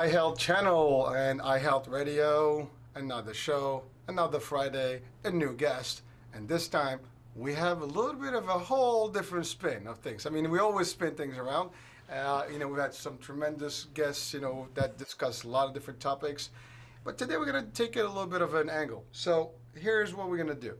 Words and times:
iHealth 0.00 0.38
channel 0.38 1.08
and 1.10 1.40
iHealth 1.40 1.86
radio, 1.90 2.66
another 2.94 3.34
show, 3.34 3.82
another 4.08 4.40
Friday, 4.40 5.02
a 5.24 5.30
new 5.30 5.52
guest, 5.52 6.00
and 6.32 6.48
this 6.48 6.68
time 6.68 7.00
we 7.36 7.52
have 7.52 7.82
a 7.82 7.84
little 7.84 8.14
bit 8.14 8.32
of 8.32 8.48
a 8.48 8.58
whole 8.58 9.10
different 9.10 9.44
spin 9.44 9.86
of 9.86 9.98
things. 9.98 10.24
I 10.24 10.30
mean, 10.30 10.50
we 10.50 10.58
always 10.58 10.88
spin 10.88 11.16
things 11.16 11.36
around. 11.36 11.68
Uh, 12.10 12.44
you 12.50 12.58
know, 12.58 12.66
we've 12.66 12.80
had 12.80 12.94
some 12.94 13.18
tremendous 13.18 13.88
guests, 13.92 14.32
you 14.32 14.40
know, 14.40 14.68
that 14.72 14.96
discuss 14.96 15.44
a 15.44 15.48
lot 15.48 15.68
of 15.68 15.74
different 15.74 16.00
topics, 16.00 16.48
but 17.04 17.18
today 17.18 17.36
we're 17.36 17.52
going 17.52 17.62
to 17.62 17.70
take 17.72 17.94
it 17.94 18.06
a 18.06 18.08
little 18.08 18.26
bit 18.26 18.40
of 18.40 18.54
an 18.54 18.70
angle. 18.70 19.04
So 19.12 19.50
here's 19.74 20.14
what 20.14 20.30
we're 20.30 20.42
going 20.42 20.48
to 20.48 20.54
do. 20.54 20.76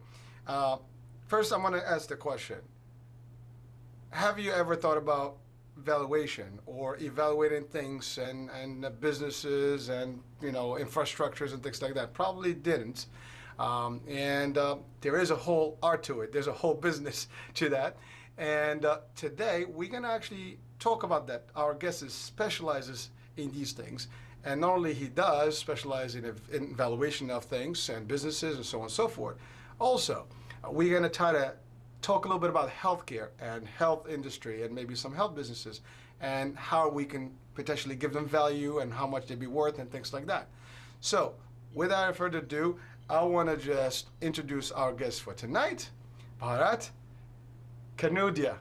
Uh, 0.46 0.78
first, 1.26 1.52
I'm 1.52 1.60
going 1.60 1.74
to 1.74 1.86
ask 1.86 2.08
the 2.08 2.16
question: 2.16 2.56
Have 4.12 4.38
you 4.38 4.50
ever 4.50 4.76
thought 4.76 4.96
about 4.96 5.36
valuation 5.84 6.58
or 6.66 6.96
evaluating 6.98 7.64
things 7.64 8.18
and, 8.18 8.50
and 8.50 8.86
businesses 9.00 9.88
and 9.88 10.20
you 10.40 10.52
know 10.52 10.78
infrastructures 10.80 11.52
and 11.52 11.62
things 11.62 11.82
like 11.82 11.94
that. 11.94 12.12
Probably 12.14 12.54
didn't. 12.54 13.06
Um, 13.58 14.00
and 14.08 14.56
uh, 14.56 14.76
there 15.02 15.18
is 15.20 15.30
a 15.30 15.36
whole 15.36 15.78
art 15.82 16.02
to 16.04 16.22
it. 16.22 16.32
There's 16.32 16.46
a 16.46 16.52
whole 16.52 16.74
business 16.88 17.28
to 17.54 17.68
that. 17.70 17.96
And 18.38 18.84
uh, 18.86 19.00
today 19.16 19.66
we're 19.68 19.90
to 19.90 20.08
actually 20.08 20.58
talk 20.78 21.02
about 21.02 21.26
that. 21.26 21.44
Our 21.54 21.74
guest 21.74 22.02
is 22.02 22.14
specializes 22.14 23.10
in 23.36 23.52
these 23.52 23.72
things. 23.72 24.08
And 24.44 24.62
not 24.62 24.72
only 24.76 24.94
he 24.94 25.08
does 25.08 25.58
specialize 25.58 26.14
in, 26.14 26.24
in 26.50 26.74
valuation 26.74 27.30
of 27.30 27.44
things 27.44 27.90
and 27.90 28.08
businesses 28.08 28.56
and 28.56 28.64
so 28.64 28.78
on 28.78 28.84
and 28.84 28.92
so 28.92 29.08
forth. 29.08 29.36
Also 29.78 30.26
we're 30.70 31.00
to 31.02 31.08
try 31.10 31.32
to 31.32 31.54
talk 32.02 32.24
a 32.24 32.28
little 32.28 32.40
bit 32.40 32.50
about 32.50 32.70
healthcare 32.70 33.28
and 33.40 33.66
health 33.66 34.08
industry 34.08 34.62
and 34.62 34.74
maybe 34.74 34.94
some 34.94 35.14
health 35.14 35.34
businesses 35.34 35.80
and 36.20 36.56
how 36.56 36.88
we 36.88 37.04
can 37.04 37.30
potentially 37.54 37.94
give 37.94 38.12
them 38.12 38.26
value 38.26 38.78
and 38.78 38.92
how 38.92 39.06
much 39.06 39.26
they'd 39.26 39.38
be 39.38 39.46
worth 39.46 39.78
and 39.78 39.90
things 39.90 40.12
like 40.12 40.26
that. 40.26 40.48
So, 41.00 41.34
without 41.74 42.16
further 42.16 42.38
ado, 42.38 42.78
I 43.08 43.22
want 43.22 43.48
to 43.48 43.56
just 43.56 44.08
introduce 44.20 44.70
our 44.70 44.92
guest 44.92 45.22
for 45.22 45.34
tonight, 45.34 45.88
Bharat 46.40 46.90
Kanodia. 47.96 48.56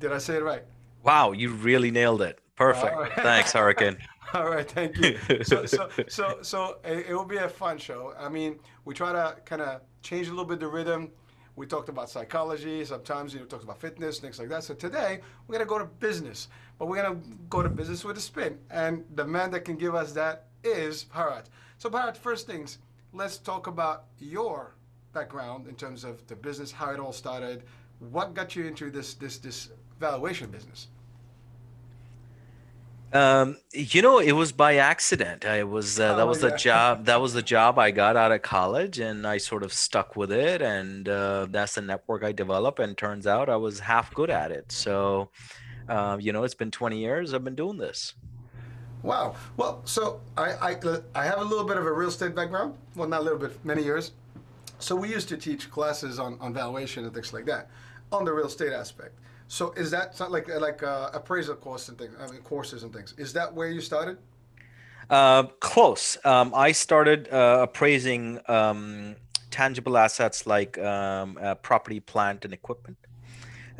Did 0.00 0.12
I 0.12 0.18
say 0.18 0.36
it 0.36 0.42
right? 0.42 0.62
Wow, 1.02 1.32
you 1.32 1.50
really 1.50 1.90
nailed 1.90 2.22
it. 2.22 2.40
Perfect. 2.56 2.96
Right. 2.96 3.12
Thanks, 3.16 3.52
Hurricane. 3.52 3.96
All 4.34 4.48
right, 4.48 4.68
thank 4.68 4.96
you. 4.96 5.18
So, 5.44 5.66
so, 5.66 5.88
so, 6.08 6.38
so 6.42 6.78
it 6.84 7.14
will 7.14 7.24
be 7.24 7.36
a 7.36 7.48
fun 7.48 7.78
show. 7.78 8.14
I 8.18 8.28
mean, 8.28 8.58
we 8.84 8.94
try 8.94 9.12
to 9.12 9.36
kind 9.44 9.62
of 9.62 9.80
change 10.02 10.28
a 10.28 10.30
little 10.30 10.44
bit 10.44 10.60
the 10.60 10.66
rhythm 10.66 11.10
we 11.56 11.66
talked 11.66 11.88
about 11.88 12.10
psychology. 12.10 12.84
Sometimes 12.84 13.32
you 13.32 13.40
know, 13.40 13.46
talked 13.46 13.64
about 13.64 13.80
fitness, 13.80 14.18
things 14.18 14.38
like 14.38 14.48
that. 14.48 14.64
So 14.64 14.74
today 14.74 15.20
we're 15.46 15.54
gonna 15.54 15.68
go 15.68 15.78
to 15.78 15.84
business, 15.84 16.48
but 16.78 16.86
we're 16.86 17.02
gonna 17.02 17.20
go 17.48 17.62
to 17.62 17.68
business 17.68 18.04
with 18.04 18.16
a 18.18 18.20
spin. 18.20 18.58
And 18.70 19.04
the 19.14 19.24
man 19.24 19.50
that 19.52 19.64
can 19.64 19.76
give 19.76 19.94
us 19.94 20.12
that 20.12 20.46
is 20.62 21.04
Bharat. 21.14 21.44
So 21.78 21.88
Bharat, 21.88 22.16
first 22.16 22.46
things, 22.46 22.78
let's 23.12 23.38
talk 23.38 23.66
about 23.66 24.06
your 24.18 24.74
background 25.12 25.68
in 25.68 25.76
terms 25.76 26.02
of 26.04 26.26
the 26.26 26.34
business, 26.34 26.72
how 26.72 26.90
it 26.90 26.98
all 26.98 27.12
started. 27.12 27.62
What 28.10 28.34
got 28.34 28.56
you 28.56 28.66
into 28.66 28.90
this 28.90 29.14
this 29.14 29.38
this 29.38 29.70
valuation 30.00 30.50
business? 30.50 30.88
Um, 33.14 33.58
you 33.72 34.02
know, 34.02 34.18
it 34.18 34.32
was 34.32 34.50
by 34.50 34.76
accident. 34.78 35.44
I 35.44 35.62
was 35.62 36.00
uh, 36.00 36.16
that 36.16 36.22
oh, 36.22 36.26
was 36.26 36.42
yeah. 36.42 36.50
the 36.50 36.56
job 36.56 37.04
that 37.06 37.20
was 37.20 37.32
the 37.32 37.42
job 37.42 37.78
I 37.78 37.92
got 37.92 38.16
out 38.16 38.32
of 38.32 38.42
college, 38.42 38.98
and 38.98 39.24
I 39.24 39.38
sort 39.38 39.62
of 39.62 39.72
stuck 39.72 40.16
with 40.16 40.32
it, 40.32 40.60
and 40.60 41.08
uh, 41.08 41.46
that's 41.48 41.76
the 41.76 41.80
network 41.80 42.24
I 42.24 42.32
developed. 42.32 42.80
And 42.80 42.98
turns 42.98 43.28
out 43.28 43.48
I 43.48 43.54
was 43.54 43.78
half 43.78 44.12
good 44.12 44.30
at 44.30 44.50
it. 44.50 44.72
So, 44.72 45.30
uh, 45.88 46.18
you 46.20 46.32
know, 46.32 46.42
it's 46.42 46.56
been 46.56 46.72
20 46.72 46.98
years 46.98 47.32
I've 47.32 47.44
been 47.44 47.54
doing 47.54 47.78
this. 47.78 48.14
Wow. 49.04 49.36
Well, 49.56 49.82
so 49.84 50.20
I, 50.36 50.72
I 50.72 50.76
I 51.14 51.24
have 51.24 51.38
a 51.38 51.44
little 51.44 51.66
bit 51.66 51.76
of 51.76 51.86
a 51.86 51.92
real 51.92 52.08
estate 52.08 52.34
background. 52.34 52.74
Well, 52.96 53.06
not 53.06 53.20
a 53.20 53.22
little 53.22 53.38
bit, 53.38 53.64
many 53.64 53.84
years. 53.84 54.10
So 54.80 54.96
we 54.96 55.08
used 55.08 55.28
to 55.28 55.36
teach 55.36 55.70
classes 55.70 56.18
on 56.18 56.36
on 56.40 56.52
valuation 56.52 57.04
and 57.04 57.14
things 57.14 57.32
like 57.32 57.44
that, 57.44 57.70
on 58.10 58.24
the 58.24 58.32
real 58.32 58.46
estate 58.46 58.72
aspect. 58.72 59.20
So 59.48 59.72
is 59.72 59.90
that 59.90 60.18
like 60.30 60.48
like 60.48 60.82
uh, 60.82 61.10
appraisal 61.12 61.54
course 61.56 61.88
and 61.88 61.98
things? 61.98 62.14
I 62.18 62.30
mean, 62.30 62.42
courses 62.42 62.82
and 62.82 62.92
things. 62.92 63.14
Is 63.18 63.32
that 63.34 63.52
where 63.52 63.68
you 63.68 63.80
started? 63.80 64.18
Uh, 65.10 65.44
close. 65.60 66.16
Um, 66.24 66.52
I 66.54 66.72
started 66.72 67.28
uh, 67.30 67.60
appraising 67.62 68.40
um, 68.48 69.16
tangible 69.50 69.98
assets 69.98 70.46
like 70.46 70.78
um, 70.78 71.38
uh, 71.40 71.54
property, 71.56 72.00
plant, 72.00 72.44
and 72.44 72.54
equipment. 72.54 72.96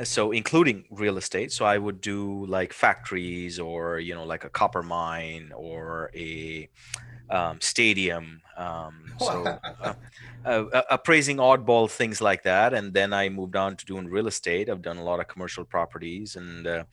So, 0.02 0.32
including 0.32 0.84
real 0.91 1.16
estate. 1.16 1.52
So, 1.52 1.64
I 1.64 1.78
would 1.78 2.00
do 2.00 2.46
like 2.46 2.72
factories, 2.72 3.60
or 3.60 4.00
you 4.00 4.14
know, 4.14 4.25
like 4.25 4.44
a 4.44 4.50
copper 4.50 4.82
mine, 4.82 5.52
or 5.54 6.10
a 6.14 6.69
um, 7.30 7.60
stadium. 7.60 8.40
Um, 8.56 9.12
so 9.18 9.58
uh, 9.82 9.94
uh, 10.44 10.82
appraising 10.90 11.38
oddball 11.38 11.90
things 11.90 12.20
like 12.20 12.42
that, 12.44 12.74
and 12.74 12.92
then 12.92 13.12
I 13.12 13.28
moved 13.28 13.56
on 13.56 13.76
to 13.76 13.84
doing 13.84 14.08
real 14.08 14.26
estate. 14.26 14.68
I've 14.68 14.82
done 14.82 14.98
a 14.98 15.04
lot 15.04 15.20
of 15.20 15.28
commercial 15.28 15.64
properties, 15.64 16.36
and 16.36 16.66
uh, 16.66 16.84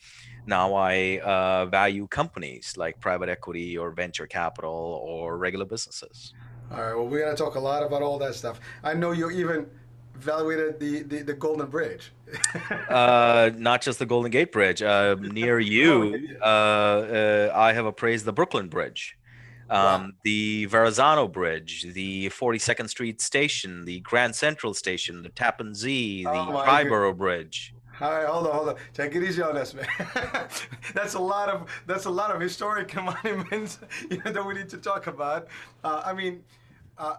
now 0.45 0.73
I 0.73 1.19
uh, 1.19 1.65
value 1.65 2.07
companies 2.07 2.75
like 2.77 2.99
private 2.99 3.29
equity 3.29 3.77
or 3.77 3.91
venture 3.91 4.27
capital 4.27 5.01
or 5.03 5.37
regular 5.37 5.65
businesses. 5.65 6.33
All 6.71 6.81
right. 6.81 6.93
Well, 6.93 7.07
we're 7.07 7.25
gonna 7.25 7.35
talk 7.35 7.55
a 7.55 7.59
lot 7.59 7.83
about 7.83 8.01
all 8.01 8.17
that 8.19 8.35
stuff. 8.35 8.59
I 8.83 8.93
know 8.93 9.11
you 9.11 9.29
even 9.29 9.67
evaluated 10.15 10.79
the, 10.79 11.01
the, 11.03 11.23
the 11.23 11.33
Golden 11.33 11.67
Bridge. 11.67 12.11
uh, 12.89 13.49
not 13.57 13.81
just 13.81 13.99
the 13.99 14.05
Golden 14.05 14.31
Gate 14.31 14.51
Bridge. 14.51 14.81
Uh, 14.81 15.15
near 15.19 15.59
you, 15.75 16.37
uh, 16.41 16.45
uh, 16.45 17.51
I 17.53 17.73
have 17.73 17.85
appraised 17.85 18.25
the 18.25 18.33
Brooklyn 18.33 18.69
Bridge 18.69 19.17
um, 19.71 20.01
wow. 20.03 20.09
the 20.23 20.65
Verrazano 20.65 21.27
Bridge, 21.27 21.87
the 21.93 22.29
42nd 22.29 22.89
Street 22.89 23.21
Station, 23.21 23.85
the 23.85 24.01
Grand 24.01 24.35
Central 24.35 24.73
Station, 24.73 25.23
the 25.23 25.29
Tappan 25.29 25.73
Zee, 25.73 26.23
the 26.23 26.29
oh 26.29 26.63
Triborough 26.65 27.17
Bridge. 27.17 27.73
All 28.01 28.11
right, 28.11 28.27
hold 28.27 28.47
on, 28.47 28.53
hold 28.53 28.69
on. 28.69 28.75
Take 28.93 29.15
it 29.15 29.23
easy 29.23 29.41
on 29.41 29.55
us, 29.55 29.73
man. 29.73 29.87
that's 30.93 31.13
a 31.13 31.19
lot 31.19 31.49
of 31.49 31.69
that's 31.85 32.05
a 32.05 32.09
lot 32.09 32.35
of 32.35 32.41
historic 32.41 32.93
monuments 33.25 33.79
you 34.09 34.21
know, 34.25 34.31
that 34.31 34.45
we 34.45 34.55
need 34.55 34.69
to 34.69 34.77
talk 34.77 35.07
about. 35.07 35.47
Uh, 35.83 36.01
I 36.03 36.13
mean, 36.13 36.43
uh, 36.97 37.17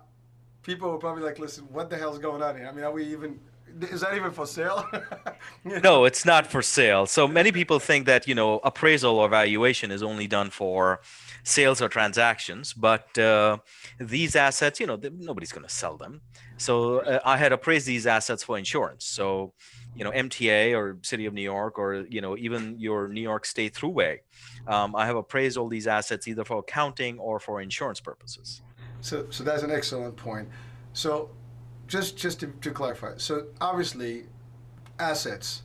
people 0.62 0.90
will 0.90 0.98
probably 0.98 1.22
like, 1.22 1.38
listen, 1.38 1.64
what 1.70 1.88
the 1.88 1.96
hell's 1.96 2.18
going 2.18 2.42
on 2.42 2.56
here? 2.56 2.66
I 2.66 2.72
mean, 2.72 2.84
are 2.84 2.92
we 2.92 3.04
even 3.06 3.38
is 3.80 4.02
that 4.02 4.14
even 4.14 4.30
for 4.30 4.46
sale? 4.46 4.86
no, 5.64 6.04
it's 6.04 6.24
not 6.24 6.46
for 6.46 6.60
sale. 6.62 7.06
So 7.06 7.26
many 7.26 7.52
people 7.52 7.78
think 7.78 8.06
that 8.06 8.28
you 8.28 8.34
know 8.34 8.60
appraisal 8.64 9.18
or 9.18 9.28
valuation 9.28 9.90
is 9.90 10.02
only 10.02 10.26
done 10.26 10.50
for 10.50 11.00
sales 11.44 11.82
or 11.82 11.88
transactions, 11.88 12.72
but 12.72 13.16
uh, 13.18 13.58
these 13.98 14.36
assets, 14.36 14.78
you 14.78 14.86
know, 14.86 14.98
nobody's 15.18 15.52
going 15.52 15.66
to 15.66 15.72
sell 15.72 15.96
them. 15.96 16.20
So 16.56 17.00
uh, 17.00 17.20
I 17.24 17.36
had 17.36 17.52
appraised 17.52 17.86
these 17.86 18.06
assets 18.06 18.44
for 18.44 18.56
insurance. 18.56 19.04
So, 19.04 19.52
you 19.96 20.04
know, 20.04 20.10
MTA 20.12 20.76
or 20.76 20.98
City 21.02 21.26
of 21.26 21.34
New 21.34 21.42
York 21.42 21.78
or, 21.78 22.06
you 22.08 22.20
know, 22.20 22.36
even 22.36 22.78
your 22.78 23.08
New 23.08 23.20
York 23.20 23.44
State 23.44 23.74
Thruway. 23.74 24.18
Um, 24.68 24.94
I 24.94 25.06
have 25.06 25.16
appraised 25.16 25.56
all 25.58 25.68
these 25.68 25.86
assets 25.86 26.28
either 26.28 26.44
for 26.44 26.58
accounting 26.58 27.18
or 27.18 27.40
for 27.40 27.60
insurance 27.60 28.00
purposes. 28.00 28.62
So, 29.00 29.26
so 29.30 29.42
that's 29.42 29.64
an 29.64 29.72
excellent 29.72 30.16
point. 30.16 30.48
So, 30.92 31.30
just 31.88 32.16
just 32.16 32.40
to, 32.40 32.46
to 32.60 32.70
clarify, 32.70 33.14
so 33.16 33.48
obviously, 33.60 34.24
assets, 34.98 35.62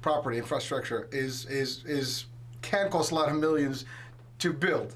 property, 0.00 0.38
infrastructure 0.38 1.08
is 1.10 1.46
is 1.46 1.84
is 1.84 2.26
can 2.62 2.88
cost 2.90 3.10
a 3.10 3.14
lot 3.14 3.28
of 3.28 3.36
millions 3.36 3.84
to 4.42 4.52
build, 4.52 4.94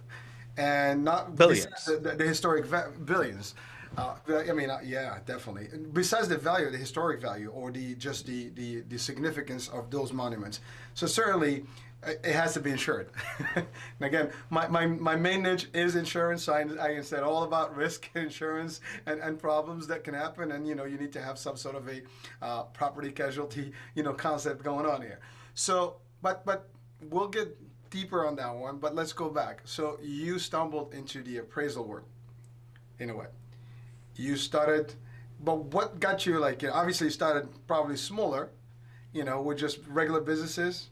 and 0.57 1.05
not 1.05 1.37
billions. 1.37 1.85
The, 1.85 2.15
the, 2.17 2.25
historic 2.25 2.67
va- 2.67 2.93
billions. 3.05 3.55
Uh, 3.97 4.15
I 4.29 4.53
mean, 4.53 4.71
uh, 4.71 4.81
yeah, 4.85 5.19
definitely. 5.25 5.69
Besides 5.93 6.29
the 6.29 6.37
value, 6.37 6.69
the 6.71 6.77
historic 6.77 7.21
value, 7.21 7.51
or 7.51 7.71
the 7.71 7.95
just 7.95 8.27
the, 8.27 8.51
the, 8.51 8.83
the 8.89 8.99
significance 8.99 9.69
of 9.69 9.91
those 9.91 10.13
monuments. 10.13 10.61
So 10.95 11.07
certainly, 11.07 11.65
uh, 12.03 12.11
it 12.25 12.35
has 12.35 12.55
to 12.55 12.61
be 12.61 12.73
insured. 12.73 13.09
and 13.55 13.67
again, 14.01 14.31
my, 14.51 14.67
my, 14.67 14.87
my 14.87 15.15
main 15.15 15.43
niche 15.45 15.69
is 15.73 15.95
insurance. 15.95 16.43
So 16.43 16.53
I, 16.53 16.67
I 16.85 17.01
said 17.01 17.23
all 17.23 17.45
about 17.45 17.77
risk 17.77 18.11
insurance 18.15 18.81
and, 19.07 19.21
and 19.21 19.39
problems 19.39 19.87
that 19.87 20.03
can 20.03 20.13
happen. 20.13 20.53
And, 20.53 20.67
you 20.67 20.75
know, 20.75 20.85
you 20.85 20.99
need 20.99 21.13
to 21.13 21.23
have 21.23 21.39
some 21.39 21.57
sort 21.57 21.77
of 21.77 21.89
a 21.89 22.03
uh, 22.43 22.65
property 22.65 23.13
casualty, 23.13 23.73
you 23.95 24.03
know, 24.03 24.13
concept 24.13 24.63
going 24.63 24.87
on 24.87 25.01
here. 25.01 25.21
So, 25.55 25.97
but, 26.21 26.45
but 26.45 26.69
we'll 27.11 27.29
get 27.29 27.57
deeper 27.91 28.27
on 28.27 28.37
that 28.37 28.55
one, 28.55 28.79
but 28.79 28.95
let's 28.95 29.13
go 29.13 29.29
back. 29.29 29.63
So 29.65 29.99
you 30.03 30.39
stumbled 30.39 30.95
into 30.95 31.23
the 31.23 31.39
appraisal 31.39 31.85
world, 31.85 32.07
in 32.99 33.11
a 33.11 33.17
way. 33.17 33.27
You 34.17 34.37
started, 34.37 34.95
but 35.41 35.65
what 35.75 36.01
got 36.01 36.27
you 36.27 36.39
like? 36.39 36.63
You 36.63 36.69
know, 36.69 36.75
obviously, 36.75 37.09
you 37.09 37.11
started 37.11 37.49
probably 37.67 37.97
smaller, 37.97 38.51
you 39.13 39.25
know, 39.25 39.43
with 39.43 39.59
just 39.59 39.79
regular 39.89 40.21
businesses. 40.21 40.89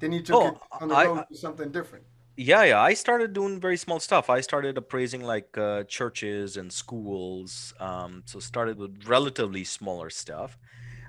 Then 0.00 0.12
you 0.12 0.22
took 0.22 0.36
oh, 0.36 0.48
it 0.48 0.54
on 0.80 0.88
the 0.88 0.94
road 0.94 1.18
I, 1.18 1.24
to 1.24 1.36
something 1.36 1.70
different. 1.70 2.04
Yeah, 2.36 2.64
yeah. 2.64 2.80
I 2.80 2.94
started 2.94 3.32
doing 3.32 3.60
very 3.60 3.76
small 3.76 4.00
stuff. 4.00 4.28
I 4.28 4.40
started 4.40 4.76
appraising 4.76 5.22
like 5.22 5.56
uh, 5.56 5.84
churches 5.84 6.56
and 6.56 6.72
schools. 6.72 7.72
Um, 7.78 8.22
so 8.26 8.40
started 8.40 8.76
with 8.76 9.06
relatively 9.06 9.62
smaller 9.62 10.10
stuff. 10.10 10.58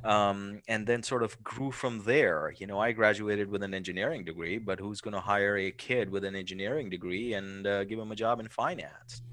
Um, 0.06 0.62
and 0.68 0.86
then 0.86 1.04
sort 1.04 1.24
of 1.24 1.42
grew 1.44 1.72
from 1.72 2.04
there. 2.04 2.54
You 2.58 2.68
know, 2.68 2.80
I 2.80 2.92
graduated 2.92 3.50
with 3.50 3.64
an 3.64 3.74
engineering 3.74 4.24
degree, 4.24 4.58
but 4.58 4.80
who's 4.80 5.02
going 5.02 5.14
to 5.14 5.20
hire 5.20 5.58
a 5.58 5.72
kid 5.72 6.10
with 6.10 6.24
an 6.24 6.36
engineering 6.36 6.90
degree 6.90 7.34
and 7.34 7.66
uh, 7.66 7.84
give 7.84 8.00
him 8.00 8.12
a 8.12 8.16
job 8.16 8.40
in 8.40 8.48
finance? 8.48 9.24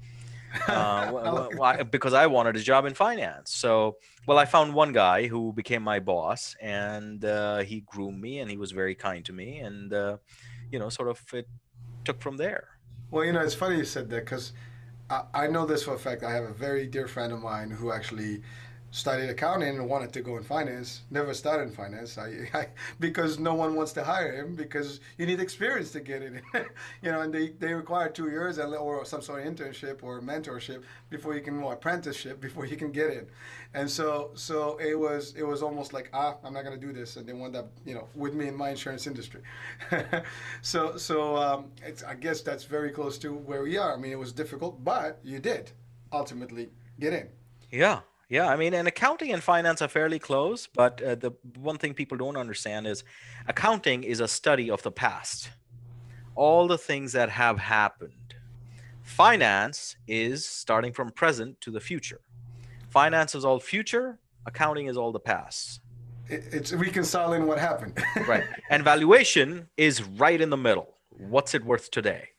uh, 0.67 1.83
because 1.91 2.13
I 2.13 2.27
wanted 2.27 2.55
a 2.55 2.59
job 2.59 2.85
in 2.85 2.93
finance. 2.93 3.51
So, 3.51 3.97
well, 4.27 4.37
I 4.37 4.45
found 4.45 4.73
one 4.73 4.93
guy 4.93 5.27
who 5.27 5.53
became 5.53 5.83
my 5.83 5.99
boss, 5.99 6.55
and 6.61 7.23
uh, 7.23 7.59
he 7.59 7.81
groomed 7.81 8.21
me, 8.21 8.39
and 8.39 8.49
he 8.49 8.57
was 8.57 8.71
very 8.71 8.95
kind 8.95 9.23
to 9.25 9.33
me, 9.33 9.59
and 9.59 9.93
uh, 9.93 10.17
you 10.71 10.79
know, 10.79 10.89
sort 10.89 11.09
of 11.09 11.21
it 11.33 11.47
took 12.05 12.21
from 12.21 12.37
there. 12.37 12.69
Well, 13.11 13.25
you 13.25 13.33
know, 13.33 13.41
it's 13.41 13.55
funny 13.55 13.77
you 13.77 13.85
said 13.85 14.09
that 14.09 14.25
because 14.25 14.53
I, 15.09 15.23
I 15.33 15.47
know 15.47 15.65
this 15.65 15.83
for 15.83 15.93
a 15.93 15.99
fact. 15.99 16.23
I 16.23 16.31
have 16.31 16.45
a 16.45 16.53
very 16.53 16.87
dear 16.87 17.07
friend 17.07 17.31
of 17.33 17.41
mine 17.41 17.69
who 17.69 17.91
actually 17.91 18.41
studied 18.93 19.27
accounting 19.27 19.69
and 19.69 19.89
wanted 19.89 20.13
to 20.13 20.21
go 20.21 20.37
in 20.37 20.43
finance. 20.43 21.01
Never 21.09 21.33
started 21.33 21.63
in 21.63 21.71
finance 21.71 22.15
I, 22.19 22.47
I, 22.53 22.67
because 22.99 23.39
no 23.39 23.55
one 23.55 23.75
wants 23.75 23.91
to 23.93 24.03
hire 24.03 24.31
him 24.31 24.55
because 24.55 24.99
you 25.17 25.25
need 25.25 25.39
experience 25.39 25.91
to 25.93 25.99
get 25.99 26.21
in. 26.21 26.39
you 27.01 27.11
know, 27.11 27.21
and 27.21 27.33
they, 27.33 27.49
they 27.59 27.73
require 27.73 28.07
two 28.07 28.29
years 28.29 28.59
or 28.59 29.03
some 29.03 29.23
sort 29.23 29.41
of 29.41 29.51
internship 29.51 30.03
or 30.03 30.21
mentorship 30.21 30.83
before 31.09 31.33
you 31.33 31.41
can 31.41 31.63
or 31.63 31.73
apprenticeship 31.73 32.39
before 32.39 32.67
you 32.67 32.77
can 32.77 32.91
get 32.91 33.09
in. 33.09 33.25
And 33.73 33.89
so 33.89 34.29
so 34.35 34.77
it 34.77 34.93
was 34.93 35.33
it 35.35 35.43
was 35.43 35.63
almost 35.63 35.91
like 35.91 36.11
ah 36.13 36.37
I'm 36.43 36.53
not 36.53 36.63
gonna 36.63 36.77
do 36.77 36.93
this 36.93 37.17
and 37.17 37.27
they 37.27 37.33
wound 37.33 37.55
up 37.55 37.71
you 37.85 37.95
know 37.95 38.07
with 38.13 38.35
me 38.35 38.47
in 38.47 38.55
my 38.55 38.69
insurance 38.69 39.07
industry. 39.07 39.41
so 40.61 40.97
so 40.97 41.35
um, 41.35 41.71
it's 41.83 42.03
I 42.03 42.13
guess 42.13 42.41
that's 42.41 42.63
very 42.63 42.91
close 42.91 43.17
to 43.19 43.33
where 43.33 43.63
we 43.63 43.75
are. 43.75 43.95
I 43.95 43.97
mean 43.97 44.11
it 44.11 44.19
was 44.19 44.31
difficult, 44.31 44.83
but 44.83 45.19
you 45.23 45.39
did 45.39 45.71
ultimately 46.11 46.69
get 46.99 47.13
in. 47.13 47.27
Yeah, 47.71 48.01
yeah, 48.29 48.47
I 48.47 48.55
mean, 48.55 48.73
and 48.73 48.87
accounting 48.87 49.31
and 49.31 49.43
finance 49.43 49.81
are 49.81 49.87
fairly 49.87 50.19
close, 50.19 50.67
but 50.67 51.01
uh, 51.01 51.15
the 51.15 51.31
one 51.57 51.77
thing 51.77 51.93
people 51.93 52.17
don't 52.17 52.37
understand 52.37 52.87
is 52.87 53.03
accounting 53.47 54.03
is 54.03 54.19
a 54.19 54.27
study 54.27 54.69
of 54.71 54.81
the 54.83 54.91
past, 54.91 55.49
all 56.35 56.67
the 56.67 56.77
things 56.77 57.11
that 57.13 57.29
have 57.29 57.59
happened. 57.59 58.35
Finance 59.03 59.97
is 60.07 60.45
starting 60.45 60.93
from 60.93 61.11
present 61.11 61.59
to 61.61 61.71
the 61.71 61.79
future. 61.79 62.21
Finance 62.89 63.35
is 63.35 63.43
all 63.43 63.59
future, 63.59 64.19
accounting 64.45 64.87
is 64.87 64.97
all 64.97 65.11
the 65.11 65.19
past. 65.19 65.81
It's 66.29 66.71
reconciling 66.71 67.45
what 67.45 67.59
happened. 67.59 68.01
right. 68.27 68.45
And 68.69 68.83
valuation 68.83 69.67
is 69.77 70.03
right 70.03 70.39
in 70.39 70.49
the 70.49 70.57
middle. 70.57 70.95
What's 71.09 71.53
it 71.53 71.63
worth 71.65 71.91
today? 71.91 72.29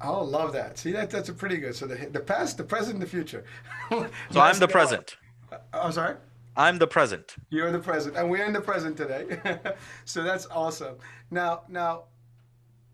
Oh, 0.00 0.22
love 0.22 0.52
that. 0.52 0.78
See, 0.78 0.92
that 0.92 1.10
that's 1.10 1.28
a 1.28 1.32
pretty 1.32 1.56
good. 1.56 1.74
So 1.74 1.86
the 1.86 1.96
the 2.06 2.20
past, 2.20 2.56
the 2.56 2.64
present, 2.64 3.00
the 3.00 3.06
future. 3.06 3.44
so 3.90 4.40
I'm 4.40 4.58
the 4.58 4.68
present. 4.68 5.16
Uh, 5.50 5.56
I'm 5.72 5.92
sorry. 5.92 6.16
I'm 6.56 6.78
the 6.78 6.86
present. 6.86 7.36
You're 7.50 7.70
the 7.70 7.78
present, 7.78 8.16
and 8.16 8.28
we're 8.30 8.44
in 8.44 8.52
the 8.52 8.60
present 8.60 8.96
today. 8.96 9.38
so 10.04 10.22
that's 10.22 10.46
awesome. 10.46 10.96
Now, 11.30 11.62
now, 11.68 12.04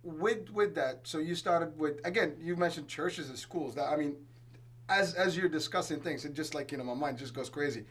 with 0.02 0.50
with 0.50 0.74
that, 0.74 1.00
so 1.04 1.18
you 1.18 1.34
started 1.34 1.78
with 1.78 2.00
again. 2.04 2.36
You 2.40 2.56
mentioned 2.56 2.88
churches 2.88 3.28
and 3.28 3.38
schools. 3.38 3.74
That 3.74 3.88
I 3.90 3.96
mean, 3.96 4.16
as 4.88 5.14
as 5.14 5.36
you're 5.36 5.48
discussing 5.48 6.00
things, 6.00 6.24
it 6.24 6.32
just 6.32 6.54
like 6.54 6.72
you 6.72 6.78
know, 6.78 6.84
my 6.84 6.94
mind 6.94 7.18
just 7.18 7.34
goes 7.34 7.50
crazy 7.50 7.84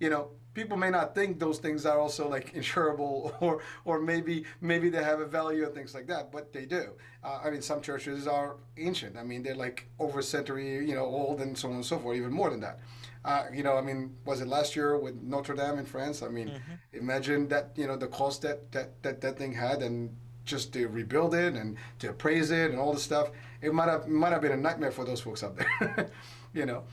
you 0.00 0.10
know, 0.10 0.30
people 0.54 0.76
may 0.76 0.90
not 0.90 1.14
think 1.14 1.38
those 1.38 1.58
things 1.58 1.86
are 1.86 1.98
also 1.98 2.28
like 2.28 2.54
insurable 2.60 3.32
or 3.40 3.60
or 3.84 4.00
maybe 4.00 4.44
maybe 4.60 4.90
they 4.90 5.02
have 5.02 5.20
a 5.20 5.26
value 5.26 5.64
and 5.64 5.74
things 5.74 5.94
like 5.94 6.06
that, 6.08 6.32
but 6.32 6.52
they 6.52 6.64
do. 6.64 6.92
Uh, 7.22 7.40
I 7.44 7.50
mean, 7.50 7.62
some 7.62 7.80
churches 7.80 8.26
are 8.26 8.56
ancient. 8.76 9.16
I 9.16 9.22
mean, 9.22 9.42
they're 9.42 9.54
like 9.54 9.86
over 9.98 10.18
a 10.18 10.22
century, 10.22 10.86
you 10.88 10.94
know, 10.94 11.04
old 11.04 11.40
and 11.40 11.56
so 11.56 11.68
on 11.68 11.74
and 11.76 11.84
so 11.84 11.98
forth, 11.98 12.16
even 12.16 12.32
more 12.32 12.50
than 12.50 12.60
that. 12.60 12.80
Uh, 13.22 13.44
you 13.52 13.62
know, 13.62 13.76
I 13.76 13.82
mean, 13.82 14.16
was 14.24 14.40
it 14.40 14.48
last 14.48 14.74
year 14.74 14.96
with 14.98 15.14
Notre 15.22 15.54
Dame 15.54 15.78
in 15.78 15.84
France? 15.84 16.22
I 16.22 16.28
mean, 16.28 16.48
mm-hmm. 16.48 16.96
imagine 16.96 17.48
that 17.48 17.72
you 17.76 17.86
know 17.86 17.96
the 17.96 18.08
cost 18.08 18.42
that 18.42 18.72
that 18.72 19.02
that 19.02 19.20
that 19.20 19.38
thing 19.38 19.52
had 19.52 19.82
and 19.82 20.16
just 20.46 20.72
to 20.72 20.86
rebuild 20.88 21.34
it 21.34 21.54
and 21.54 21.76
to 22.00 22.08
appraise 22.08 22.50
it 22.50 22.70
and 22.70 22.80
all 22.80 22.92
the 22.94 23.00
stuff. 23.00 23.30
It 23.60 23.74
might 23.74 23.88
have 23.88 24.08
might 24.08 24.32
have 24.32 24.40
been 24.40 24.52
a 24.52 24.56
nightmare 24.56 24.90
for 24.90 25.04
those 25.04 25.20
folks 25.20 25.42
up 25.42 25.56
there. 25.56 26.10
you 26.54 26.66
know. 26.66 26.84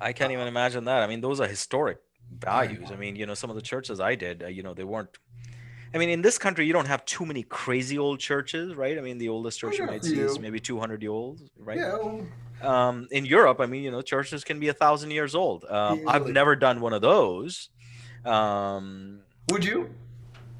I 0.00 0.12
can't 0.12 0.32
even 0.32 0.48
imagine 0.48 0.84
that. 0.86 1.00
I 1.04 1.06
mean, 1.06 1.20
those 1.20 1.38
are 1.38 1.46
historic 1.46 1.98
values. 2.38 2.90
I 2.90 2.96
mean, 2.96 3.16
you 3.16 3.26
know, 3.26 3.34
some 3.34 3.50
of 3.50 3.56
the 3.56 3.62
churches 3.62 4.00
I 4.00 4.14
did, 4.14 4.42
uh, 4.42 4.46
you 4.46 4.62
know, 4.62 4.74
they 4.74 4.84
weren't. 4.84 5.16
I 5.94 5.98
mean, 5.98 6.08
in 6.08 6.22
this 6.22 6.38
country, 6.38 6.66
you 6.66 6.72
don't 6.72 6.86
have 6.86 7.04
too 7.04 7.26
many 7.26 7.42
crazy 7.42 7.98
old 7.98 8.18
churches, 8.18 8.74
right? 8.74 8.96
I 8.96 9.02
mean, 9.02 9.18
the 9.18 9.28
oldest 9.28 9.58
church 9.58 9.78
you 9.78 9.86
might 9.86 10.04
see 10.04 10.18
is 10.18 10.38
maybe 10.38 10.58
200 10.58 11.02
years 11.02 11.10
old, 11.10 11.40
right? 11.58 11.78
Yeah. 11.78 12.22
Um, 12.62 13.08
in 13.10 13.26
Europe, 13.26 13.60
I 13.60 13.66
mean, 13.66 13.82
you 13.82 13.90
know, 13.90 14.00
churches 14.00 14.42
can 14.44 14.58
be 14.58 14.68
a 14.68 14.72
thousand 14.72 15.10
years 15.10 15.34
old. 15.34 15.64
Um, 15.68 16.08
I've 16.08 16.28
never 16.28 16.56
done 16.56 16.80
one 16.80 16.94
of 16.94 17.02
those. 17.02 17.68
Um, 18.24 19.20
Would 19.50 19.64
you, 19.64 19.92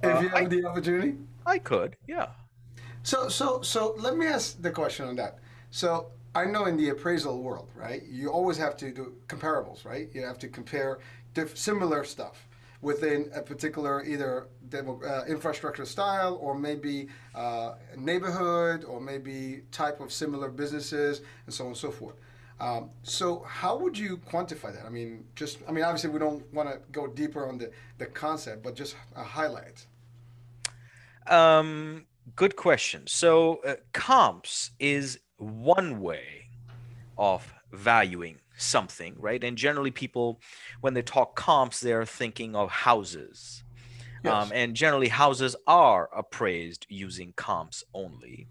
if 0.02 0.16
uh, 0.16 0.20
you 0.20 0.28
had 0.28 0.50
the 0.50 0.66
opportunity? 0.66 1.16
I 1.46 1.58
could, 1.58 1.96
yeah. 2.06 2.26
So, 3.04 3.28
so, 3.28 3.62
so, 3.62 3.94
let 3.98 4.16
me 4.16 4.26
ask 4.26 4.60
the 4.60 4.70
question 4.70 5.06
on 5.06 5.16
that. 5.16 5.38
So, 5.70 6.08
I 6.34 6.44
know 6.46 6.66
in 6.66 6.76
the 6.76 6.88
appraisal 6.90 7.42
world, 7.42 7.68
right? 7.74 8.02
You 8.04 8.30
always 8.30 8.56
have 8.56 8.76
to 8.78 8.90
do 8.90 9.14
comparables, 9.28 9.84
right? 9.84 10.08
You 10.12 10.22
have 10.22 10.38
to 10.38 10.48
compare 10.48 11.00
diff- 11.34 11.56
similar 11.56 12.04
stuff 12.04 12.48
within 12.80 13.30
a 13.34 13.40
particular 13.40 14.04
either 14.04 14.48
demo, 14.68 15.00
uh, 15.02 15.24
infrastructure 15.28 15.84
style 15.84 16.36
or 16.40 16.58
maybe 16.58 17.08
uh, 17.34 17.74
neighborhood 17.96 18.84
or 18.84 19.00
maybe 19.00 19.62
type 19.70 20.00
of 20.00 20.12
similar 20.12 20.50
businesses 20.50 21.22
and 21.46 21.54
so 21.54 21.64
on 21.64 21.68
and 21.68 21.76
so 21.76 21.90
forth. 21.90 22.16
Um, 22.60 22.90
so 23.02 23.44
how 23.46 23.76
would 23.76 23.96
you 23.96 24.18
quantify 24.18 24.72
that? 24.74 24.84
I 24.84 24.88
mean, 24.88 25.24
just 25.34 25.58
I 25.68 25.72
mean, 25.72 25.84
obviously 25.84 26.10
we 26.10 26.18
don't 26.18 26.44
want 26.52 26.68
to 26.68 26.78
go 26.90 27.06
deeper 27.06 27.48
on 27.48 27.58
the, 27.58 27.70
the 27.98 28.06
concept, 28.06 28.62
but 28.62 28.74
just 28.74 28.96
a 29.16 29.22
highlight. 29.22 29.86
Um, 31.26 32.06
good 32.36 32.56
question. 32.56 33.06
So 33.06 33.60
uh, 33.66 33.76
comps 33.92 34.70
is 34.78 35.18
one 35.38 36.00
way 36.00 36.46
of 37.16 37.52
valuing 37.72 38.38
something, 38.62 39.14
right? 39.18 39.42
And 39.42 39.56
generally, 39.56 39.90
people, 39.90 40.40
when 40.80 40.94
they 40.94 41.02
talk 41.02 41.36
comps, 41.36 41.80
they're 41.80 42.06
thinking 42.06 42.54
of 42.54 42.70
houses. 42.70 43.64
Yes. 44.24 44.32
Um, 44.32 44.52
and 44.54 44.74
generally, 44.74 45.08
houses 45.08 45.56
are 45.66 46.08
appraised 46.16 46.86
using 46.88 47.32
comps 47.36 47.82
only. 47.92 48.48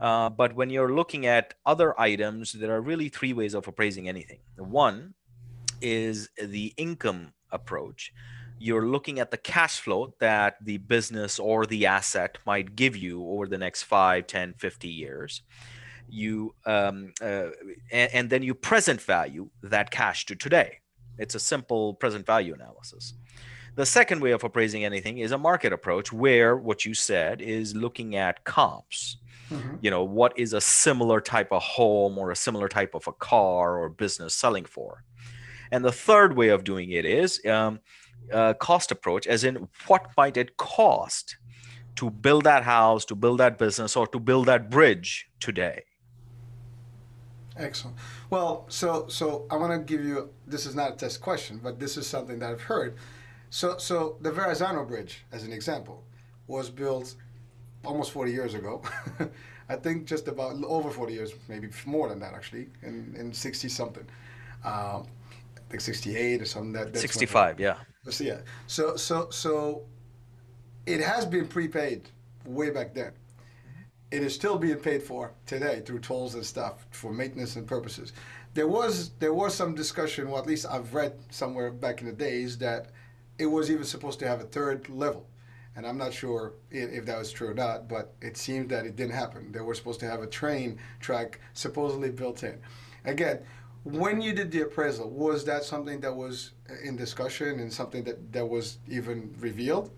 Uh, 0.00 0.30
but 0.30 0.54
when 0.54 0.70
you're 0.70 0.94
looking 0.94 1.26
at 1.26 1.54
other 1.66 1.98
items, 2.00 2.52
there 2.52 2.74
are 2.74 2.80
really 2.80 3.08
three 3.08 3.34
ways 3.34 3.54
of 3.54 3.68
appraising 3.68 4.08
anything. 4.08 4.38
One 4.56 5.14
is 5.82 6.30
the 6.42 6.72
income 6.76 7.34
approach. 7.50 8.12
You're 8.58 8.86
looking 8.86 9.20
at 9.20 9.30
the 9.30 9.36
cash 9.36 9.80
flow 9.80 10.14
that 10.20 10.56
the 10.62 10.78
business 10.78 11.38
or 11.38 11.66
the 11.66 11.86
asset 11.86 12.38
might 12.46 12.76
give 12.76 12.96
you 12.96 13.26
over 13.26 13.46
the 13.46 13.58
next 13.58 13.84
5, 13.84 14.26
10, 14.26 14.54
50 14.54 14.88
years 14.88 15.42
you 16.12 16.54
um, 16.66 17.12
uh, 17.20 17.48
and, 17.92 18.14
and, 18.14 18.30
then 18.30 18.42
you 18.42 18.54
present 18.54 19.00
value 19.00 19.48
that 19.62 19.90
cash 19.90 20.26
to 20.26 20.34
today. 20.34 20.78
It's 21.18 21.34
a 21.34 21.40
simple 21.40 21.94
present 21.94 22.26
value 22.26 22.54
analysis. 22.54 23.14
The 23.76 23.86
second 23.86 24.20
way 24.20 24.32
of 24.32 24.42
appraising 24.42 24.84
anything 24.84 25.18
is 25.18 25.32
a 25.32 25.38
market 25.38 25.72
approach, 25.72 26.12
where 26.12 26.56
what 26.56 26.84
you 26.84 26.94
said 26.94 27.40
is 27.40 27.74
looking 27.74 28.16
at 28.16 28.44
comps. 28.44 29.18
Mm-hmm. 29.50 29.76
You 29.80 29.90
know, 29.90 30.04
what 30.04 30.38
is 30.38 30.52
a 30.52 30.60
similar 30.60 31.20
type 31.20 31.52
of 31.52 31.62
home 31.62 32.18
or 32.18 32.30
a 32.30 32.36
similar 32.36 32.68
type 32.68 32.94
of 32.94 33.06
a 33.06 33.12
car 33.12 33.78
or 33.78 33.88
business 33.88 34.34
selling 34.34 34.64
for? 34.64 35.04
And 35.70 35.84
the 35.84 35.92
third 35.92 36.36
way 36.36 36.48
of 36.48 36.64
doing 36.64 36.90
it 36.90 37.04
is 37.04 37.40
um, 37.46 37.80
cost 38.58 38.90
approach, 38.90 39.26
as 39.26 39.44
in 39.44 39.68
what 39.86 40.08
might 40.16 40.36
it 40.36 40.56
cost 40.56 41.36
to 41.96 42.10
build 42.10 42.44
that 42.44 42.64
house, 42.64 43.04
to 43.06 43.14
build 43.14 43.38
that 43.38 43.58
business, 43.58 43.96
or 43.96 44.06
to 44.08 44.18
build 44.18 44.46
that 44.46 44.70
bridge 44.70 45.28
today? 45.38 45.84
Excellent. 47.60 47.96
Well, 48.30 48.64
so 48.68 49.06
so 49.08 49.46
I 49.50 49.56
want 49.56 49.72
to 49.72 49.78
give 49.78 50.04
you. 50.04 50.30
This 50.46 50.66
is 50.66 50.74
not 50.74 50.92
a 50.92 50.96
test 50.96 51.20
question, 51.20 51.60
but 51.62 51.78
this 51.78 51.96
is 51.96 52.06
something 52.06 52.38
that 52.38 52.50
I've 52.50 52.62
heard. 52.62 52.96
So 53.50 53.76
so 53.78 54.16
the 54.20 54.32
Verrazano 54.32 54.84
Bridge, 54.84 55.24
as 55.30 55.44
an 55.44 55.52
example, 55.52 56.02
was 56.46 56.70
built 56.70 57.14
almost 57.84 58.12
40 58.12 58.32
years 58.32 58.54
ago. 58.54 58.82
I 59.68 59.76
think 59.76 60.06
just 60.06 60.26
about 60.26 60.62
over 60.64 60.90
40 60.90 61.12
years, 61.12 61.32
maybe 61.48 61.68
more 61.86 62.08
than 62.08 62.18
that 62.20 62.34
actually, 62.34 62.68
in 62.82 63.14
in 63.16 63.32
60 63.32 63.68
something. 63.68 64.06
Um, 64.64 65.06
I 65.56 65.60
think 65.70 65.80
68 65.80 66.42
or 66.42 66.44
something. 66.46 66.72
That 66.72 66.96
65, 66.96 67.60
yeah. 67.60 67.76
So 68.08 68.24
yeah. 68.24 68.40
So 68.66 68.96
so 68.96 69.28
so 69.30 69.82
it 70.86 71.00
has 71.00 71.26
been 71.26 71.46
prepaid 71.46 72.08
way 72.46 72.70
back 72.70 72.94
then 72.94 73.12
it 74.10 74.22
is 74.22 74.34
still 74.34 74.58
being 74.58 74.78
paid 74.78 75.02
for 75.02 75.32
today 75.46 75.82
through 75.84 76.00
tolls 76.00 76.34
and 76.34 76.44
stuff 76.44 76.86
for 76.90 77.12
maintenance 77.12 77.56
and 77.56 77.66
purposes. 77.66 78.12
There 78.54 78.66
was 78.66 79.10
there 79.20 79.32
was 79.32 79.54
some 79.54 79.74
discussion, 79.74 80.26
or 80.26 80.38
at 80.38 80.46
least 80.46 80.66
I've 80.68 80.92
read 80.94 81.14
somewhere 81.30 81.70
back 81.70 82.00
in 82.00 82.06
the 82.06 82.12
days 82.12 82.58
that 82.58 82.90
it 83.38 83.46
was 83.46 83.70
even 83.70 83.84
supposed 83.84 84.18
to 84.20 84.28
have 84.28 84.40
a 84.40 84.44
third 84.44 84.88
level, 84.88 85.26
and 85.76 85.86
I'm 85.86 85.96
not 85.96 86.12
sure 86.12 86.54
if 86.70 87.06
that 87.06 87.18
was 87.18 87.30
true 87.30 87.50
or 87.50 87.54
not. 87.54 87.88
But 87.88 88.12
it 88.20 88.36
seemed 88.36 88.68
that 88.70 88.86
it 88.86 88.96
didn't 88.96 89.14
happen. 89.14 89.52
They 89.52 89.60
were 89.60 89.74
supposed 89.74 90.00
to 90.00 90.06
have 90.10 90.22
a 90.22 90.26
train 90.26 90.78
track 90.98 91.40
supposedly 91.54 92.10
built 92.10 92.42
in. 92.42 92.58
Again, 93.04 93.38
when 93.84 94.20
you 94.20 94.32
did 94.32 94.50
the 94.50 94.62
appraisal, 94.62 95.08
was 95.08 95.44
that 95.44 95.62
something 95.62 96.00
that 96.00 96.14
was 96.14 96.50
in 96.82 96.96
discussion 96.96 97.60
and 97.60 97.72
something 97.72 98.02
that 98.04 98.32
that 98.32 98.46
was 98.46 98.78
even 98.88 99.32
revealed? 99.38 99.92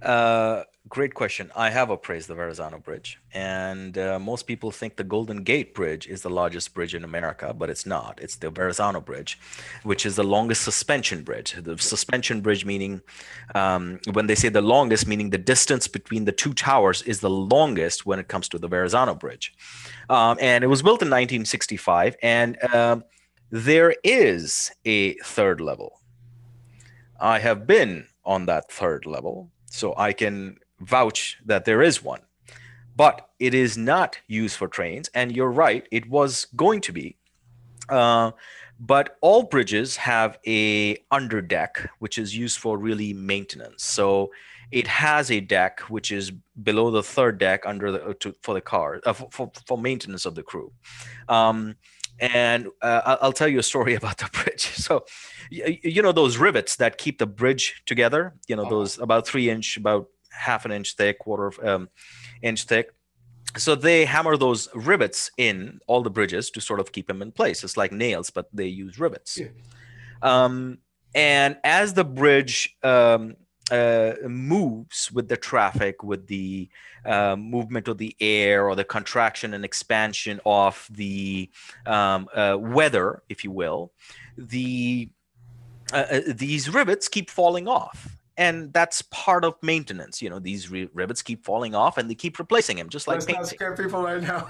Uh, 0.00 0.62
great 0.88 1.14
question. 1.14 1.50
I 1.56 1.70
have 1.70 1.90
appraised 1.90 2.28
the 2.28 2.34
Verrazano 2.34 2.78
Bridge, 2.78 3.18
and 3.32 3.96
uh, 3.96 4.18
most 4.18 4.46
people 4.46 4.70
think 4.70 4.96
the 4.96 5.04
Golden 5.04 5.42
Gate 5.42 5.74
Bridge 5.74 6.06
is 6.06 6.22
the 6.22 6.30
largest 6.30 6.74
bridge 6.74 6.94
in 6.94 7.04
America, 7.04 7.54
but 7.54 7.70
it's 7.70 7.86
not. 7.86 8.18
It's 8.20 8.36
the 8.36 8.50
Verrazano 8.50 9.00
Bridge, 9.00 9.38
which 9.82 10.04
is 10.04 10.16
the 10.16 10.24
longest 10.24 10.62
suspension 10.62 11.22
bridge. 11.22 11.54
The 11.58 11.78
suspension 11.78 12.42
bridge 12.42 12.64
meaning, 12.64 13.00
um, 13.54 13.98
when 14.12 14.26
they 14.26 14.34
say 14.34 14.50
the 14.50 14.62
longest, 14.62 15.06
meaning 15.06 15.30
the 15.30 15.38
distance 15.38 15.88
between 15.88 16.26
the 16.26 16.32
two 16.32 16.52
towers 16.52 17.02
is 17.02 17.20
the 17.20 17.30
longest 17.30 18.04
when 18.04 18.18
it 18.18 18.28
comes 18.28 18.48
to 18.50 18.58
the 18.58 18.68
Verrazano 18.68 19.14
Bridge. 19.14 19.54
Um, 20.10 20.36
and 20.40 20.62
it 20.62 20.68
was 20.68 20.82
built 20.82 21.00
in 21.00 21.08
1965, 21.08 22.16
and 22.22 22.62
um, 22.74 23.04
there 23.50 23.94
is 24.04 24.70
a 24.84 25.14
third 25.24 25.60
level. 25.60 26.00
I 27.18 27.38
have 27.38 27.66
been 27.66 28.08
on 28.24 28.46
that 28.46 28.70
third 28.70 29.06
level 29.06 29.50
so 29.70 29.94
I 29.96 30.12
can 30.12 30.58
vouch 30.84 31.38
that 31.44 31.64
there 31.64 31.82
is 31.82 32.02
one. 32.02 32.20
But 32.96 33.28
it 33.40 33.54
is 33.54 33.76
not 33.76 34.18
used 34.28 34.56
for 34.56 34.68
trains. 34.68 35.10
And 35.14 35.34
you're 35.34 35.50
right, 35.50 35.86
it 35.90 36.08
was 36.08 36.46
going 36.54 36.80
to 36.82 36.92
be. 36.92 37.16
Uh, 37.88 38.30
but 38.78 39.16
all 39.20 39.44
bridges 39.44 39.96
have 39.96 40.38
a 40.46 40.96
under 41.10 41.40
deck, 41.40 41.90
which 41.98 42.18
is 42.18 42.36
used 42.36 42.58
for 42.58 42.76
really 42.78 43.12
maintenance. 43.12 43.84
So 43.84 44.30
it 44.70 44.86
has 44.86 45.30
a 45.30 45.40
deck 45.40 45.80
which 45.82 46.10
is 46.10 46.32
below 46.62 46.90
the 46.90 47.02
third 47.02 47.38
deck 47.38 47.62
under 47.66 47.92
the 47.92 48.04
uh, 48.04 48.14
to, 48.20 48.34
for 48.42 48.54
the 48.54 48.60
car 48.60 49.00
uh, 49.06 49.12
for, 49.12 49.50
for 49.66 49.78
maintenance 49.78 50.26
of 50.26 50.34
the 50.34 50.42
crew. 50.42 50.72
Um, 51.28 51.76
and 52.20 52.68
uh, 52.80 53.16
I'll 53.20 53.32
tell 53.32 53.48
you 53.48 53.58
a 53.58 53.62
story 53.62 53.94
about 54.00 54.18
the 54.18 54.28
bridge. 54.32 54.70
So, 54.84 55.04
you 55.50 56.02
know 56.02 56.12
those 56.12 56.36
rivets 56.36 56.76
that 56.76 56.98
keep 56.98 57.18
the 57.18 57.26
bridge 57.26 57.82
together. 57.86 58.34
You 58.48 58.56
know 58.56 58.62
uh-huh. 58.62 58.70
those 58.70 58.98
about 58.98 59.26
three 59.26 59.48
inch, 59.48 59.76
about 59.76 60.08
half 60.36 60.64
an 60.64 60.72
inch 60.72 60.94
thick, 60.96 61.18
quarter 61.18 61.46
of 61.46 61.58
um, 61.64 61.88
inch 62.42 62.64
thick. 62.64 62.92
So 63.56 63.74
they 63.74 64.04
hammer 64.04 64.36
those 64.36 64.68
rivets 64.74 65.30
in 65.36 65.78
all 65.86 66.02
the 66.02 66.10
bridges 66.10 66.50
to 66.50 66.60
sort 66.60 66.80
of 66.80 66.90
keep 66.92 67.06
them 67.06 67.22
in 67.22 67.30
place. 67.30 67.62
It's 67.62 67.76
like 67.76 67.92
nails, 67.92 68.30
but 68.30 68.48
they 68.52 68.66
use 68.66 68.98
rivets. 68.98 69.38
Yeah. 69.38 69.48
Um, 70.22 70.78
and 71.14 71.56
as 71.62 71.94
the 71.94 72.04
bridge 72.04 72.76
um, 72.82 73.36
uh, 73.70 74.14
moves 74.26 75.12
with 75.12 75.28
the 75.28 75.36
traffic, 75.36 76.02
with 76.02 76.26
the 76.26 76.68
uh, 77.04 77.36
movement 77.36 77.86
of 77.86 77.98
the 77.98 78.16
air 78.20 78.68
or 78.68 78.74
the 78.74 78.84
contraction 78.84 79.54
and 79.54 79.64
expansion 79.64 80.40
of 80.44 80.88
the 80.90 81.48
um, 81.86 82.28
uh, 82.34 82.56
weather, 82.58 83.22
if 83.28 83.44
you 83.44 83.50
will, 83.50 83.92
the 84.36 85.08
uh, 85.92 86.04
uh, 86.10 86.20
these 86.28 86.72
rivets 86.72 87.08
keep 87.08 87.30
falling 87.30 87.68
off 87.68 88.16
and 88.36 88.72
that's 88.72 89.02
part 89.02 89.44
of 89.44 89.54
maintenance. 89.62 90.20
You 90.20 90.30
know, 90.30 90.38
these 90.38 90.70
rivets 90.70 91.22
keep 91.22 91.44
falling 91.44 91.74
off, 91.74 91.98
and 91.98 92.10
they 92.10 92.14
keep 92.14 92.38
replacing 92.38 92.76
them, 92.76 92.88
just 92.88 93.06
like 93.06 93.16
Let's 93.16 93.26
painting. 93.26 93.44
Scare 93.44 93.76
people 93.76 94.02
right 94.02 94.22
now. 94.22 94.46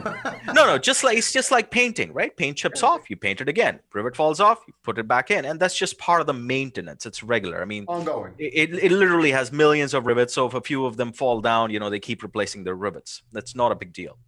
no, 0.53 0.67
no, 0.67 0.79
just 0.91 1.05
like 1.05 1.19
it's 1.19 1.33
just 1.33 1.51
like 1.51 1.71
painting, 1.71 2.13
right? 2.13 2.35
Paint 2.37 2.57
chips 2.57 2.83
off, 2.83 3.11
you 3.11 3.17
paint 3.17 3.41
it 3.41 3.49
again. 3.49 3.81
Rivet 3.93 4.17
falls 4.17 4.41
off, 4.41 4.63
you 4.67 4.75
put 4.83 4.99
it 4.99 5.07
back 5.07 5.31
in, 5.31 5.45
and 5.45 5.61
that's 5.61 5.77
just 5.77 5.99
part 5.99 6.21
of 6.21 6.27
the 6.27 6.33
maintenance. 6.33 7.05
It's 7.05 7.23
regular. 7.23 7.61
I 7.61 7.67
mean, 7.67 7.85
ongoing. 7.89 8.33
It, 8.39 8.73
it, 8.73 8.85
it 8.85 8.93
literally 8.93 9.33
has 9.33 9.53
millions 9.53 9.93
of 9.93 10.07
rivets, 10.07 10.33
so 10.33 10.47
if 10.47 10.55
a 10.55 10.61
few 10.61 10.87
of 10.87 10.97
them 10.97 11.13
fall 11.13 11.41
down, 11.41 11.71
you 11.71 11.79
know, 11.79 11.91
they 11.91 12.01
keep 12.01 12.23
replacing 12.23 12.65
their 12.65 12.77
rivets. 12.77 13.23
That's 13.33 13.55
not 13.55 13.73
a 13.73 13.75
big 13.75 13.93
deal. 13.93 14.19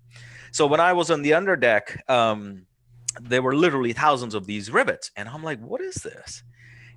So 0.53 0.67
when 0.67 0.81
I 0.81 0.93
was 0.93 1.11
on 1.11 1.23
the 1.23 1.33
underdeck, 1.33 2.09
um, 2.11 2.67
there 3.21 3.43
were 3.43 3.55
literally 3.55 3.93
thousands 3.93 4.35
of 4.35 4.47
these 4.47 4.71
rivets, 4.71 5.11
and 5.17 5.29
I'm 5.29 5.43
like, 5.43 5.61
what 5.61 5.81
is 5.81 5.97
this? 5.97 6.43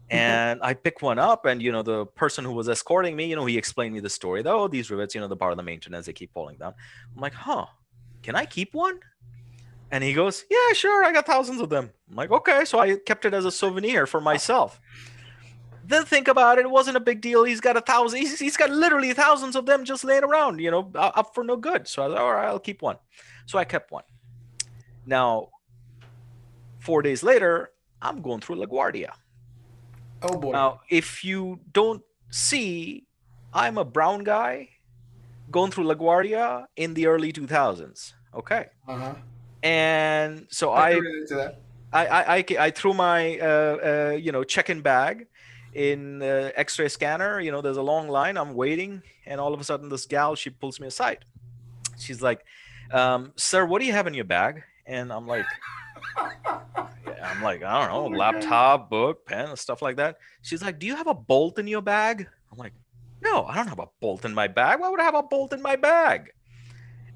Mm-hmm. 0.09 0.17
and 0.17 0.59
I 0.63 0.73
pick 0.73 1.03
one 1.03 1.19
up, 1.19 1.45
and 1.45 1.61
you 1.61 1.71
know 1.71 1.83
the 1.83 2.05
person 2.05 2.43
who 2.43 2.53
was 2.53 2.67
escorting 2.67 3.15
me, 3.15 3.25
you 3.25 3.35
know, 3.35 3.45
he 3.45 3.57
explained 3.57 3.93
me 3.93 3.99
the 3.99 4.09
story. 4.09 4.41
Though 4.41 4.67
these 4.67 4.89
rivets, 4.89 5.13
you 5.13 5.21
know, 5.21 5.27
the 5.27 5.35
part 5.35 5.51
of 5.51 5.57
the 5.57 5.63
maintenance 5.63 6.07
they 6.07 6.13
keep 6.13 6.33
falling 6.33 6.57
down. 6.57 6.73
I'm 7.15 7.21
like, 7.21 7.33
huh? 7.33 7.67
Can 8.23 8.35
I 8.35 8.45
keep 8.45 8.73
one? 8.73 8.99
And 9.91 10.03
he 10.03 10.13
goes, 10.13 10.45
yeah, 10.49 10.73
sure. 10.73 11.03
I 11.03 11.11
got 11.11 11.25
thousands 11.25 11.61
of 11.61 11.69
them. 11.69 11.91
I'm 12.09 12.15
like, 12.15 12.31
okay. 12.31 12.65
So 12.65 12.79
I 12.79 12.97
kept 12.97 13.25
it 13.25 13.33
as 13.33 13.45
a 13.45 13.51
souvenir 13.51 14.05
for 14.05 14.21
myself. 14.21 14.79
Then 15.85 16.05
think 16.05 16.27
about 16.27 16.59
it. 16.59 16.65
It 16.65 16.69
wasn't 16.69 16.97
a 16.97 16.99
big 16.99 17.21
deal. 17.21 17.43
He's 17.43 17.61
got 17.61 17.75
a 17.75 17.81
thousand. 17.81 18.19
He's, 18.19 18.37
he's 18.37 18.57
got 18.57 18.69
literally 18.69 19.13
thousands 19.13 19.55
of 19.55 19.65
them 19.65 19.85
just 19.85 20.03
laying 20.03 20.23
around, 20.23 20.59
you 20.59 20.69
know, 20.69 20.91
up 20.93 21.33
for 21.33 21.43
no 21.43 21.55
good. 21.55 21.87
So 21.87 22.03
I 22.03 22.07
was 22.07 22.13
like, 22.13 22.21
all 22.21 22.33
right, 22.33 22.47
I'll 22.47 22.59
keep 22.59 22.83
one. 22.83 22.97
So 23.47 23.57
I 23.57 23.65
kept 23.65 23.91
one. 23.91 24.03
Now, 25.07 25.49
four 26.79 27.01
days 27.01 27.23
later, 27.23 27.71
I'm 28.01 28.21
going 28.21 28.41
through 28.41 28.57
LaGuardia 28.57 29.11
Oh 30.21 30.37
boy. 30.37 30.51
Now, 30.51 30.81
if 30.89 31.23
you 31.23 31.59
don't 31.71 32.03
see, 32.29 33.05
I'm 33.53 33.77
a 33.77 33.85
brown 33.85 34.23
guy 34.23 34.69
going 35.51 35.71
through 35.71 35.85
LaGuardia 35.85 36.65
in 36.75 36.93
the 36.93 37.07
early 37.07 37.33
2000s. 37.33 38.13
Okay. 38.35 38.67
Uh-huh. 38.87 39.15
And 39.63 40.47
so 40.49 40.71
I 40.71 40.99
I, 41.91 42.05
I, 42.05 42.35
I, 42.37 42.45
I, 42.59 42.71
threw 42.71 42.93
my, 42.93 43.39
uh, 43.39 43.45
uh, 44.13 44.15
you 44.17 44.31
know, 44.31 44.43
check-in 44.43 44.81
bag 44.81 45.25
in 45.73 46.19
the 46.19 46.53
x-ray 46.55 46.87
scanner. 46.87 47.39
You 47.39 47.51
know, 47.51 47.61
there's 47.61 47.77
a 47.77 47.81
long 47.81 48.07
line. 48.07 48.37
I'm 48.37 48.53
waiting. 48.53 49.01
And 49.25 49.41
all 49.41 49.53
of 49.55 49.59
a 49.59 49.63
sudden 49.63 49.89
this 49.89 50.05
gal, 50.05 50.35
she 50.35 50.51
pulls 50.51 50.79
me 50.79 50.87
aside. 50.87 51.25
She's 51.97 52.21
like, 52.21 52.45
um, 52.91 53.33
sir, 53.35 53.65
what 53.65 53.79
do 53.79 53.87
you 53.87 53.93
have 53.93 54.05
in 54.05 54.13
your 54.13 54.25
bag? 54.25 54.63
And 54.85 55.11
I'm 55.11 55.27
like, 55.27 55.45
I'm 57.23 57.41
like, 57.41 57.63
I 57.63 57.79
don't 57.79 57.89
know, 58.11 58.15
oh 58.15 58.17
laptop, 58.17 58.81
God. 58.81 58.89
book, 58.89 59.25
pen, 59.25 59.55
stuff 59.55 59.81
like 59.81 59.97
that. 59.97 60.17
She's 60.41 60.61
like, 60.61 60.79
Do 60.79 60.87
you 60.87 60.95
have 60.95 61.07
a 61.07 61.13
bolt 61.13 61.59
in 61.59 61.67
your 61.67 61.81
bag? 61.81 62.27
I'm 62.51 62.57
like, 62.57 62.73
No, 63.21 63.45
I 63.45 63.55
don't 63.55 63.67
have 63.67 63.79
a 63.79 63.87
bolt 64.01 64.25
in 64.25 64.33
my 64.33 64.47
bag. 64.47 64.79
Why 64.79 64.89
would 64.89 64.99
I 64.99 65.03
have 65.03 65.15
a 65.15 65.23
bolt 65.23 65.53
in 65.53 65.61
my 65.61 65.75
bag? 65.75 66.31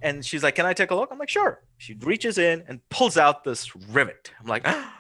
And 0.01 0.23
she's 0.25 0.43
like, 0.43 0.55
Can 0.55 0.65
I 0.65 0.73
take 0.73 0.91
a 0.91 0.95
look? 0.95 1.09
I'm 1.11 1.17
like, 1.17 1.29
Sure. 1.29 1.63
She 1.77 1.93
reaches 1.95 2.37
in 2.37 2.63
and 2.67 2.87
pulls 2.89 3.17
out 3.17 3.43
this 3.43 3.75
rivet. 3.75 4.31
I'm 4.39 4.47
like, 4.47 4.63
ah, 4.65 4.92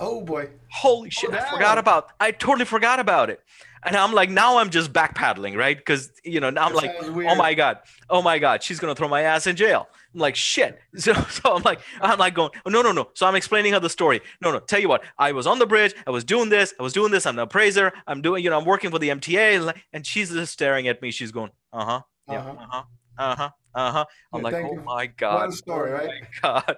Oh 0.00 0.22
boy. 0.22 0.48
Holy 0.70 1.10
shit. 1.10 1.30
Oh, 1.30 1.36
I 1.36 1.50
forgot 1.50 1.76
about 1.78 2.08
I 2.18 2.30
totally 2.30 2.64
forgot 2.64 2.98
about 2.98 3.28
it. 3.28 3.40
And 3.84 3.96
I'm 3.96 4.12
like, 4.12 4.28
now 4.28 4.58
I'm 4.58 4.70
just 4.70 4.92
backpedaling, 4.92 5.56
right? 5.56 5.76
Because 5.76 6.10
you 6.24 6.40
know, 6.40 6.50
now 6.50 6.66
I'm 6.66 6.74
like, 6.74 6.92
oh 7.00 7.34
my 7.34 7.54
god, 7.54 7.78
oh 8.08 8.22
my 8.22 8.38
god, 8.38 8.62
she's 8.62 8.80
gonna 8.80 8.94
throw 8.94 9.08
my 9.08 9.22
ass 9.22 9.46
in 9.46 9.56
jail. 9.56 9.88
I'm 10.14 10.20
like, 10.20 10.36
shit. 10.36 10.78
So, 10.96 11.14
so 11.14 11.54
I'm 11.56 11.62
like, 11.62 11.80
I'm 12.00 12.18
like 12.18 12.34
going, 12.34 12.50
oh, 12.66 12.70
no, 12.70 12.82
no, 12.82 12.92
no. 12.92 13.10
So 13.14 13.26
I'm 13.26 13.34
explaining 13.36 13.72
her 13.74 13.80
the 13.80 13.88
story. 13.88 14.20
No, 14.40 14.50
no. 14.50 14.58
Tell 14.58 14.80
you 14.80 14.88
what, 14.88 15.02
I 15.18 15.32
was 15.32 15.46
on 15.46 15.58
the 15.58 15.66
bridge. 15.66 15.94
I 16.06 16.10
was 16.10 16.24
doing 16.24 16.48
this. 16.48 16.74
I 16.80 16.82
was 16.82 16.92
doing 16.92 17.12
this. 17.12 17.26
I'm 17.26 17.36
the 17.36 17.42
appraiser. 17.42 17.92
I'm 18.06 18.20
doing, 18.20 18.42
you 18.42 18.50
know, 18.50 18.58
I'm 18.58 18.64
working 18.64 18.90
for 18.90 18.98
the 18.98 19.08
MTA. 19.10 19.72
And 19.92 20.06
she's 20.06 20.30
just 20.30 20.52
staring 20.52 20.88
at 20.88 21.00
me. 21.00 21.10
She's 21.10 21.30
going, 21.30 21.50
uh 21.72 21.84
huh, 21.84 22.00
yeah, 22.28 22.40
uh 22.40 22.66
huh, 22.68 22.82
uh 23.18 23.36
huh, 23.36 23.50
uh 23.74 23.92
huh. 23.92 24.04
I'm 24.32 24.40
yeah, 24.40 24.44
like, 24.44 24.54
oh 24.54 24.72
you. 24.72 24.82
my 24.84 25.06
god, 25.06 25.40
One 25.40 25.52
story, 25.52 25.92
oh 25.92 25.94
right? 25.94 26.08
my 26.08 26.26
god, 26.42 26.76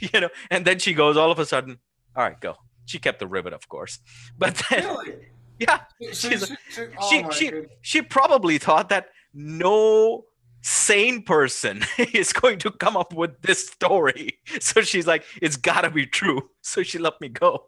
you 0.00 0.20
know. 0.20 0.28
And 0.50 0.64
then 0.64 0.78
she 0.78 0.92
goes, 0.92 1.16
all 1.16 1.32
of 1.32 1.38
a 1.38 1.46
sudden, 1.46 1.78
all 2.16 2.24
right, 2.24 2.40
go. 2.40 2.56
She 2.86 2.98
kept 2.98 3.18
the 3.18 3.26
rivet, 3.26 3.52
of 3.52 3.68
course, 3.68 3.98
but 4.38 4.62
then. 4.70 4.84
Really? 4.84 5.14
Yeah, 5.56 5.82
she, 6.00 6.36
she, 6.36 6.36
she, 6.36 6.82
oh 6.98 7.08
she, 7.08 7.24
she, 7.30 7.52
she 7.80 8.02
probably 8.02 8.58
thought 8.58 8.88
that 8.88 9.10
no 9.32 10.24
sane 10.62 11.22
person 11.22 11.84
is 11.98 12.32
going 12.32 12.58
to 12.58 12.72
come 12.72 12.96
up 12.96 13.12
with 13.12 13.40
this 13.42 13.68
story. 13.68 14.40
So 14.58 14.80
she's 14.80 15.06
like, 15.06 15.22
it's 15.40 15.56
got 15.56 15.82
to 15.82 15.90
be 15.90 16.06
true. 16.06 16.50
So 16.62 16.82
she 16.82 16.98
let 16.98 17.20
me 17.20 17.28
go. 17.28 17.66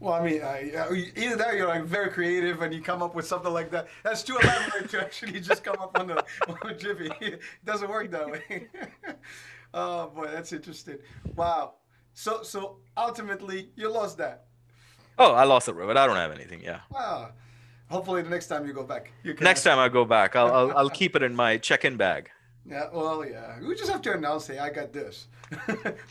Well, 0.00 0.14
I 0.14 0.26
mean, 0.26 0.42
uh, 0.42 0.56
either 1.14 1.36
that 1.36 1.54
you're 1.54 1.68
like 1.68 1.84
very 1.84 2.10
creative 2.10 2.60
and 2.60 2.74
you 2.74 2.80
come 2.80 3.04
up 3.04 3.14
with 3.14 3.24
something 3.24 3.52
like 3.52 3.70
that. 3.70 3.86
That's 4.02 4.24
too 4.24 4.36
elaborate 4.36 4.90
to 4.90 5.00
actually 5.00 5.40
just 5.40 5.62
come 5.62 5.76
up 5.78 5.96
on 5.96 6.08
the 6.08 6.24
on 6.48 6.70
a 6.70 6.74
jiffy. 6.74 7.08
It 7.20 7.40
doesn't 7.64 7.88
work 7.88 8.10
that 8.10 8.28
way. 8.28 8.66
oh 9.74 10.08
boy, 10.08 10.26
that's 10.32 10.52
interesting. 10.52 10.98
Wow. 11.36 11.74
So 12.14 12.42
so 12.42 12.78
ultimately, 12.96 13.70
you 13.76 13.88
lost 13.90 14.18
that. 14.18 14.44
Oh, 15.18 15.32
I 15.32 15.44
lost 15.44 15.68
it, 15.68 15.76
but 15.76 15.96
I 15.96 16.06
don't 16.06 16.16
have 16.16 16.32
anything. 16.32 16.62
Yeah. 16.62 16.80
Wow. 16.90 17.30
Hopefully, 17.90 18.22
the 18.22 18.30
next 18.30 18.46
time 18.46 18.66
you 18.66 18.72
go 18.72 18.84
back, 18.84 19.12
you 19.22 19.34
can. 19.34 19.44
Next 19.44 19.64
time 19.64 19.78
I 19.78 19.88
go 19.88 20.04
back, 20.04 20.34
I'll, 20.34 20.52
I'll, 20.52 20.78
I'll 20.78 20.90
keep 20.90 21.14
it 21.14 21.22
in 21.22 21.36
my 21.36 21.58
check-in 21.58 21.98
bag. 21.98 22.30
Yeah, 22.64 22.88
well, 22.92 23.24
yeah. 23.26 23.60
We 23.60 23.74
just 23.74 23.90
have 23.90 24.02
to 24.02 24.12
announce, 24.12 24.46
"Hey, 24.46 24.58
I 24.58 24.70
got 24.70 24.92
this." 24.92 25.26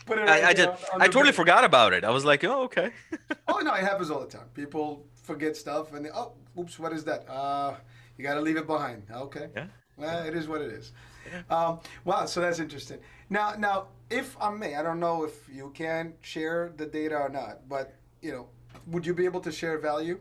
Put 0.06 0.18
it. 0.18 0.28
I, 0.28 0.50
I 0.50 0.52
did. 0.52 0.68
I 0.94 1.08
totally 1.08 1.32
forgot 1.32 1.64
about 1.64 1.92
it. 1.92 2.04
I 2.04 2.10
was 2.10 2.24
like, 2.24 2.44
"Oh, 2.44 2.62
okay." 2.64 2.90
oh 3.48 3.58
no, 3.58 3.74
it 3.74 3.82
happens 3.82 4.10
all 4.10 4.20
the 4.20 4.26
time. 4.26 4.46
People 4.54 5.06
forget 5.14 5.56
stuff, 5.56 5.92
and 5.92 6.04
they, 6.04 6.10
oh, 6.10 6.34
oops, 6.58 6.78
what 6.78 6.92
is 6.92 7.04
that? 7.04 7.28
Uh, 7.28 7.74
you 8.16 8.22
got 8.22 8.34
to 8.34 8.40
leave 8.40 8.56
it 8.56 8.66
behind. 8.66 9.04
Okay. 9.10 9.48
Yeah. 9.56 9.66
Well, 9.96 10.24
it 10.24 10.34
is 10.34 10.46
what 10.46 10.60
it 10.60 10.72
is. 10.72 10.92
Um, 11.50 11.80
wow, 12.04 12.26
so 12.26 12.40
that's 12.40 12.58
interesting. 12.58 12.98
Now, 13.30 13.54
now, 13.58 13.86
if 14.10 14.36
I 14.40 14.50
may, 14.50 14.74
I 14.76 14.82
don't 14.82 15.00
know 15.00 15.24
if 15.24 15.48
you 15.50 15.70
can 15.74 16.14
share 16.20 16.72
the 16.76 16.86
data 16.86 17.16
or 17.16 17.28
not, 17.28 17.68
but 17.68 17.94
you 18.20 18.32
know, 18.32 18.48
would 18.86 19.06
you 19.06 19.14
be 19.14 19.24
able 19.24 19.40
to 19.40 19.52
share 19.52 19.78
value? 19.78 20.18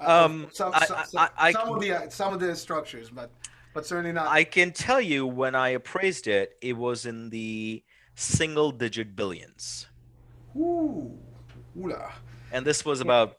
Uh, 0.00 0.24
um, 0.24 0.48
some, 0.52 0.72
I, 0.74 0.86
some, 0.86 0.98
I, 1.16 1.28
I, 1.36 1.52
some 1.52 1.68
of 1.68 1.80
the 1.80 2.06
some 2.10 2.34
of 2.34 2.40
the 2.40 2.54
structures, 2.54 3.10
but 3.10 3.30
but 3.72 3.86
certainly 3.86 4.12
not. 4.12 4.28
I 4.28 4.44
can 4.44 4.72
tell 4.72 5.00
you 5.00 5.26
when 5.26 5.54
I 5.54 5.70
appraised 5.70 6.26
it, 6.28 6.56
it 6.60 6.76
was 6.76 7.06
in 7.06 7.30
the 7.30 7.82
single 8.14 8.70
digit 8.70 9.16
billions. 9.16 9.88
Ooh, 10.56 11.18
ooh 11.76 11.96
And 12.52 12.64
this 12.64 12.84
was 12.84 13.00
about 13.00 13.38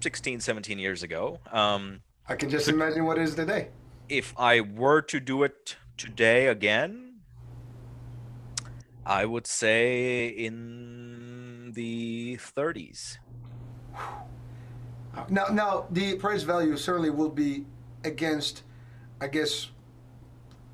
16, 0.00 0.40
17 0.40 0.78
years 0.78 1.02
ago. 1.02 1.40
Um, 1.50 2.00
I 2.28 2.36
can 2.36 2.48
just 2.48 2.68
imagine 2.68 3.04
what 3.04 3.18
it 3.18 3.22
is 3.22 3.34
today. 3.34 3.68
If 4.12 4.34
I 4.36 4.60
were 4.60 5.00
to 5.00 5.20
do 5.20 5.42
it 5.42 5.76
today 5.96 6.48
again, 6.48 7.20
I 9.06 9.24
would 9.24 9.46
say 9.46 10.28
in 10.28 11.72
the 11.74 12.36
30s. 12.36 13.16
Now, 15.30 15.46
now 15.46 15.86
the 15.90 16.16
price 16.16 16.42
value 16.42 16.76
certainly 16.76 17.08
will 17.08 17.30
be 17.30 17.64
against, 18.04 18.64
I 19.22 19.28
guess, 19.28 19.70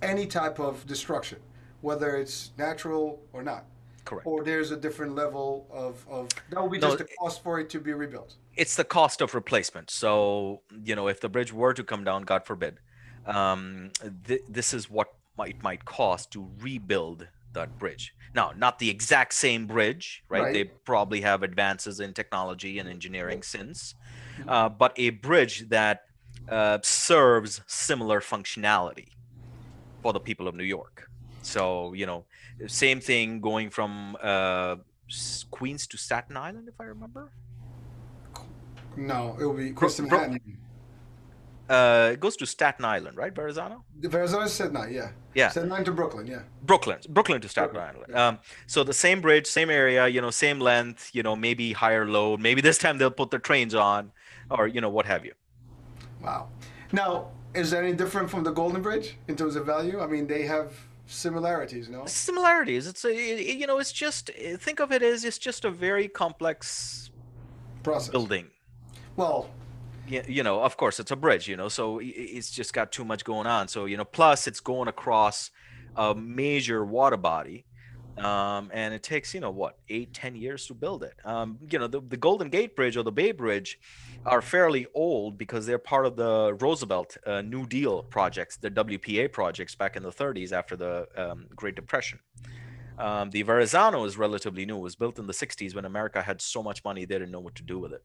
any 0.02 0.26
type 0.26 0.59
of 0.59 0.85
destruction, 0.88 1.38
whether 1.80 2.16
it's 2.16 2.50
natural 2.59 3.23
or 3.33 3.45
not. 3.45 3.66
Correct. 4.04 4.26
Or 4.26 4.42
there's 4.42 4.73
a 4.73 4.76
different 4.76 5.14
level 5.14 5.68
of, 5.71 6.04
of 6.11 6.28
that 6.50 6.61
will 6.61 6.68
be 6.68 6.78
no, 6.78 6.88
just 6.88 6.99
the 6.99 7.09
cost 7.21 7.45
for 7.45 7.61
it 7.61 7.71
to 7.71 7.78
be 7.78 7.92
rebuilt. 7.92 8.35
It's 8.57 8.75
the 8.75 8.83
cost 8.83 9.21
of 9.21 9.37
replacement. 9.37 9.90
So, 9.90 10.62
you 10.83 10.97
know, 10.97 11.07
if 11.07 11.21
the 11.21 11.28
bridge 11.28 11.52
were 11.52 11.73
to 11.75 11.85
come 11.85 12.02
down, 12.02 12.23
God 12.23 12.45
forbid, 12.45 12.80
um, 13.28 13.90
th- 14.26 14.42
this 14.49 14.75
is 14.75 14.90
what 14.90 15.08
it 15.40 15.62
might 15.62 15.85
cost 15.85 16.32
to 16.32 16.50
rebuild 16.61 17.28
that 17.52 17.78
bridge. 17.78 18.14
Now, 18.35 18.52
not 18.56 18.78
the 18.78 18.90
exact 18.90 19.35
same 19.35 19.66
bridge, 19.66 20.23
right? 20.28 20.42
right. 20.42 20.52
They 20.52 20.64
probably 20.64 21.20
have 21.23 21.42
advances 21.42 22.00
in 22.00 22.12
technology 22.12 22.78
and 22.78 22.88
engineering 22.88 23.42
since, 23.42 23.94
uh, 24.47 24.68
but 24.68 24.92
a 24.97 25.11
bridge 25.11 25.68
that 25.68 26.02
uh, 26.49 26.78
serves 26.82 27.61
similar 27.66 28.20
functionality 28.20 29.08
for 30.02 30.12
the 30.12 30.20
people 30.20 30.49
of 30.49 30.54
New 30.54 30.64
York. 30.64 31.08
So, 31.42 31.92
you 31.94 32.06
know, 32.06 32.25
same 32.66 33.00
thing 33.00 33.40
going 33.40 33.70
from 33.70 34.16
uh, 34.23 34.76
Queens 35.50 35.87
to 35.88 35.97
Staten 35.97 36.37
Island, 36.37 36.68
if 36.68 36.80
I 36.80 36.85
remember. 36.85 37.32
No, 38.97 39.37
it 39.40 39.44
will 39.44 39.54
be 39.54 39.70
Queens 39.70 39.97
to 39.97 40.02
Manhattan. 40.02 40.58
Uh, 41.68 42.10
it 42.14 42.20
goes 42.20 42.37
to 42.37 42.46
Staten 42.46 42.84
Island, 42.84 43.16
right, 43.16 43.34
Verrazano? 43.34 43.84
Verrazano 44.00 44.44
is 44.44 44.52
Staten 44.52 44.76
Island, 44.76 44.94
yeah. 44.94 45.10
Yeah. 45.34 45.48
Staten 45.50 45.70
Island 45.70 45.87
to 45.87 45.92
Brooklyn, 45.92 46.26
yeah. 46.26 46.42
Brooklyn, 46.62 46.98
Brooklyn 47.08 47.40
to 47.42 47.48
Staten 47.48 47.75
Brooklyn, 47.75 47.94
Island. 47.96 48.12
Yeah. 48.12 48.26
Um, 48.26 48.38
so 48.66 48.84
the 48.84 48.94
same 48.94 49.20
bridge, 49.20 49.46
same 49.46 49.68
area, 49.68 50.08
you 50.08 50.20
know, 50.20 50.30
same 50.30 50.60
length, 50.60 51.10
you 51.12 51.22
know, 51.22 51.37
maybe 51.37 51.72
higher 51.72 52.06
load. 52.06 52.40
Maybe 52.40 52.60
this 52.60 52.78
time 52.78 52.98
they'll 52.98 53.10
put 53.10 53.30
the 53.30 53.38
trains 53.38 53.75
on, 53.75 54.12
or 54.50 54.66
you 54.66 54.80
know, 54.80 54.88
what 54.88 55.06
have 55.06 55.25
you. 55.25 55.34
Wow. 56.22 56.48
Now, 56.92 57.28
is 57.54 57.70
that 57.70 57.84
any 57.84 57.92
different 57.92 58.30
from 58.30 58.44
the 58.44 58.50
Golden 58.50 58.80
Bridge 58.82 59.16
in 59.28 59.37
terms 59.37 59.54
of 59.56 59.66
value? 59.66 60.00
I 60.00 60.06
mean, 60.06 60.26
they 60.26 60.42
have 60.46 60.72
similarities, 61.06 61.88
no? 61.88 62.06
Similarities. 62.06 62.87
It's 62.87 63.04
a, 63.04 63.12
you 63.42 63.66
know, 63.66 63.78
it's 63.78 63.92
just 63.92 64.30
think 64.58 64.80
of 64.80 64.90
it 64.92 65.02
as 65.02 65.25
it's 65.25 65.38
just 65.38 65.64
a 65.64 65.70
very 65.70 66.08
complex 66.08 67.10
process 67.82 68.10
building. 68.10 68.46
Well, 69.16 69.50
you 70.09 70.43
know, 70.43 70.62
of 70.62 70.77
course, 70.77 71.00
it's 71.00 71.11
a 71.11 71.17
bridge, 71.17 71.49
you 71.49 71.57
know, 71.57 71.69
so 71.69 72.00
it's 72.03 72.50
just 72.50 72.73
got 72.73 72.93
too 72.93 73.05
much 73.05 73.25
going 73.25 73.47
on. 73.47 73.69
So, 73.69 73.85
you 73.85 73.97
know, 73.97 74.05
plus 74.05 74.47
it's 74.47 74.61
going 74.61 74.88
across 74.88 75.50
a 75.97 76.15
major 76.15 76.85
water 76.85 77.17
body. 77.17 77.65
Um, 78.19 78.71
and 78.75 78.93
it 78.95 79.05
takes, 79.05 79.33
you 79.33 79.41
know, 79.41 79.50
what, 79.50 79.79
eight, 79.88 80.12
ten 80.12 80.35
years 80.35 80.67
to 80.67 80.75
build 80.75 81.05
it. 81.05 81.15
Um, 81.25 81.59
you 81.71 81.79
know, 81.79 81.87
the, 81.87 82.00
the 82.00 82.17
Golden 82.17 82.49
Gate 82.49 82.75
Bridge 82.75 82.97
or 82.97 83.05
the 83.05 83.12
Bay 83.12 83.31
Bridge 83.31 83.79
are 84.27 84.43
fairly 84.43 84.88
old 84.93 85.38
because 85.38 85.67
they're 85.67 85.79
part 85.79 86.05
of 86.05 86.17
the 86.17 86.55
Roosevelt 86.61 87.17
uh, 87.25 87.43
New 87.43 87.65
Deal 87.67 88.03
projects, 88.03 88.57
the 88.57 88.71
WPA 88.73 89.33
projects 89.33 89.77
back 89.77 89.95
in 89.95 90.03
the 90.03 90.11
30s 90.11 90.50
after 90.50 90.75
the 90.75 91.07
um, 91.17 91.47
Great 91.55 91.77
Depression. 91.77 92.19
Um, 92.99 93.31
the 93.31 93.43
Verrazano 93.43 94.05
is 94.05 94.19
relatively 94.19 94.67
new. 94.67 94.79
It 94.79 94.83
was 94.83 94.97
built 94.97 95.21
in 95.21 95.29
the 95.29 95.33
60s 95.33 95.75
when 95.77 95.85
America 95.85 96.21
had 96.21 96.41
so 96.43 96.62
much 96.62 96.85
money 96.85 97.05
they 97.05 97.15
didn't 97.15 97.31
know 97.31 97.41
what 97.41 97.55
to 97.55 97.62
do 97.62 97.79
with 97.79 97.93
it. 97.93 98.03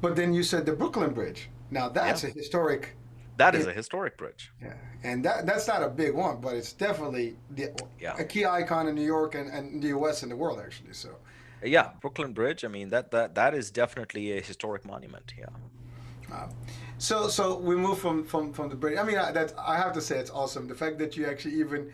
But 0.00 0.16
then 0.16 0.32
you 0.32 0.42
said 0.42 0.66
the 0.66 0.72
Brooklyn 0.72 1.12
Bridge. 1.12 1.48
Now 1.70 1.88
that's 1.88 2.24
yeah. 2.24 2.30
a 2.30 2.32
historic. 2.32 2.96
That 3.36 3.54
is 3.54 3.66
it, 3.66 3.70
a 3.70 3.72
historic 3.72 4.18
bridge. 4.18 4.52
Yeah, 4.60 4.74
and 5.02 5.24
that 5.24 5.46
that's 5.46 5.66
not 5.66 5.82
a 5.82 5.88
big 5.88 6.14
one, 6.14 6.40
but 6.40 6.56
it's 6.56 6.72
definitely 6.72 7.36
the, 7.50 7.70
yeah. 7.98 8.16
a 8.18 8.24
key 8.24 8.44
icon 8.44 8.88
in 8.88 8.94
New 8.94 9.06
York 9.06 9.34
and, 9.34 9.50
and 9.50 9.82
the 9.82 9.88
U.S. 9.88 10.22
and 10.22 10.30
the 10.30 10.36
world 10.36 10.60
actually. 10.60 10.92
So. 10.92 11.10
Yeah, 11.62 11.90
Brooklyn 12.00 12.32
Bridge. 12.32 12.64
I 12.64 12.68
mean 12.68 12.88
that 12.90 13.10
that 13.12 13.34
that 13.34 13.54
is 13.54 13.70
definitely 13.70 14.36
a 14.36 14.40
historic 14.40 14.84
monument. 14.84 15.32
Yeah. 15.38 15.46
Uh, 16.32 16.48
so 16.98 17.28
so 17.28 17.56
we 17.56 17.76
move 17.76 17.98
from 17.98 18.24
from 18.24 18.52
from 18.52 18.68
the 18.68 18.76
bridge. 18.76 18.98
I 18.98 19.02
mean 19.02 19.16
that 19.16 19.54
I 19.58 19.76
have 19.76 19.92
to 19.94 20.00
say 20.00 20.18
it's 20.18 20.30
awesome. 20.30 20.66
The 20.68 20.74
fact 20.74 20.98
that 20.98 21.16
you 21.16 21.26
actually 21.26 21.54
even 21.54 21.92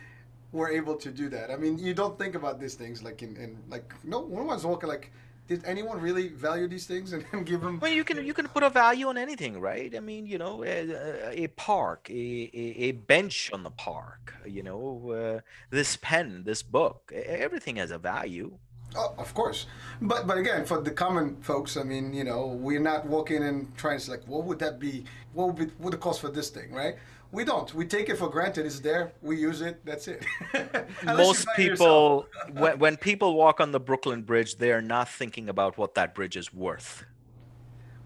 were 0.52 0.70
able 0.70 0.96
to 0.96 1.10
do 1.10 1.28
that. 1.30 1.50
I 1.50 1.56
mean 1.56 1.78
you 1.78 1.94
don't 1.94 2.18
think 2.18 2.34
about 2.34 2.60
these 2.60 2.74
things 2.74 3.02
like 3.02 3.22
in, 3.22 3.36
in 3.36 3.58
like 3.68 3.92
no 4.04 4.20
one 4.20 4.46
was 4.46 4.64
walking 4.64 4.88
like 4.88 5.12
did 5.48 5.64
anyone 5.64 6.00
really 6.00 6.28
value 6.28 6.66
these 6.66 6.86
things 6.86 7.12
and, 7.12 7.24
give 7.46 7.60
them? 7.60 7.78
Well, 7.80 7.92
you 7.92 8.04
can 8.04 8.24
you 8.24 8.34
can 8.34 8.48
put 8.48 8.62
a 8.62 8.70
value 8.70 9.08
on 9.08 9.16
anything, 9.16 9.60
right? 9.60 9.94
I 9.94 10.00
mean, 10.00 10.26
you 10.26 10.38
know, 10.38 10.64
a, 10.64 11.44
a 11.44 11.46
park, 11.48 12.08
a, 12.10 12.50
a, 12.52 12.92
bench 12.92 13.50
on 13.52 13.62
the 13.62 13.70
park, 13.70 14.34
you 14.44 14.62
know, 14.62 15.10
uh, 15.10 15.40
this 15.70 15.96
pen, 15.96 16.42
this 16.44 16.62
book, 16.62 17.12
everything 17.14 17.76
has 17.76 17.90
a 17.90 17.98
value. 17.98 18.58
Oh, 18.94 19.14
of 19.18 19.34
course, 19.34 19.66
but 20.00 20.26
but 20.26 20.38
again, 20.38 20.64
for 20.64 20.80
the 20.80 20.90
common 20.90 21.36
folks, 21.42 21.76
I 21.76 21.82
mean, 21.82 22.14
you 22.14 22.24
know, 22.24 22.46
we're 22.46 22.80
not 22.80 23.06
walking 23.06 23.42
and 23.44 23.76
trying 23.76 23.98
to 23.98 24.10
like, 24.10 24.26
what 24.26 24.44
would 24.44 24.58
that 24.60 24.78
be? 24.78 25.04
What 25.34 25.48
would 25.48 25.56
be, 25.56 25.74
what 25.78 25.90
the 25.90 25.98
cost 25.98 26.20
for 26.20 26.28
this 26.28 26.50
thing, 26.50 26.72
right? 26.72 26.96
We 27.32 27.44
don't. 27.44 27.72
We 27.74 27.86
take 27.86 28.08
it 28.08 28.16
for 28.16 28.28
granted. 28.28 28.66
It's 28.66 28.80
there. 28.80 29.12
We 29.20 29.36
use 29.36 29.60
it. 29.60 29.84
That's 29.84 30.08
it. 30.08 30.24
Most 31.04 31.46
people, 31.56 32.26
when, 32.52 32.78
when 32.78 32.96
people 32.96 33.34
walk 33.34 33.60
on 33.60 33.72
the 33.72 33.80
Brooklyn 33.80 34.22
Bridge, 34.22 34.56
they 34.56 34.72
are 34.72 34.82
not 34.82 35.08
thinking 35.08 35.48
about 35.48 35.76
what 35.76 35.94
that 35.94 36.14
bridge 36.14 36.36
is 36.36 36.54
worth. 36.54 37.04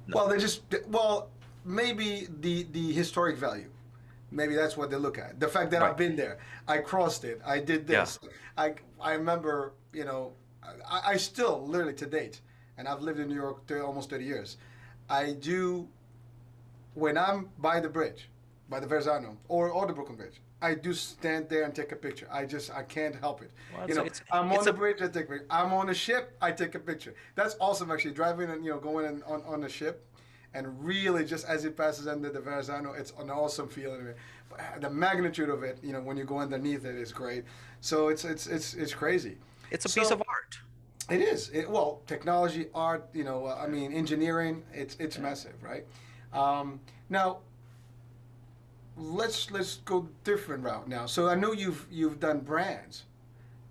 No. 0.06 0.16
Well, 0.16 0.28
they 0.28 0.38
just 0.38 0.62
well 0.88 1.30
maybe 1.64 2.28
the 2.40 2.66
the 2.72 2.92
historic 2.92 3.36
value. 3.36 3.70
Maybe 4.32 4.54
that's 4.54 4.76
what 4.76 4.90
they 4.90 4.96
look 4.96 5.18
at. 5.18 5.38
The 5.40 5.48
fact 5.48 5.70
that 5.72 5.82
right. 5.82 5.90
I've 5.90 5.96
been 5.96 6.16
there, 6.16 6.38
I 6.66 6.78
crossed 6.78 7.24
it, 7.24 7.40
I 7.44 7.58
did 7.58 7.86
this. 7.86 8.18
Yeah. 8.22 8.28
I 8.56 8.74
I 9.00 9.12
remember, 9.14 9.74
you 9.92 10.04
know, 10.04 10.32
I, 10.88 11.00
I 11.12 11.16
still 11.16 11.66
literally 11.66 11.94
to 11.94 12.06
date, 12.06 12.40
and 12.78 12.88
I've 12.88 13.02
lived 13.02 13.18
in 13.18 13.28
New 13.28 13.34
York 13.34 13.70
almost 13.84 14.10
30 14.10 14.24
years. 14.24 14.56
I 15.08 15.32
do 15.32 15.88
when 16.94 17.18
I'm 17.18 17.50
by 17.58 17.80
the 17.80 17.88
bridge 17.88 18.28
by 18.70 18.80
the 18.80 18.86
Verrazano 18.86 19.36
or, 19.48 19.68
or 19.68 19.86
the 19.86 19.92
Brooklyn 19.92 20.16
Bridge. 20.16 20.40
I 20.62 20.74
do 20.74 20.92
stand 20.92 21.48
there 21.48 21.64
and 21.64 21.74
take 21.74 21.90
a 21.92 21.96
picture. 21.96 22.28
I 22.30 22.46
just 22.46 22.70
I 22.70 22.82
can't 22.82 23.16
help 23.16 23.42
it. 23.42 23.50
Well, 23.76 23.88
you 23.88 23.94
know, 23.94 24.04
it's, 24.04 24.22
I'm 24.30 24.52
on 24.52 24.64
the 24.64 24.72
bridge. 24.72 25.02
I 25.02 25.08
take 25.08 25.24
a 25.24 25.32
picture. 25.32 25.46
I'm 25.50 25.72
on 25.72 25.90
a 25.90 25.94
ship. 25.94 26.36
I 26.40 26.52
take 26.52 26.74
a 26.74 26.78
picture. 26.78 27.14
That's 27.34 27.56
awesome. 27.60 27.90
Actually, 27.90 28.14
driving 28.14 28.50
and 28.50 28.64
you 28.64 28.70
know 28.70 28.78
going 28.78 29.06
in, 29.06 29.22
on 29.24 29.42
on 29.46 29.64
a 29.64 29.68
ship, 29.68 30.06
and 30.54 30.82
really 30.84 31.24
just 31.24 31.46
as 31.46 31.64
it 31.64 31.76
passes 31.76 32.06
under 32.06 32.30
the 32.30 32.40
Verrazano, 32.40 32.92
it's 32.92 33.12
an 33.18 33.30
awesome 33.30 33.68
feeling. 33.68 34.14
The 34.80 34.90
magnitude 34.90 35.48
of 35.48 35.62
it, 35.62 35.78
you 35.82 35.92
know, 35.92 36.00
when 36.00 36.16
you 36.16 36.24
go 36.24 36.38
underneath 36.38 36.84
it, 36.84 36.94
is 36.94 37.12
great. 37.12 37.44
So 37.80 38.08
it's 38.08 38.24
it's 38.24 38.46
it's 38.46 38.74
it's 38.74 38.94
crazy. 38.94 39.38
It's 39.70 39.84
a 39.86 39.88
so, 39.88 40.00
piece 40.00 40.10
of 40.10 40.22
art. 40.28 40.58
It 41.08 41.22
is. 41.22 41.48
It, 41.50 41.68
well, 41.68 42.02
technology, 42.06 42.66
art. 42.74 43.08
You 43.14 43.24
know, 43.24 43.46
uh, 43.46 43.58
I 43.64 43.66
mean, 43.66 43.92
engineering. 43.92 44.62
It's 44.72 44.96
it's 45.00 45.16
yeah. 45.16 45.22
massive, 45.22 45.54
right? 45.62 45.86
Um, 46.32 46.80
now 47.08 47.38
let's 49.00 49.50
let's 49.50 49.76
go 49.84 50.08
different 50.24 50.62
route 50.62 50.88
now. 50.88 51.06
So 51.06 51.28
I 51.28 51.34
know 51.34 51.52
you've 51.52 51.86
you've 51.90 52.20
done 52.20 52.40
brands 52.40 53.04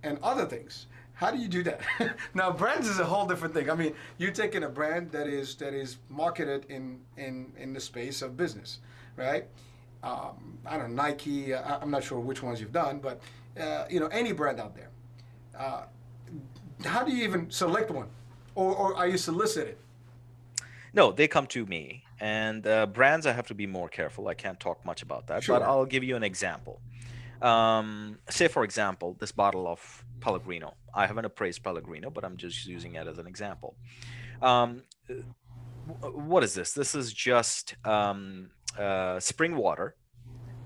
and 0.04 0.18
other 0.24 0.46
things. 0.46 0.88
How 1.14 1.32
do 1.32 1.38
you 1.38 1.48
do 1.48 1.64
that? 1.64 1.82
now 2.34 2.52
brands 2.52 2.88
is 2.88 3.00
a 3.00 3.06
whole 3.06 3.28
different 3.28 3.54
thing. 3.54 3.70
I 3.70 3.76
mean, 3.76 3.94
you're 4.18 4.32
taking 4.32 4.64
a 4.64 4.70
brand 4.70 5.12
that 5.12 5.28
is 5.28 5.56
that 5.56 5.74
is 5.74 5.98
marketed 6.10 6.66
in 6.70 7.00
in 7.18 7.52
in 7.58 7.74
the 7.74 7.80
space 7.80 8.22
of 8.22 8.36
business, 8.36 8.80
right? 9.16 9.46
Um, 10.02 10.58
I 10.66 10.78
don't 10.78 10.96
know 10.96 11.04
Nike. 11.04 11.54
Uh, 11.54 11.80
I'm 11.82 11.92
not 11.92 12.04
sure 12.04 12.20
which 12.20 12.42
ones 12.42 12.60
you've 12.60 12.72
done, 12.72 13.00
but 13.00 13.22
uh, 13.60 13.86
you 13.90 14.00
know 14.00 14.08
any 14.08 14.32
brand 14.32 14.60
out 14.60 14.76
there. 14.76 14.90
Uh, 15.58 15.84
how 16.86 17.04
do 17.04 17.12
you 17.12 17.24
even 17.24 17.52
select 17.52 17.92
one, 17.92 18.08
or, 18.56 18.74
or 18.74 18.96
are 18.96 19.08
you 19.08 19.18
solicited? 19.18 19.78
No, 20.94 21.12
they 21.12 21.28
come 21.28 21.46
to 21.48 21.66
me 21.66 22.04
and 22.20 22.66
uh, 22.68 22.86
brands, 22.88 23.26
I 23.26 23.32
have 23.32 23.48
to 23.48 23.56
be 23.56 23.68
more 23.68 23.90
careful. 23.90 24.28
I 24.28 24.34
can't 24.34 24.60
talk 24.60 24.86
much 24.86 25.02
about 25.02 25.28
that, 25.28 25.44
sure. 25.44 25.60
but 25.60 25.66
I'll 25.66 25.86
give 25.86 26.04
you 26.04 26.16
an 26.16 26.24
example. 26.24 26.82
Um, 27.42 28.20
say, 28.30 28.48
for 28.48 28.64
example, 28.64 29.16
this 29.20 29.32
bottle 29.32 29.68
of 29.68 30.04
Pellegrino. 30.20 30.76
I 30.94 31.08
haven't 31.08 31.26
appraised 31.26 31.64
Pellegrino, 31.64 32.10
but 32.10 32.26
I'm 32.26 32.38
just 32.38 32.66
using 32.66 32.96
it 32.96 33.08
as 33.08 33.18
an 33.18 33.28
example. 33.28 33.76
Um, 34.42 34.84
what 36.02 36.44
is 36.44 36.54
this? 36.54 36.74
This 36.74 36.94
is 36.96 37.14
just 37.14 37.76
um, 37.86 38.52
uh, 38.78 39.20
spring 39.20 39.56
water 39.56 39.96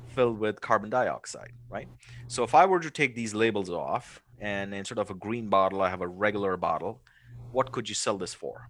filled 0.09 0.39
with 0.39 0.61
carbon 0.61 0.89
dioxide, 0.89 1.51
right? 1.69 1.87
So 2.27 2.43
if 2.43 2.53
I 2.55 2.65
were 2.65 2.79
to 2.79 2.91
take 2.91 3.15
these 3.15 3.33
labels 3.33 3.69
off 3.69 4.21
and 4.39 4.73
instead 4.73 4.97
of 4.97 5.09
a 5.09 5.15
green 5.15 5.49
bottle, 5.49 5.81
I 5.81 5.89
have 5.89 6.01
a 6.01 6.07
regular 6.07 6.57
bottle, 6.57 7.01
what 7.51 7.71
could 7.71 7.89
you 7.89 7.95
sell 7.95 8.17
this 8.17 8.33
for? 8.33 8.69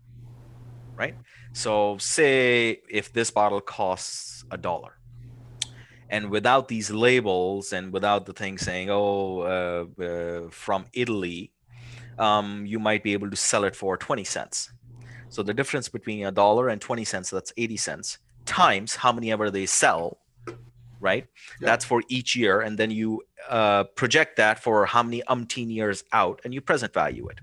Right? 0.95 1.15
So 1.53 1.97
say 1.97 2.81
if 2.89 3.13
this 3.13 3.31
bottle 3.31 3.61
costs 3.61 4.43
a 4.51 4.57
dollar, 4.57 4.97
and 6.09 6.29
without 6.29 6.67
these 6.67 6.91
labels 6.91 7.73
and 7.73 7.91
without 7.91 8.25
the 8.25 8.33
thing 8.33 8.57
saying, 8.57 8.89
"Oh, 8.89 9.41
uh, 9.41 10.03
uh, 10.03 10.49
from 10.51 10.85
Italy," 10.93 11.51
um, 12.19 12.65
you 12.65 12.79
might 12.79 13.03
be 13.03 13.13
able 13.13 13.29
to 13.29 13.35
sell 13.35 13.63
it 13.63 13.75
for 13.75 13.97
20 13.97 14.23
cents. 14.23 14.71
So 15.29 15.41
the 15.41 15.53
difference 15.53 15.89
between 15.89 16.25
a 16.25 16.31
dollar 16.31 16.69
and 16.69 16.79
20 16.79 17.03
cents, 17.03 17.29
that's 17.31 17.51
80 17.57 17.77
cents, 17.77 18.17
times 18.45 18.95
how 18.97 19.11
many 19.11 19.31
ever 19.31 19.49
they 19.49 19.65
sell, 19.65 20.19
right? 21.03 21.27
Yeah. 21.61 21.67
That's 21.67 21.85
for 21.85 22.01
each 22.07 22.35
year. 22.35 22.61
And 22.61 22.79
then 22.79 22.89
you 22.89 23.21
uh, 23.49 23.83
project 23.83 24.37
that 24.37 24.57
for 24.57 24.85
how 24.85 25.03
many 25.03 25.21
umpteen 25.29 25.71
years 25.71 26.03
out 26.13 26.41
and 26.43 26.53
you 26.53 26.61
present 26.61 26.93
value 26.93 27.27
it. 27.27 27.39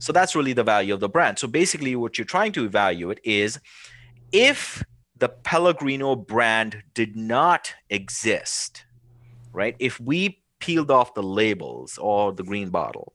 So 0.00 0.12
that's 0.12 0.34
really 0.34 0.52
the 0.52 0.64
value 0.64 0.92
of 0.92 1.00
the 1.00 1.08
brand. 1.08 1.38
So 1.38 1.46
basically, 1.48 1.94
what 1.96 2.18
you're 2.18 2.24
trying 2.26 2.52
to 2.52 2.64
evaluate 2.64 3.20
is 3.24 3.60
if 4.32 4.82
the 5.16 5.28
Pellegrino 5.28 6.16
brand 6.16 6.82
did 6.92 7.16
not 7.16 7.72
exist, 7.88 8.84
right? 9.52 9.76
If 9.78 10.00
we 10.00 10.42
peeled 10.58 10.90
off 10.90 11.14
the 11.14 11.22
labels 11.22 11.98
or 11.98 12.32
the 12.32 12.42
green 12.42 12.70
bottle, 12.70 13.12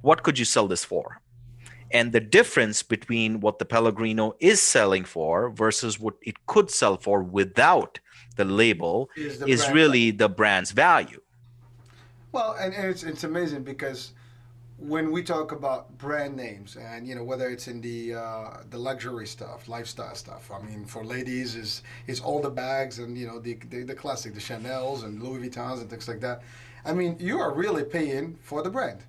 what 0.00 0.22
could 0.22 0.38
you 0.38 0.44
sell 0.44 0.66
this 0.66 0.84
for? 0.84 1.20
And 1.96 2.12
the 2.12 2.20
difference 2.20 2.82
between 2.82 3.40
what 3.40 3.58
the 3.58 3.64
Pellegrino 3.64 4.34
is 4.38 4.60
selling 4.60 5.04
for 5.04 5.48
versus 5.48 5.98
what 5.98 6.16
it 6.20 6.36
could 6.44 6.70
sell 6.70 6.98
for 6.98 7.22
without 7.22 8.00
the 8.36 8.44
label 8.44 9.08
Is 9.16 9.38
the 9.38 9.46
is 9.46 9.70
really 9.70 10.10
the 10.10 10.28
brand's 10.28 10.72
value. 10.72 11.22
Well, 12.32 12.54
and, 12.60 12.74
and 12.74 12.86
it's 12.92 13.02
it's 13.02 13.24
amazing 13.24 13.62
because 13.62 14.12
when 14.76 15.10
we 15.10 15.22
talk 15.22 15.52
about 15.52 15.96
brand 15.96 16.36
names 16.36 16.76
and 16.76 17.08
you 17.08 17.14
know 17.14 17.24
whether 17.24 17.48
it's 17.48 17.66
in 17.66 17.80
the 17.80 18.00
uh, 18.24 18.48
the 18.68 18.80
luxury 18.88 19.26
stuff, 19.26 19.66
lifestyle 19.66 20.14
stuff. 20.14 20.50
I 20.56 20.60
mean, 20.68 20.84
for 20.84 21.02
ladies 21.02 21.54
is 21.54 21.82
is 22.06 22.20
all 22.20 22.40
the 22.42 22.54
bags 22.66 22.98
and 22.98 23.16
you 23.16 23.26
know 23.26 23.38
the, 23.38 23.54
the 23.70 23.84
the 23.84 23.94
classic, 23.94 24.34
the 24.34 24.46
Chanel's 24.48 25.02
and 25.04 25.22
Louis 25.22 25.40
Vuittons 25.48 25.80
and 25.80 25.88
things 25.88 26.08
like 26.08 26.20
that. 26.20 26.42
I 26.84 26.92
mean, 26.92 27.16
you 27.18 27.38
are 27.38 27.52
really 27.54 27.84
paying 27.84 28.36
for 28.42 28.62
the 28.62 28.70
brand, 28.70 29.00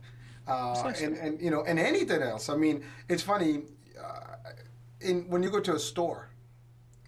uh, 0.48 0.94
and 1.02 1.18
and 1.18 1.42
you 1.42 1.52
know 1.52 1.64
and 1.64 1.80
anything 1.80 2.22
else. 2.22 2.50
I 2.50 2.56
mean, 2.56 2.84
it's 3.10 3.24
funny. 3.24 3.64
Uh, 4.00 4.36
in 5.02 5.30
when 5.30 5.44
you 5.44 5.50
go 5.50 5.60
to 5.60 5.76
a 5.76 5.80
store, 5.80 6.30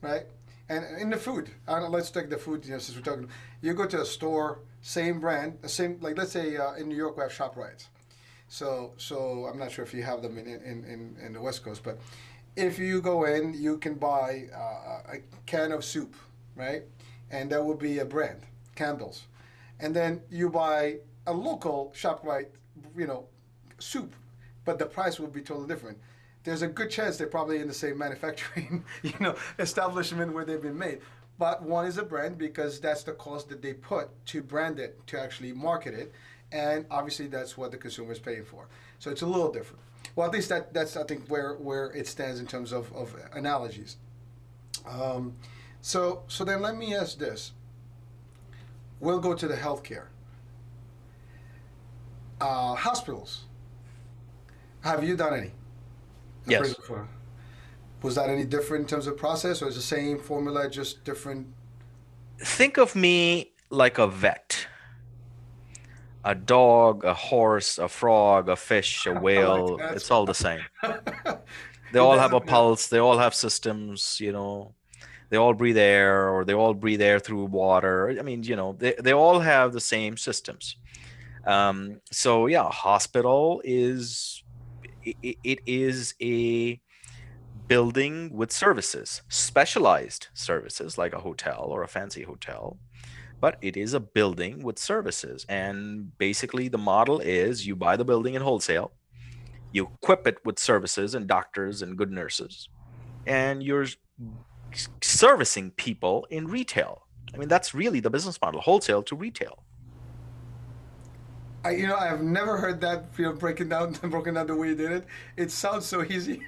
right? 0.01 0.25
And 0.69 0.85
in 1.01 1.09
the 1.09 1.17
food, 1.17 1.49
let's 1.67 2.11
take 2.11 2.29
the 2.29 2.37
food. 2.37 2.65
You 2.65 2.73
know, 2.73 2.77
since 2.77 2.97
we're 2.97 3.03
talking, 3.03 3.29
you 3.61 3.73
go 3.73 3.87
to 3.87 4.01
a 4.01 4.05
store, 4.05 4.59
same 4.81 5.19
brand, 5.19 5.57
same 5.65 5.97
like 6.01 6.17
let's 6.17 6.31
say 6.31 6.57
uh, 6.57 6.73
in 6.75 6.89
New 6.89 6.95
York 6.95 7.17
we 7.17 7.23
have 7.23 7.31
Shoprite. 7.31 7.87
So 8.47 8.93
so 8.97 9.45
I'm 9.45 9.57
not 9.57 9.71
sure 9.71 9.83
if 9.85 9.93
you 9.93 10.03
have 10.03 10.21
them 10.21 10.37
in 10.37 10.47
in, 10.47 10.83
in, 10.83 11.17
in 11.25 11.33
the 11.33 11.41
West 11.41 11.63
Coast, 11.63 11.83
but 11.83 11.99
if 12.55 12.77
you 12.79 13.01
go 13.01 13.25
in, 13.25 13.53
you 13.53 13.77
can 13.77 13.95
buy 13.95 14.45
uh, 14.55 15.13
a 15.13 15.19
can 15.45 15.71
of 15.71 15.83
soup, 15.85 16.15
right? 16.55 16.83
And 17.31 17.51
that 17.51 17.63
would 17.63 17.79
be 17.79 17.99
a 17.99 18.05
brand, 18.05 18.41
Campbell's, 18.75 19.25
and 19.79 19.95
then 19.95 20.21
you 20.29 20.49
buy 20.49 20.97
a 21.27 21.33
local 21.33 21.93
Shoprite, 21.95 22.49
you 22.97 23.07
know, 23.07 23.25
soup, 23.79 24.15
but 24.65 24.79
the 24.79 24.85
price 24.85 25.19
will 25.19 25.27
be 25.27 25.41
totally 25.41 25.67
different 25.67 25.97
there's 26.43 26.61
a 26.61 26.67
good 26.67 26.89
chance 26.89 27.17
they're 27.17 27.27
probably 27.27 27.59
in 27.59 27.67
the 27.67 27.73
same 27.73 27.97
manufacturing, 27.97 28.83
you 29.03 29.13
know, 29.19 29.35
establishment 29.59 30.33
where 30.33 30.45
they've 30.45 30.61
been 30.61 30.77
made. 30.77 30.99
But 31.37 31.63
one 31.63 31.85
is 31.85 31.97
a 31.97 32.03
brand 32.03 32.37
because 32.37 32.79
that's 32.79 33.03
the 33.03 33.13
cost 33.13 33.49
that 33.49 33.61
they 33.61 33.73
put 33.73 34.09
to 34.27 34.41
brand 34.41 34.79
it, 34.79 34.99
to 35.07 35.19
actually 35.19 35.53
market 35.53 35.93
it, 35.93 36.11
and 36.51 36.85
obviously 36.91 37.27
that's 37.27 37.57
what 37.57 37.71
the 37.71 37.77
consumer 37.77 38.11
is 38.11 38.19
paying 38.19 38.43
for. 38.43 38.67
So 38.99 39.09
it's 39.09 39.21
a 39.21 39.25
little 39.25 39.51
different. 39.51 39.81
Well, 40.15 40.27
at 40.27 40.33
least 40.33 40.49
that 40.49 40.73
that's 40.73 40.97
I 40.97 41.03
think 41.03 41.27
where 41.29 41.53
where 41.53 41.91
it 41.91 42.07
stands 42.07 42.39
in 42.39 42.47
terms 42.47 42.73
of 42.73 42.91
of 42.93 43.15
analogies. 43.33 43.97
Um, 44.85 45.35
so 45.81 46.23
so 46.27 46.43
then 46.43 46.61
let 46.61 46.75
me 46.75 46.95
ask 46.95 47.17
this. 47.17 47.53
We'll 48.99 49.19
go 49.19 49.33
to 49.33 49.47
the 49.47 49.55
healthcare. 49.55 50.07
Uh, 52.41 52.75
hospitals. 52.75 53.43
Have 54.81 55.03
you 55.03 55.15
done 55.15 55.33
any? 55.33 55.51
Yes. 56.47 56.75
Was 58.01 58.15
that 58.15 58.29
any 58.29 58.45
different 58.45 58.83
in 58.83 58.87
terms 58.87 59.07
of 59.07 59.17
process, 59.17 59.61
or 59.61 59.67
is 59.67 59.75
the 59.75 59.81
same 59.81 60.19
formula 60.19 60.69
just 60.69 61.03
different? 61.03 61.47
Think 62.39 62.77
of 62.77 62.95
me 62.95 63.51
like 63.69 63.97
a 63.97 64.07
vet. 64.07 64.67
A 66.23 66.33
dog, 66.33 67.03
a 67.03 67.13
horse, 67.13 67.77
a 67.77 67.87
frog, 67.87 68.47
a 68.49 68.55
fish, 68.55 69.05
a 69.05 69.13
whale, 69.25 69.77
that. 69.77 69.95
it's 69.95 70.11
all 70.11 70.25
the 70.25 70.33
same. 70.33 70.61
They 71.91 71.99
all 71.99 72.17
have 72.17 72.33
a 72.33 72.39
pulse, 72.39 72.87
they 72.87 72.99
all 72.99 73.17
have 73.17 73.33
systems, 73.33 74.19
you 74.19 74.31
know. 74.31 74.73
They 75.29 75.37
all 75.37 75.53
breathe 75.53 75.77
air 75.77 76.29
or 76.29 76.43
they 76.43 76.53
all 76.53 76.73
breathe 76.73 77.01
air 77.01 77.19
through 77.19 77.45
water. 77.45 78.15
I 78.19 78.23
mean, 78.23 78.43
you 78.43 78.55
know, 78.55 78.75
they, 78.77 78.95
they 78.99 79.13
all 79.13 79.39
have 79.39 79.73
the 79.73 79.79
same 79.79 80.17
systems. 80.17 80.75
Um, 81.45 82.01
so 82.11 82.47
yeah, 82.47 82.69
hospital 82.69 83.61
is 83.63 84.43
it, 85.03 85.37
it 85.43 85.59
is 85.65 86.13
a 86.21 86.79
building 87.67 88.31
with 88.33 88.51
services, 88.51 89.21
specialized 89.29 90.27
services 90.33 90.97
like 90.97 91.13
a 91.13 91.19
hotel 91.19 91.67
or 91.69 91.83
a 91.83 91.87
fancy 91.87 92.23
hotel, 92.23 92.77
but 93.39 93.57
it 93.61 93.77
is 93.77 93.93
a 93.93 93.99
building 93.99 94.63
with 94.63 94.79
services. 94.79 95.45
And 95.47 96.17
basically, 96.17 96.67
the 96.67 96.77
model 96.77 97.19
is 97.19 97.65
you 97.65 97.75
buy 97.75 97.95
the 97.95 98.05
building 98.05 98.33
in 98.33 98.41
wholesale, 98.41 98.91
you 99.71 99.89
equip 100.01 100.27
it 100.27 100.37
with 100.43 100.59
services 100.59 101.15
and 101.15 101.27
doctors 101.27 101.81
and 101.81 101.97
good 101.97 102.11
nurses, 102.11 102.69
and 103.25 103.63
you're 103.63 103.87
servicing 105.01 105.71
people 105.71 106.27
in 106.29 106.47
retail. 106.47 107.05
I 107.33 107.37
mean, 107.37 107.47
that's 107.47 107.73
really 107.75 107.99
the 107.99 108.09
business 108.09 108.39
model 108.41 108.61
wholesale 108.61 109.03
to 109.03 109.15
retail. 109.15 109.63
I, 111.65 111.71
you 111.71 111.87
know, 111.87 111.97
I 111.97 112.07
have 112.07 112.21
never 112.21 112.57
heard 112.57 112.79
that 112.81 113.05
you 113.17 113.25
know 113.25 113.33
breaking 113.33 113.69
down 113.69 113.91
broken 114.03 114.35
down 114.35 114.47
the 114.47 114.55
way 114.55 114.69
you 114.69 114.75
did 114.75 114.91
it. 114.91 115.05
It 115.35 115.51
sounds 115.51 115.85
so 115.85 116.03
easy. 116.03 116.41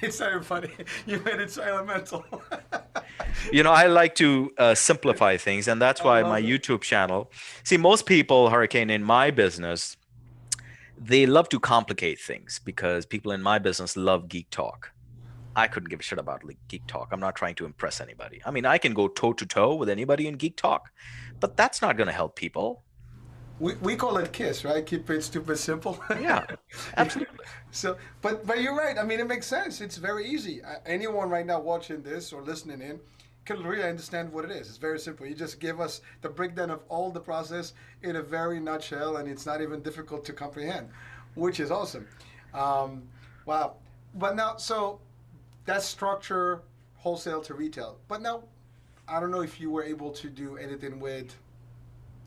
It's 0.00 0.20
not 0.20 0.30
even 0.30 0.42
funny. 0.42 0.70
You 1.06 1.20
made 1.20 1.40
it 1.40 1.50
so 1.50 1.62
elemental. 1.62 2.24
you 3.52 3.62
know 3.62 3.72
i 3.72 3.86
like 3.86 4.14
to 4.14 4.52
uh, 4.58 4.74
simplify 4.74 5.36
things 5.36 5.68
and 5.68 5.80
that's 5.80 6.02
why 6.02 6.22
my 6.22 6.38
it. 6.38 6.44
youtube 6.44 6.82
channel 6.82 7.30
see 7.62 7.76
most 7.76 8.06
people 8.06 8.50
hurricane 8.50 8.90
in 8.90 9.02
my 9.02 9.30
business 9.30 9.96
they 10.98 11.26
love 11.26 11.48
to 11.48 11.60
complicate 11.60 12.20
things 12.20 12.60
because 12.64 13.04
people 13.04 13.32
in 13.32 13.42
my 13.42 13.58
business 13.58 13.96
love 13.96 14.28
geek 14.28 14.48
talk 14.50 14.90
i 15.56 15.66
couldn't 15.66 15.88
give 15.88 16.00
a 16.00 16.02
shit 16.02 16.18
about 16.18 16.44
like, 16.44 16.58
geek 16.68 16.86
talk 16.86 17.08
i'm 17.12 17.20
not 17.20 17.34
trying 17.34 17.54
to 17.54 17.64
impress 17.64 18.00
anybody 18.00 18.40
i 18.44 18.50
mean 18.50 18.64
i 18.64 18.78
can 18.78 18.94
go 18.94 19.08
toe 19.08 19.32
to 19.32 19.46
toe 19.46 19.74
with 19.74 19.88
anybody 19.88 20.26
in 20.26 20.34
geek 20.34 20.56
talk 20.56 20.90
but 21.40 21.56
that's 21.56 21.82
not 21.82 21.96
going 21.96 22.06
to 22.06 22.12
help 22.12 22.36
people 22.36 22.82
we, 23.60 23.74
we 23.76 23.96
call 23.96 24.16
it 24.18 24.32
KISS, 24.32 24.64
right? 24.64 24.84
Keep 24.84 25.08
it 25.10 25.22
stupid 25.22 25.58
simple. 25.58 26.02
yeah 26.20 26.44
absolutely 26.96 27.36
So, 27.70 27.96
but 28.22 28.46
but 28.46 28.62
you're 28.62 28.76
right. 28.76 28.96
I 28.98 29.02
mean, 29.04 29.20
it 29.20 29.26
makes 29.26 29.46
sense. 29.46 29.80
It's 29.80 29.96
very 29.96 30.26
easy. 30.26 30.60
Anyone 30.86 31.28
right 31.28 31.46
now 31.46 31.60
watching 31.60 32.02
this 32.02 32.32
or 32.32 32.42
listening 32.42 32.80
in 32.80 33.00
can 33.44 33.62
really 33.62 33.82
understand 33.82 34.32
what 34.32 34.44
it 34.44 34.50
is. 34.50 34.68
It's 34.68 34.78
very 34.78 34.98
simple. 34.98 35.26
You 35.26 35.34
just 35.34 35.60
give 35.60 35.80
us 35.80 36.00
the 36.22 36.28
breakdown 36.28 36.70
of 36.70 36.82
all 36.88 37.10
the 37.10 37.20
process 37.20 37.74
in 38.02 38.16
a 38.16 38.22
very 38.22 38.60
nutshell, 38.60 39.16
and 39.16 39.28
it's 39.28 39.44
not 39.44 39.60
even 39.60 39.82
difficult 39.82 40.24
to 40.26 40.32
comprehend, 40.32 40.88
which 41.34 41.60
is 41.60 41.70
awesome. 41.70 42.06
Um, 42.54 43.02
wow. 43.44 43.74
But 44.14 44.36
now, 44.36 44.56
so 44.56 45.00
that's 45.66 45.84
structure, 45.84 46.62
wholesale 46.96 47.42
to 47.42 47.54
retail. 47.54 47.98
But 48.08 48.22
now, 48.22 48.44
I 49.08 49.20
don't 49.20 49.30
know 49.30 49.42
if 49.42 49.60
you 49.60 49.70
were 49.70 49.82
able 49.82 50.10
to 50.12 50.30
do 50.30 50.56
anything 50.56 51.00
with, 51.00 51.34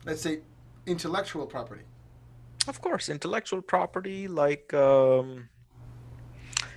let's 0.04 0.22
say, 0.22 0.40
intellectual 0.88 1.46
property. 1.46 1.82
Of 2.66 2.80
course, 2.80 3.08
intellectual 3.08 3.62
property, 3.62 4.28
like 4.28 4.74
um, 4.74 5.48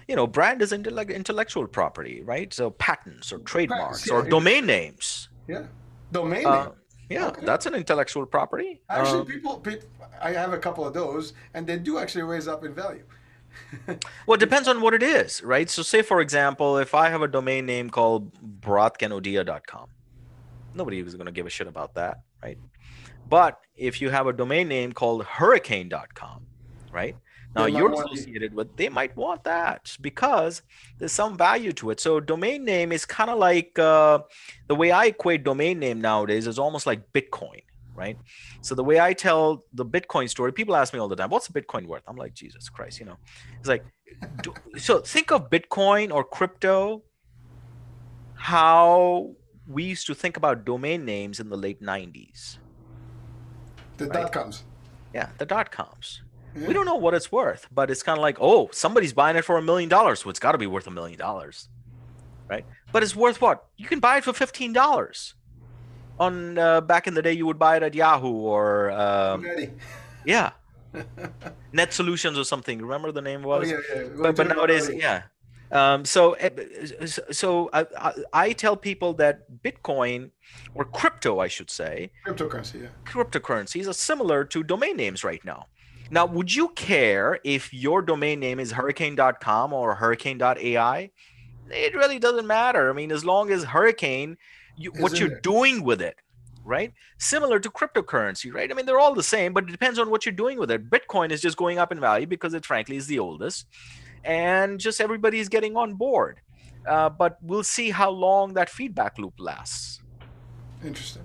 you 0.08 0.15
know, 0.15 0.28
brand 0.28 0.62
is 0.62 0.71
intellectual 0.74 1.67
property, 1.67 2.21
right? 2.21 2.54
So 2.54 2.69
patents 2.71 3.32
or 3.34 3.39
trademarks 3.39 4.08
yeah, 4.08 4.15
or 4.15 4.21
domain 4.24 4.65
names. 4.65 5.30
Yeah. 5.47 5.65
Domain 6.12 6.45
Uh, 6.45 6.63
name. 6.65 6.74
yeah, 7.10 7.28
Okay. 7.28 7.45
that's 7.45 7.65
an 7.65 7.76
intellectual 7.76 8.26
property. 8.26 8.82
Actually, 8.89 9.21
Um, 9.21 9.26
people, 9.26 9.58
people, 9.60 9.88
I 10.21 10.32
have 10.34 10.54
a 10.54 10.58
couple 10.60 10.86
of 10.86 10.93
those, 10.93 11.34
and 11.54 11.65
they 11.65 11.78
do 11.78 11.97
actually 11.97 12.24
raise 12.24 12.47
up 12.47 12.63
in 12.63 12.74
value. 12.74 13.04
well, 14.26 14.36
it 14.36 14.39
depends 14.39 14.67
on 14.67 14.80
what 14.82 14.93
it 14.93 15.04
is, 15.04 15.41
right? 15.43 15.69
So, 15.69 15.82
say 15.82 16.02
for 16.04 16.21
example, 16.21 16.78
if 16.78 16.93
I 16.93 17.10
have 17.10 17.21
a 17.21 17.28
domain 17.28 17.65
name 17.65 17.89
called 17.89 18.32
bharatkanodia.com, 18.62 19.88
nobody 20.74 21.00
is 21.00 21.15
going 21.15 21.26
to 21.26 21.32
give 21.34 21.45
a 21.45 21.50
shit 21.50 21.67
about 21.67 21.93
that, 21.95 22.21
right? 22.41 22.58
But 23.32 23.62
if 23.78 24.02
you 24.02 24.10
have 24.10 24.28
a 24.28 24.34
domain 24.34 24.67
name 24.67 24.91
called 24.91 25.24
hurricane.com, 25.24 26.46
right? 26.91 27.15
Now 27.56 27.65
you're 27.65 27.94
associated 27.94 28.54
with, 28.54 28.76
they 28.76 28.89
might 28.89 29.15
want 29.15 29.46
that 29.46 29.96
because 30.02 30.63
there's 30.98 31.13
some 31.13 31.38
value 31.38 31.72
to 31.74 31.91
it. 31.91 32.02
So 32.02 32.20
domain 32.20 32.65
name 32.65 32.91
is 32.91 33.06
kind 33.06 33.30
of 33.30 33.39
like 33.39 33.80
uh, 33.80 34.20
the 34.67 34.76
way 34.76 34.91
I 34.91 35.06
equate 35.06 35.46
domain 35.46 35.80
name 35.80 36.02
nowadays 36.02 36.46
is 36.46 36.60
almost 36.60 36.86
like 36.86 37.13
Bitcoin, 37.13 37.63
right? 37.96 38.17
So 38.60 38.76
the 38.76 38.84
way 38.84 39.00
I 39.00 39.13
tell 39.13 39.63
the 39.74 39.86
Bitcoin 39.86 40.30
story, 40.30 40.52
people 40.52 40.76
ask 40.76 40.94
me 40.94 41.00
all 41.00 41.08
the 41.08 41.15
time, 41.15 41.30
"What's 41.30 41.48
a 41.48 41.54
Bitcoin 41.54 41.88
worth?" 41.88 42.04
I'm 42.08 42.17
like, 42.17 42.34
Jesus 42.34 42.67
Christ, 42.67 43.00
you 43.00 43.06
know, 43.06 43.17
it's 43.60 43.70
like, 43.70 43.86
do, 44.44 44.54
so 44.78 45.00
think 45.00 45.32
of 45.32 45.50
Bitcoin 45.50 46.13
or 46.13 46.26
crypto, 46.26 47.04
how 48.36 49.32
we 49.67 49.86
used 49.86 50.08
to 50.08 50.15
think 50.15 50.36
about 50.36 50.65
domain 50.65 51.06
names 51.06 51.39
in 51.39 51.48
the 51.48 51.58
late 51.58 51.82
90s 51.82 52.58
The 54.02 54.10
Right. 54.10 54.22
dot 54.24 54.32
coms. 54.34 54.64
yeah 55.14 55.30
the 55.38 55.46
dot 55.46 55.72
coms 55.72 56.22
Yeah. 56.56 56.68
We 56.68 56.74
don't 56.74 56.86
know 56.86 56.96
what 57.06 57.14
it's 57.14 57.32
worth, 57.32 57.68
but 57.72 57.90
it's 57.90 58.04
kind 58.04 58.18
of 58.18 58.22
like, 58.22 58.38
oh, 58.42 58.70
somebody's 58.74 59.14
buying 59.14 59.38
it 59.38 59.46
for 59.46 59.56
a 59.58 59.62
million 59.62 59.88
dollars, 59.88 60.20
so 60.22 60.30
it's 60.30 60.40
got 60.46 60.52
to 60.52 60.58
be 60.58 60.68
worth 60.68 60.86
a 60.86 60.92
million 60.92 61.18
dollars, 61.18 61.70
right? 62.50 62.66
But 62.92 63.04
it's 63.04 63.16
worth 63.16 63.40
what? 63.40 63.58
You 63.78 63.88
can 63.88 64.00
buy 64.02 64.18
it 64.18 64.26
for 64.26 64.34
fifteen 64.34 64.74
dollars. 64.74 65.36
On 66.20 66.58
uh, 66.58 66.82
back 66.82 67.08
in 67.08 67.14
the 67.14 67.22
day, 67.22 67.32
you 67.32 67.46
would 67.48 67.58
buy 67.58 67.78
it 67.78 67.84
at 67.84 67.94
Yahoo 67.96 68.28
or 68.56 68.92
um, 68.92 69.46
yeah, 70.26 70.52
Net 71.72 71.94
Solutions 71.94 72.38
or 72.38 72.44
something. 72.44 72.82
Remember 72.82 73.12
the 73.14 73.22
name 73.22 73.44
was? 73.44 73.72
Oh, 73.72 73.76
yeah, 73.76 74.02
yeah. 74.02 74.08
But, 74.22 74.36
but 74.36 74.48
nowadays, 74.50 74.90
yeah. 74.94 75.24
Um, 75.72 76.04
so, 76.04 76.34
eh, 76.34 76.50
so 77.06 77.70
I, 77.72 77.86
I, 77.98 78.14
I, 78.34 78.52
tell 78.52 78.76
people 78.76 79.14
that 79.14 79.46
Bitcoin 79.64 80.32
or 80.76 80.84
crypto, 80.84 81.40
I 81.40 81.48
should 81.48 81.70
say, 81.70 82.12
cryptocurrency, 82.28 82.82
yeah, 82.82 82.88
cryptocurrencies 83.06 83.88
are 83.88 83.94
similar 83.94 84.44
to 84.46 84.64
domain 84.64 84.98
names 84.98 85.24
right 85.24 85.44
now. 85.46 85.68
Now, 86.10 86.26
would 86.26 86.54
you 86.54 86.70
care 86.70 87.40
if 87.46 87.74
your 87.74 88.02
domain 88.02 88.42
name 88.42 88.60
is 88.60 88.74
hurricane.com 88.74 89.72
or 89.72 89.96
hurricane.ai? 89.96 91.12
It 91.70 91.96
really 91.96 92.20
doesn't 92.20 92.48
matter. 92.48 92.90
I 92.90 92.94
mean, 92.94 93.14
as 93.14 93.24
long 93.24 93.50
as 93.50 93.64
hurricane, 93.64 94.38
you, 94.76 94.92
what 95.00 95.18
you're 95.22 95.38
it? 95.38 95.44
doing 95.44 95.84
with 95.86 96.02
it, 96.02 96.18
right? 96.66 96.92
Similar 97.18 97.62
to 97.62 97.70
cryptocurrency, 97.70 98.54
right? 98.54 98.70
I 98.70 98.74
mean, 98.74 98.86
they're 98.86 99.00
all 99.00 99.16
the 99.16 99.24
same, 99.24 99.54
but 99.54 99.64
it 99.64 99.72
depends 99.72 100.00
on 100.00 100.10
what 100.10 100.26
you're 100.26 100.34
doing 100.34 100.60
with 100.60 100.70
it. 100.70 100.90
Bitcoin 100.90 101.32
is 101.32 101.40
just 101.40 101.56
going 101.56 101.78
up 101.80 101.94
in 101.94 102.00
value 102.02 102.28
because 102.28 102.54
it, 102.54 102.66
frankly, 102.66 102.98
is 102.98 103.08
the 103.08 103.20
oldest 103.20 103.68
and 104.24 104.80
just 104.80 105.02
everybody's 105.02 105.50
getting 105.50 105.76
on 105.76 105.96
board. 105.96 106.42
Uh, 106.88 107.10
but 107.10 107.38
we'll 107.42 107.64
see 107.64 107.92
how 107.92 108.10
long 108.10 108.54
that 108.54 108.70
feedback 108.70 109.18
loop 109.18 109.34
lasts. 109.38 110.02
Interesting. 110.84 111.24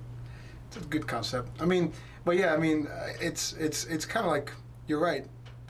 It's 0.69 0.77
a 0.77 0.81
good 0.81 1.07
concept. 1.07 1.49
I 1.61 1.65
mean, 1.65 1.93
but 2.25 2.37
yeah, 2.37 2.53
I 2.53 2.59
mean, 2.59 2.89
uh, 2.89 3.09
it's 3.21 3.55
it's 3.55 3.85
it's 3.87 4.05
kind 4.05 4.27
of 4.27 4.33
like 4.33 4.53
you're 4.87 4.99
right. 4.99 5.27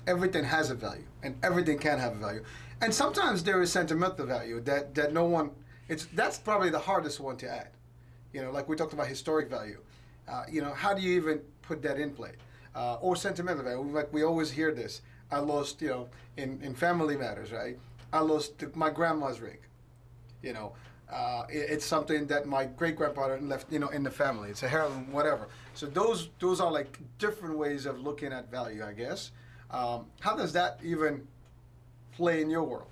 Everything 0.07 0.45
has 0.45 0.71
a 0.71 0.75
value, 0.75 1.05
and 1.23 1.37
everything 1.43 1.79
can 1.79 1.99
have 1.99 2.12
a 2.12 2.17
value, 2.17 2.43
and 2.81 2.93
sometimes 2.93 3.45
there 3.45 3.61
is 3.62 3.71
sentimental 3.71 4.27
value 4.27 4.61
that 4.62 4.95
that 4.95 5.12
no 5.12 5.25
one. 5.25 5.51
It's 5.89 6.07
that's 6.07 6.39
probably 6.39 6.71
the 6.71 6.81
hardest 6.81 7.21
one 7.21 7.37
to 7.39 7.49
add. 7.49 7.69
You 8.33 8.43
know, 8.43 8.51
like 8.51 8.69
we 8.69 8.75
talked 8.75 8.93
about 8.93 9.07
historic 9.07 9.49
value. 9.49 9.81
Uh, 10.29 10.43
you 10.51 10.61
know, 10.61 10.73
how 10.73 10.93
do 10.93 11.01
you 11.01 11.15
even 11.17 11.41
put 11.62 11.83
that 11.83 11.99
in 11.99 12.11
play? 12.11 12.33
Uh, 12.75 12.97
or 12.97 13.15
sentimental 13.17 13.62
value. 13.62 13.83
Like 13.83 14.12
we 14.12 14.25
always 14.25 14.51
hear 14.51 14.75
this. 14.75 15.03
I 15.31 15.39
lost, 15.39 15.83
you 15.83 15.89
know, 15.89 16.09
in, 16.37 16.61
in 16.62 16.75
family 16.75 17.17
matters, 17.17 17.53
right? 17.53 17.79
I 18.12 18.21
lost 18.21 18.62
my 18.75 18.91
grandma's 18.91 19.41
ring. 19.41 19.59
You 20.43 20.53
know, 20.53 20.73
uh, 21.11 21.45
it, 21.49 21.71
it's 21.71 21.85
something 21.85 22.27
that 22.27 22.47
my 22.47 22.67
great 22.67 22.97
grandfather 22.97 23.41
left, 23.41 23.73
you 23.73 23.79
know, 23.79 23.89
in 23.89 24.03
the 24.03 24.11
family. 24.11 24.51
It's 24.51 24.62
a 24.62 24.71
heirloom, 24.71 25.12
whatever. 25.12 25.49
So 25.75 25.87
those 25.87 26.31
those 26.39 26.61
are 26.61 26.71
like 26.71 26.99
different 27.19 27.59
ways 27.59 27.87
of 27.87 28.01
looking 28.01 28.33
at 28.33 28.51
value, 28.51 28.85
I 28.85 28.93
guess. 28.93 29.33
Um, 29.71 30.07
how 30.21 30.37
does 30.37 30.53
that 30.53 30.79
even 30.83 31.27
play 32.12 32.41
in 32.41 32.51
your 32.51 32.62
world? 32.62 32.89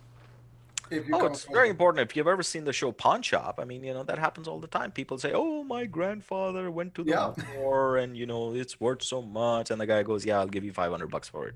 Oh, 0.92 1.26
it's 1.26 1.44
very 1.44 1.68
important. 1.68 2.08
If 2.08 2.16
you've 2.16 2.26
ever 2.26 2.42
seen 2.42 2.64
the 2.64 2.72
show 2.72 2.92
Pawn 2.92 3.22
Shop, 3.22 3.58
I 3.60 3.64
mean, 3.64 3.82
you 3.84 3.94
know 3.94 4.02
that 4.04 4.18
happens 4.18 4.48
all 4.48 4.60
the 4.60 4.66
time. 4.66 4.92
People 4.92 5.18
say, 5.18 5.32
"Oh, 5.34 5.64
my 5.64 5.86
grandfather 5.86 6.70
went 6.70 6.94
to 6.96 7.04
the 7.04 7.10
yeah. 7.10 7.34
war, 7.58 7.96
and 7.96 8.16
you 8.16 8.26
know 8.26 8.54
it's 8.54 8.80
worth 8.80 9.02
so 9.02 9.22
much," 9.22 9.70
and 9.70 9.80
the 9.80 9.86
guy 9.86 10.02
goes, 10.02 10.24
"Yeah, 10.24 10.38
I'll 10.38 10.46
give 10.46 10.64
you 10.64 10.72
five 10.72 10.90
hundred 10.90 11.10
bucks 11.10 11.28
for 11.28 11.48
it." 11.48 11.54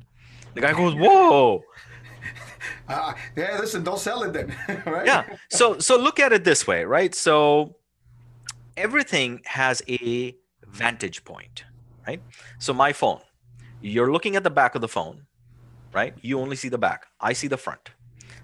The 0.55 0.61
guy 0.61 0.73
goes, 0.73 0.95
"Whoa." 0.97 1.63
Uh, 2.89 3.13
yeah, 3.37 3.59
listen, 3.59 3.85
don't 3.85 3.99
sell 3.99 4.23
it 4.23 4.33
then, 4.33 4.55
right? 4.87 5.07
Yeah. 5.07 5.25
So 5.51 5.79
so 5.79 5.99
look 5.99 6.19
at 6.19 6.33
it 6.33 6.45
this 6.45 6.67
way, 6.67 6.85
right? 6.85 7.15
So 7.15 7.77
everything 8.77 9.43
has 9.45 9.83
a 9.89 10.37
vantage 10.67 11.25
point, 11.25 11.65
right? 12.07 12.23
So 12.59 12.73
my 12.73 12.93
phone, 12.93 13.21
you're 13.81 14.13
looking 14.13 14.37
at 14.37 14.43
the 14.43 14.51
back 14.51 14.75
of 14.75 14.81
the 14.81 14.89
phone, 14.89 15.27
right? 15.93 16.15
You 16.23 16.41
only 16.41 16.57
see 16.57 16.69
the 16.69 16.79
back. 16.79 17.07
I 17.21 17.33
see 17.33 17.49
the 17.49 17.57
front. 17.57 17.91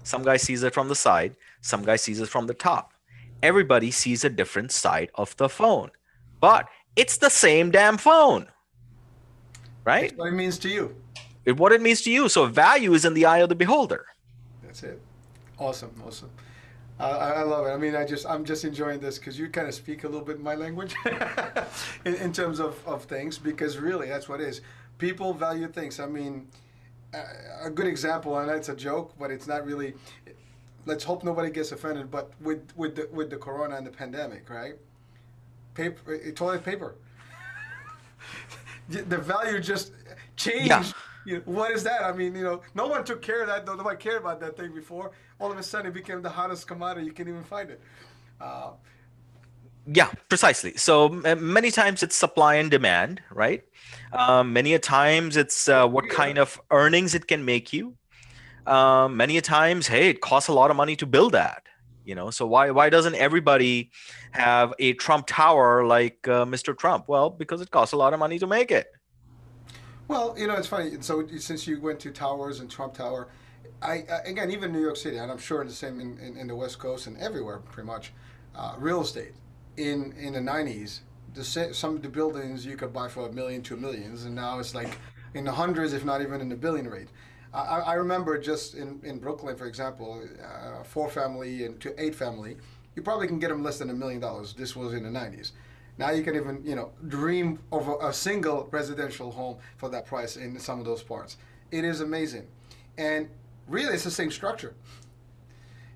Some 0.05 0.23
guy 0.23 0.37
sees 0.37 0.63
it 0.63 0.73
from 0.73 0.87
the 0.87 0.95
side, 0.95 1.35
some 1.59 1.83
guy 1.83 1.97
sees 1.97 2.21
it 2.21 2.29
from 2.29 2.47
the 2.47 2.53
top. 2.53 2.93
Everybody 3.43 3.91
sees 3.91 4.23
a 4.23 4.29
different 4.29 4.71
side 4.71 5.09
of 5.15 5.35
the 5.35 5.49
phone. 5.49 5.91
But 6.39 6.69
it's 6.95 7.17
the 7.17 7.29
same 7.29 7.71
damn 7.71 7.97
phone. 7.97 8.47
Right? 9.83 10.11
That's 10.11 10.17
what 10.17 10.29
it 10.29 10.35
means 10.35 10.57
to 10.59 10.69
you 10.69 10.95
it, 11.45 11.57
what 11.57 11.71
it 11.71 11.81
means 11.81 12.01
to 12.01 12.11
you. 12.11 12.27
So 12.27 12.45
value 12.47 12.93
is 12.93 13.05
in 13.05 13.13
the 13.13 13.25
eye 13.25 13.39
of 13.39 13.49
the 13.49 13.55
beholder. 13.55 14.05
That's 14.63 14.83
it. 14.83 14.99
Awesome, 15.57 15.93
awesome. 16.05 16.31
Uh, 16.99 17.33
I, 17.35 17.43
love 17.43 17.67
it. 17.67 17.71
I 17.71 17.77
mean, 17.77 17.93
I 17.93 18.05
just 18.05 18.25
I'm 18.25 18.45
just 18.45 18.63
enjoying 18.63 18.99
this 18.99 19.19
because 19.19 19.37
you 19.37 19.49
kind 19.49 19.67
of 19.67 19.73
speak 19.73 20.05
a 20.05 20.07
little 20.07 20.25
bit 20.25 20.39
my 20.39 20.55
language 20.55 20.95
in, 22.05 22.15
in, 22.15 22.31
terms 22.31 22.59
of, 22.59 22.81
of 22.87 23.03
things 23.03 23.37
because 23.37 23.77
really 23.77 24.07
that's 24.07 24.29
what 24.29 24.39
it 24.39 24.47
is. 24.47 24.61
People 24.97 25.33
value 25.33 25.67
things. 25.67 25.99
I 25.99 26.05
mean, 26.05 26.47
a 27.61 27.69
good 27.69 27.87
example, 27.87 28.37
and 28.37 28.49
it's 28.51 28.69
a 28.69 28.75
joke, 28.75 29.13
but 29.19 29.31
it's 29.31 29.47
not 29.47 29.65
really. 29.65 29.93
Let's 30.85 31.03
hope 31.03 31.23
nobody 31.23 31.49
gets 31.49 31.71
offended. 31.71 32.11
But 32.11 32.31
with 32.41 32.61
with 32.75 32.95
the, 32.95 33.09
with 33.11 33.29
the 33.29 33.37
corona 33.37 33.75
and 33.75 33.85
the 33.85 33.91
pandemic, 33.91 34.49
right? 34.49 34.75
Paper, 35.73 36.31
toilet 36.31 36.63
paper. 36.63 36.95
the 38.89 39.17
value 39.17 39.59
just 39.59 39.91
changed. 40.35 40.69
Yeah 40.69 40.91
you 41.25 41.37
know, 41.37 41.41
what 41.45 41.71
is 41.71 41.83
that? 41.83 42.03
I 42.03 42.13
mean, 42.13 42.35
you 42.35 42.43
know, 42.43 42.61
no 42.75 42.87
one 42.87 43.03
took 43.03 43.21
care 43.21 43.41
of 43.41 43.47
that. 43.47 43.65
Nobody 43.65 43.97
cared 43.97 44.21
about 44.21 44.39
that 44.41 44.55
thing 44.55 44.73
before. 44.73 45.11
All 45.39 45.51
of 45.51 45.57
a 45.57 45.63
sudden, 45.63 45.87
it 45.87 45.93
became 45.93 46.21
the 46.21 46.29
hottest 46.29 46.67
commodity. 46.67 47.07
You 47.07 47.13
can't 47.13 47.27
even 47.27 47.43
find 47.43 47.71
it. 47.71 47.81
Uh, 48.39 48.71
yeah, 49.87 50.11
precisely. 50.29 50.75
So 50.77 51.09
many 51.09 51.69
times 51.69 52.01
it's 52.01 52.15
supply 52.15 52.55
and 52.55 52.71
demand, 52.71 53.21
right? 53.31 53.63
Um, 54.13 54.53
many 54.53 54.73
a 54.73 54.79
times 54.79 55.37
it's 55.37 55.67
uh, 55.69 55.87
what 55.87 56.09
kind 56.09 56.37
of 56.37 56.59
earnings 56.71 57.13
it 57.13 57.27
can 57.27 57.45
make 57.45 57.71
you. 57.71 57.95
Um, 58.65 59.15
many 59.15 59.37
a 59.37 59.41
times, 59.41 59.87
hey, 59.87 60.09
it 60.09 60.21
costs 60.21 60.49
a 60.49 60.53
lot 60.53 60.71
of 60.71 60.77
money 60.77 60.95
to 60.95 61.05
build 61.05 61.33
that. 61.33 61.63
You 62.03 62.13
know, 62.13 62.29
so 62.29 62.45
why 62.45 62.69
why 62.69 62.89
doesn't 62.89 63.15
everybody 63.15 63.91
have 64.31 64.73
a 64.77 64.93
Trump 64.93 65.25
Tower 65.27 65.85
like 65.85 66.27
uh, 66.27 66.45
Mr. 66.45 66.77
Trump? 66.77 67.05
Well, 67.07 67.31
because 67.31 67.61
it 67.61 67.71
costs 67.71 67.93
a 67.93 67.97
lot 67.97 68.13
of 68.13 68.19
money 68.19 68.37
to 68.39 68.47
make 68.47 68.69
it. 68.69 68.91
Well, 70.07 70.35
you 70.37 70.45
know, 70.45 70.55
it's 70.55 70.67
funny. 70.67 70.97
So 71.01 71.27
since 71.37 71.65
you 71.65 71.81
went 71.81 71.99
to 72.01 72.11
towers 72.11 72.59
and 72.59 72.69
Trump 72.69 72.93
Tower, 72.93 73.29
I, 73.81 74.03
again, 74.23 74.51
even 74.51 74.71
New 74.71 74.81
York 74.81 74.97
City, 74.97 75.17
and 75.17 75.31
I'm 75.31 75.39
sure 75.39 75.63
the 75.63 75.71
same 75.71 75.99
in, 75.99 76.19
in, 76.19 76.37
in 76.37 76.47
the 76.47 76.55
West 76.55 76.77
Coast 76.77 77.07
and 77.07 77.17
everywhere, 77.17 77.57
pretty 77.57 77.87
much, 77.87 78.13
uh, 78.55 78.75
real 78.77 79.01
estate 79.01 79.33
in 79.77 80.13
in 80.13 80.33
the 80.33 80.39
'90s, 80.39 81.01
the 81.33 81.43
some 81.43 81.95
of 81.95 82.01
the 82.01 82.09
buildings 82.09 82.65
you 82.65 82.77
could 82.77 82.93
buy 82.93 83.07
for 83.07 83.27
a 83.27 83.31
million, 83.31 83.61
two 83.61 83.77
millions, 83.77 84.25
and 84.25 84.35
now 84.35 84.59
it's 84.59 84.75
like 84.75 84.97
in 85.33 85.43
the 85.43 85.51
hundreds, 85.51 85.93
if 85.93 86.05
not 86.05 86.21
even 86.21 86.41
in 86.41 86.49
the 86.49 86.55
billion 86.55 86.89
rate. 86.89 87.09
I, 87.53 87.79
I 87.79 87.93
remember 87.93 88.37
just 88.37 88.75
in, 88.75 88.99
in 89.03 89.17
Brooklyn, 89.19 89.55
for 89.55 89.65
example, 89.65 90.21
uh, 90.43 90.83
four 90.83 91.09
family 91.09 91.63
and 91.63 91.79
to 91.79 92.03
eight 92.03 92.13
family, 92.13 92.57
you 92.95 93.01
probably 93.01 93.27
can 93.27 93.39
get 93.39 93.47
them 93.49 93.63
less 93.63 93.79
than 93.79 93.89
a 93.89 93.93
million 93.93 94.19
dollars. 94.19 94.53
This 94.53 94.75
was 94.75 94.93
in 94.93 95.03
the 95.03 95.19
'90s. 95.19 95.51
Now 95.97 96.11
you 96.11 96.23
can 96.23 96.35
even, 96.35 96.61
you 96.65 96.75
know, 96.75 96.91
dream 97.07 97.59
of 97.71 97.87
a, 97.87 98.07
a, 98.07 98.13
single 98.13 98.67
residential 98.71 99.31
home 99.31 99.57
for 99.77 99.87
that 99.89 100.05
price 100.05 100.35
in 100.35 100.59
some 100.59 100.79
of 100.79 100.85
those 100.85 101.01
parts. 101.01 101.37
It 101.71 101.85
is 101.85 102.01
amazing. 102.01 102.47
And 102.97 103.29
really, 103.67 103.93
it's 103.93 104.03
the 104.03 104.11
same 104.11 104.31
structure. 104.31 104.75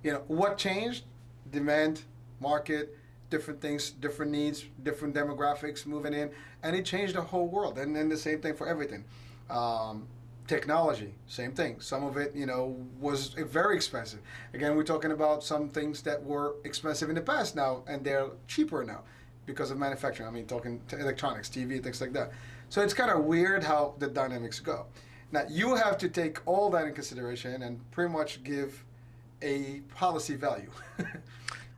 You 0.03 0.13
know, 0.13 0.23
what 0.27 0.57
changed? 0.57 1.03
Demand, 1.51 2.03
market, 2.39 2.97
different 3.29 3.61
things, 3.61 3.91
different 3.91 4.31
needs, 4.31 4.65
different 4.83 5.13
demographics 5.13 5.85
moving 5.85 6.13
in, 6.13 6.31
and 6.63 6.75
it 6.75 6.85
changed 6.85 7.15
the 7.15 7.21
whole 7.21 7.47
world. 7.47 7.77
And 7.77 7.95
then 7.95 8.09
the 8.09 8.17
same 8.17 8.41
thing 8.41 8.55
for 8.55 8.67
everything. 8.67 9.05
Um, 9.49 10.07
technology, 10.47 11.13
same 11.27 11.51
thing. 11.53 11.79
Some 11.79 12.03
of 12.03 12.17
it, 12.17 12.35
you 12.35 12.45
know, 12.45 12.75
was 12.99 13.29
very 13.29 13.75
expensive. 13.75 14.19
Again, 14.53 14.75
we're 14.75 14.83
talking 14.83 15.11
about 15.11 15.43
some 15.43 15.69
things 15.69 16.01
that 16.01 16.21
were 16.23 16.55
expensive 16.63 17.09
in 17.09 17.15
the 17.15 17.21
past 17.21 17.55
now, 17.55 17.83
and 17.87 18.03
they're 18.03 18.29
cheaper 18.47 18.83
now 18.83 19.01
because 19.45 19.71
of 19.71 19.77
manufacturing. 19.77 20.27
I 20.27 20.31
mean, 20.31 20.47
talking 20.47 20.81
to 20.87 20.99
electronics, 20.99 21.49
TV, 21.49 21.81
things 21.83 22.01
like 22.01 22.13
that. 22.13 22.31
So 22.69 22.81
it's 22.81 22.93
kind 22.93 23.11
of 23.11 23.25
weird 23.25 23.63
how 23.63 23.95
the 23.99 24.07
dynamics 24.07 24.59
go. 24.59 24.85
Now 25.31 25.43
you 25.49 25.75
have 25.75 25.97
to 25.99 26.09
take 26.09 26.39
all 26.47 26.69
that 26.71 26.85
in 26.85 26.93
consideration 26.93 27.61
and 27.61 27.79
pretty 27.91 28.11
much 28.11 28.43
give 28.43 28.83
a 29.41 29.81
policy 29.95 30.35
value. 30.35 30.71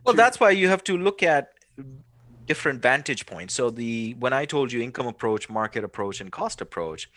well, 0.04 0.16
that's 0.16 0.40
why 0.40 0.52
you 0.52 0.68
have 0.68 0.84
to 0.86 0.98
look 0.98 1.24
at 1.24 1.54
different 2.46 2.82
vantage 2.82 3.26
points. 3.26 3.54
So 3.54 3.70
the 3.70 4.16
when 4.20 4.34
I 4.34 4.46
told 4.46 4.72
you 4.72 4.82
income 4.82 5.08
approach, 5.08 5.50
market 5.50 5.84
approach, 5.84 6.22
and 6.22 6.32
cost 6.32 6.62
approach, 6.62 7.10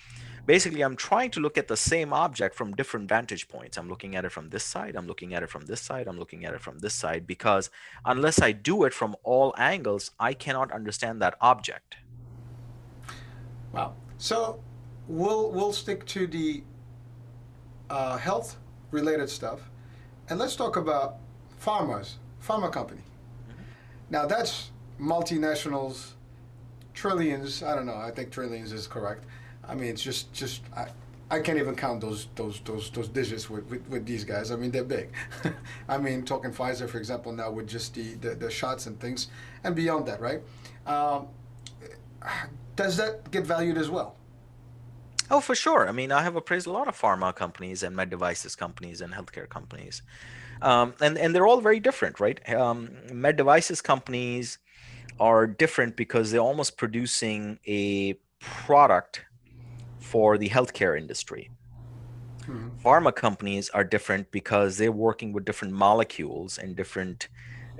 basically 0.46 0.82
i'm 0.82 0.96
trying 0.96 1.30
to 1.30 1.40
look 1.40 1.56
at 1.56 1.68
the 1.68 1.76
same 1.76 2.12
object 2.12 2.54
from 2.54 2.74
different 2.74 3.08
vantage 3.08 3.48
points. 3.48 3.78
I'm 3.78 3.88
looking 3.88 4.16
at 4.16 4.24
it 4.24 4.32
from 4.32 4.50
this 4.50 4.64
side 4.64 4.96
i'm 4.96 5.06
looking 5.06 5.34
at 5.34 5.42
it 5.42 5.50
from 5.50 5.66
this 5.66 5.80
side 5.80 6.06
i'm 6.06 6.18
looking 6.18 6.44
at 6.44 6.54
it 6.54 6.60
from 6.60 6.78
this 6.78 6.94
side 6.94 7.26
because 7.26 7.70
unless 8.04 8.40
i 8.40 8.52
do 8.52 8.84
it 8.84 8.92
from 8.92 9.16
all 9.22 9.54
angles 9.56 10.10
i 10.20 10.32
cannot 10.34 10.72
understand 10.72 11.22
that 11.22 11.36
object. 11.40 11.96
Wow. 13.72 13.94
So 14.18 14.60
we'll 15.08 15.50
we'll 15.50 15.72
stick 15.72 16.06
to 16.06 16.26
the 16.26 16.62
uh, 17.90 18.16
health 18.16 18.56
related 18.90 19.28
stuff 19.28 19.60
and 20.28 20.38
let's 20.38 20.56
talk 20.56 20.76
about 20.76 21.16
farmers 21.58 22.18
pharma 22.46 22.70
company 22.70 23.00
mm-hmm. 23.00 23.62
now 24.10 24.26
that's 24.26 24.70
multinationals 25.00 26.12
trillions 26.92 27.62
i 27.62 27.74
don't 27.74 27.86
know 27.86 27.96
i 27.96 28.10
think 28.10 28.30
trillions 28.30 28.72
is 28.72 28.86
correct 28.86 29.24
I 29.68 29.74
mean, 29.74 29.90
it's 29.90 30.02
just 30.02 30.32
just 30.32 30.62
I, 30.76 30.88
I 31.30 31.40
can't 31.40 31.58
even 31.58 31.74
count 31.74 32.00
those 32.00 32.28
those 32.34 32.60
those 32.60 32.90
those 32.90 33.08
digits 33.08 33.48
with, 33.48 33.68
with, 33.70 33.86
with 33.88 34.06
these 34.06 34.24
guys. 34.24 34.50
I 34.50 34.56
mean, 34.56 34.70
they're 34.70 34.84
big. 34.84 35.10
I 35.88 35.98
mean, 35.98 36.24
talking 36.24 36.52
Pfizer, 36.52 36.88
for 36.88 36.98
example, 36.98 37.32
now 37.32 37.50
with 37.50 37.68
just 37.68 37.94
the, 37.94 38.14
the, 38.14 38.34
the 38.34 38.50
shots 38.50 38.86
and 38.86 38.98
things, 39.00 39.28
and 39.62 39.74
beyond 39.74 40.06
that, 40.06 40.20
right? 40.20 40.42
Um, 40.86 41.28
does 42.76 42.96
that 42.96 43.30
get 43.30 43.44
valued 43.44 43.78
as 43.78 43.88
well? 43.88 44.16
Oh, 45.30 45.40
for 45.40 45.54
sure. 45.54 45.88
I 45.88 45.92
mean, 45.92 46.12
I 46.12 46.22
have 46.22 46.36
appraised 46.36 46.66
a 46.66 46.72
lot 46.72 46.86
of 46.86 47.00
pharma 47.00 47.34
companies 47.34 47.82
and 47.82 47.96
med 47.96 48.10
devices 48.10 48.54
companies 48.54 49.00
and 49.00 49.14
healthcare 49.14 49.48
companies, 49.48 50.02
um, 50.62 50.94
and 51.00 51.18
and 51.18 51.34
they're 51.34 51.46
all 51.46 51.60
very 51.60 51.80
different, 51.80 52.20
right? 52.20 52.38
Um, 52.52 52.90
med 53.12 53.36
devices 53.36 53.80
companies 53.80 54.58
are 55.20 55.46
different 55.46 55.96
because 55.96 56.30
they're 56.30 56.40
almost 56.40 56.76
producing 56.76 57.58
a 57.66 58.14
product 58.40 59.24
for 59.98 60.38
the 60.38 60.48
healthcare 60.48 60.98
industry. 60.98 61.50
Mm-hmm. 62.42 62.86
Pharma 62.86 63.14
companies 63.14 63.70
are 63.70 63.84
different 63.84 64.30
because 64.30 64.76
they're 64.76 64.92
working 64.92 65.32
with 65.32 65.44
different 65.44 65.72
molecules 65.72 66.58
and 66.58 66.76
different 66.76 67.28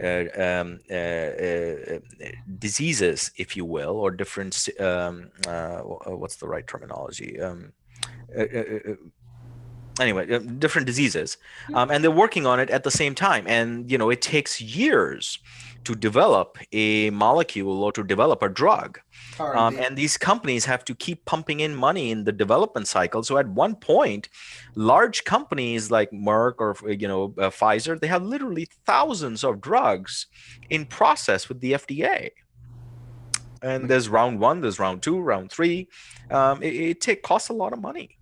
uh, 0.02 0.24
um, 0.36 0.80
uh, 0.90 0.94
uh, 0.94 1.98
diseases, 2.58 3.30
if 3.36 3.56
you 3.56 3.64
will, 3.64 3.96
or 3.96 4.10
different. 4.10 4.68
Um, 4.80 5.30
uh, 5.46 5.78
what's 5.80 6.36
the 6.36 6.48
right 6.48 6.66
terminology? 6.66 7.40
Um, 7.40 7.72
uh, 8.36 8.42
uh, 8.42 8.94
anyway, 10.00 10.38
different 10.58 10.86
diseases, 10.86 11.36
um, 11.74 11.90
and 11.90 12.02
they're 12.02 12.10
working 12.10 12.46
on 12.46 12.60
it 12.60 12.70
at 12.70 12.84
the 12.84 12.90
same 12.90 13.14
time. 13.14 13.44
And 13.46 13.90
you 13.90 13.98
know, 13.98 14.10
it 14.10 14.22
takes 14.22 14.60
years 14.60 15.38
to 15.84 15.94
develop 15.94 16.58
a 16.72 17.10
molecule 17.10 17.82
or 17.82 17.92
to 17.92 18.02
develop 18.02 18.42
a 18.42 18.48
drug. 18.48 18.98
Um, 19.38 19.78
and 19.78 19.96
these 19.96 20.16
companies 20.16 20.64
have 20.64 20.84
to 20.86 20.94
keep 20.94 21.24
pumping 21.24 21.60
in 21.60 21.74
money 21.74 22.10
in 22.10 22.24
the 22.24 22.32
development 22.32 22.88
cycle. 22.88 23.22
So 23.22 23.36
at 23.36 23.48
one 23.48 23.76
point, 23.76 24.28
large 24.74 25.24
companies 25.24 25.90
like 25.90 26.10
Merck 26.10 26.54
or 26.58 26.76
you 26.90 27.08
know 27.08 27.34
uh, 27.38 27.50
Pfizer, 27.50 27.98
they 27.98 28.06
have 28.06 28.22
literally 28.22 28.68
thousands 28.86 29.44
of 29.44 29.60
drugs 29.60 30.26
in 30.70 30.86
process 30.86 31.48
with 31.48 31.60
the 31.60 31.72
FDA. 31.72 32.30
And 33.62 33.88
there's 33.88 34.10
round 34.10 34.40
one, 34.40 34.60
there's 34.60 34.78
round 34.78 35.02
two, 35.02 35.18
round 35.18 35.50
three. 35.50 35.88
Um, 36.30 36.62
it, 36.62 36.74
it 36.74 37.00
take, 37.00 37.22
costs 37.22 37.48
a 37.48 37.54
lot 37.54 37.72
of 37.72 37.80
money. 37.80 38.18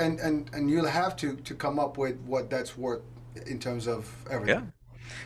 And 0.00 0.18
and 0.20 0.50
and 0.52 0.70
you'll 0.70 0.86
have 0.86 1.14
to 1.16 1.36
to 1.36 1.54
come 1.54 1.78
up 1.78 1.98
with 1.98 2.18
what 2.26 2.50
that's 2.50 2.76
worth 2.76 3.02
in 3.46 3.58
terms 3.58 3.86
of 3.86 4.08
everything. 4.30 4.64
Yeah. 4.64 4.70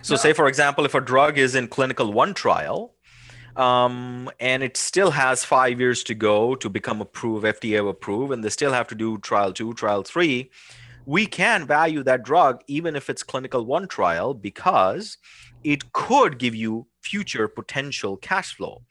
So, 0.03 0.17
say 0.17 0.33
for 0.33 0.49
example, 0.49 0.85
if 0.85 0.95
a 0.95 1.01
drug 1.01 1.39
is 1.39 1.55
in 1.55 1.69
clinical 1.69 2.13
one 2.13 2.35
trial, 2.35 2.95
um, 3.57 4.31
and 4.41 4.63
it 4.63 4.77
still 4.77 5.13
has 5.13 5.45
five 5.45 5.79
years 5.79 6.03
to 6.05 6.15
go 6.15 6.55
to 6.57 6.69
become 6.69 7.01
approved, 7.01 7.45
FDA 7.45 7.89
approved, 7.89 8.33
and 8.33 8.43
they 8.43 8.49
still 8.49 8.73
have 8.73 8.89
to 8.89 8.95
do 8.95 9.19
trial 9.19 9.53
two, 9.53 9.75
trial 9.75 10.03
three. 10.03 10.51
We 11.07 11.27
can 11.27 11.67
value 11.67 12.03
that 12.05 12.23
drug 12.23 12.63
even 12.67 12.97
if 12.97 13.11
it's 13.11 13.23
clinical 13.23 13.67
one 13.67 13.89
trial 13.89 14.33
because 14.33 15.19
it 15.63 15.93
could 15.93 16.39
give 16.39 16.55
you 16.55 16.87
future 17.03 17.47
potential 17.47 18.17
cash 18.17 18.55
flow. 18.57 18.83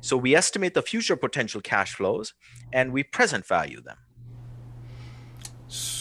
So 0.00 0.16
we 0.16 0.34
estimate 0.34 0.74
the 0.74 0.82
future 0.82 1.16
potential 1.16 1.60
cash 1.60 1.94
flows 1.94 2.34
and 2.72 2.92
we 2.92 3.04
present 3.04 3.46
value 3.46 3.80
them. 3.80 3.98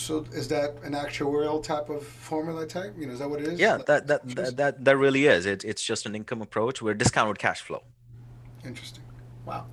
So 0.10 0.26
is 0.34 0.48
that 0.48 0.74
an 0.82 0.93
actuarial 0.93 1.62
type 1.62 1.88
of 1.91 2.04
formula 2.04 2.65
type? 2.65 2.95
You 2.98 3.06
know, 3.06 3.13
is 3.13 3.19
that 3.19 3.30
what 3.30 3.41
it 3.41 3.48
is? 3.48 3.60
Yeah, 3.60 3.78
that 3.86 4.08
that 4.08 4.28
that 4.36 4.58
that, 4.58 4.84
that 4.86 4.98
really 4.98 5.28
is. 5.28 5.45
It, 5.45 5.63
it's 5.63 5.84
just 5.84 6.08
an 6.08 6.15
income 6.15 6.41
approach. 6.41 6.82
We're 6.82 6.95
discounted 6.95 7.38
cash 7.38 7.62
flow. 7.62 7.84
Interesting. 8.65 9.04
Wow. 9.45 9.67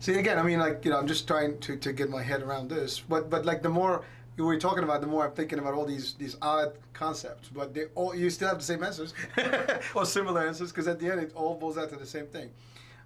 See, 0.00 0.14
again, 0.14 0.38
I 0.38 0.42
mean, 0.42 0.58
like, 0.58 0.86
you 0.86 0.90
know, 0.90 0.98
I'm 0.98 1.06
just 1.06 1.28
trying 1.28 1.58
to, 1.58 1.76
to 1.76 1.92
get 1.92 2.08
my 2.08 2.22
head 2.22 2.40
around 2.40 2.70
this. 2.70 3.00
But, 3.00 3.28
but 3.28 3.44
like, 3.44 3.60
the 3.60 3.68
more 3.68 4.04
you 4.38 4.44
were 4.46 4.58
talking 4.58 4.84
about, 4.84 5.02
the 5.02 5.06
more 5.06 5.26
I'm 5.26 5.32
thinking 5.32 5.58
about 5.58 5.74
all 5.74 5.84
these 5.84 6.14
these 6.14 6.34
odd 6.40 6.78
concepts. 6.94 7.50
But 7.50 7.74
they 7.74 7.84
all 7.94 8.14
you 8.14 8.30
still 8.30 8.48
have 8.48 8.60
the 8.64 8.70
same 8.72 8.82
answers 8.82 9.12
or 9.94 10.06
similar 10.06 10.46
answers 10.46 10.72
because 10.72 10.88
at 10.88 10.98
the 10.98 11.10
end 11.10 11.20
it 11.20 11.32
all 11.34 11.56
boils 11.56 11.76
out 11.76 11.90
to 11.90 11.96
the 11.96 12.06
same 12.06 12.28
thing. 12.28 12.48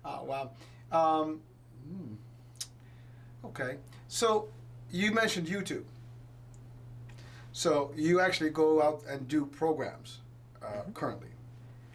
Uh, 0.04 0.20
wow. 0.22 0.50
Um, 0.92 1.40
hmm. 1.88 2.14
Okay. 3.46 3.78
So 4.06 4.46
you 4.92 5.10
mentioned 5.10 5.48
YouTube. 5.48 5.82
So 7.58 7.90
you 7.96 8.20
actually 8.20 8.50
go 8.50 8.80
out 8.80 9.02
and 9.08 9.26
do 9.26 9.44
programs 9.44 10.18
uh, 10.62 10.66
mm-hmm. 10.66 10.92
currently. 10.92 11.30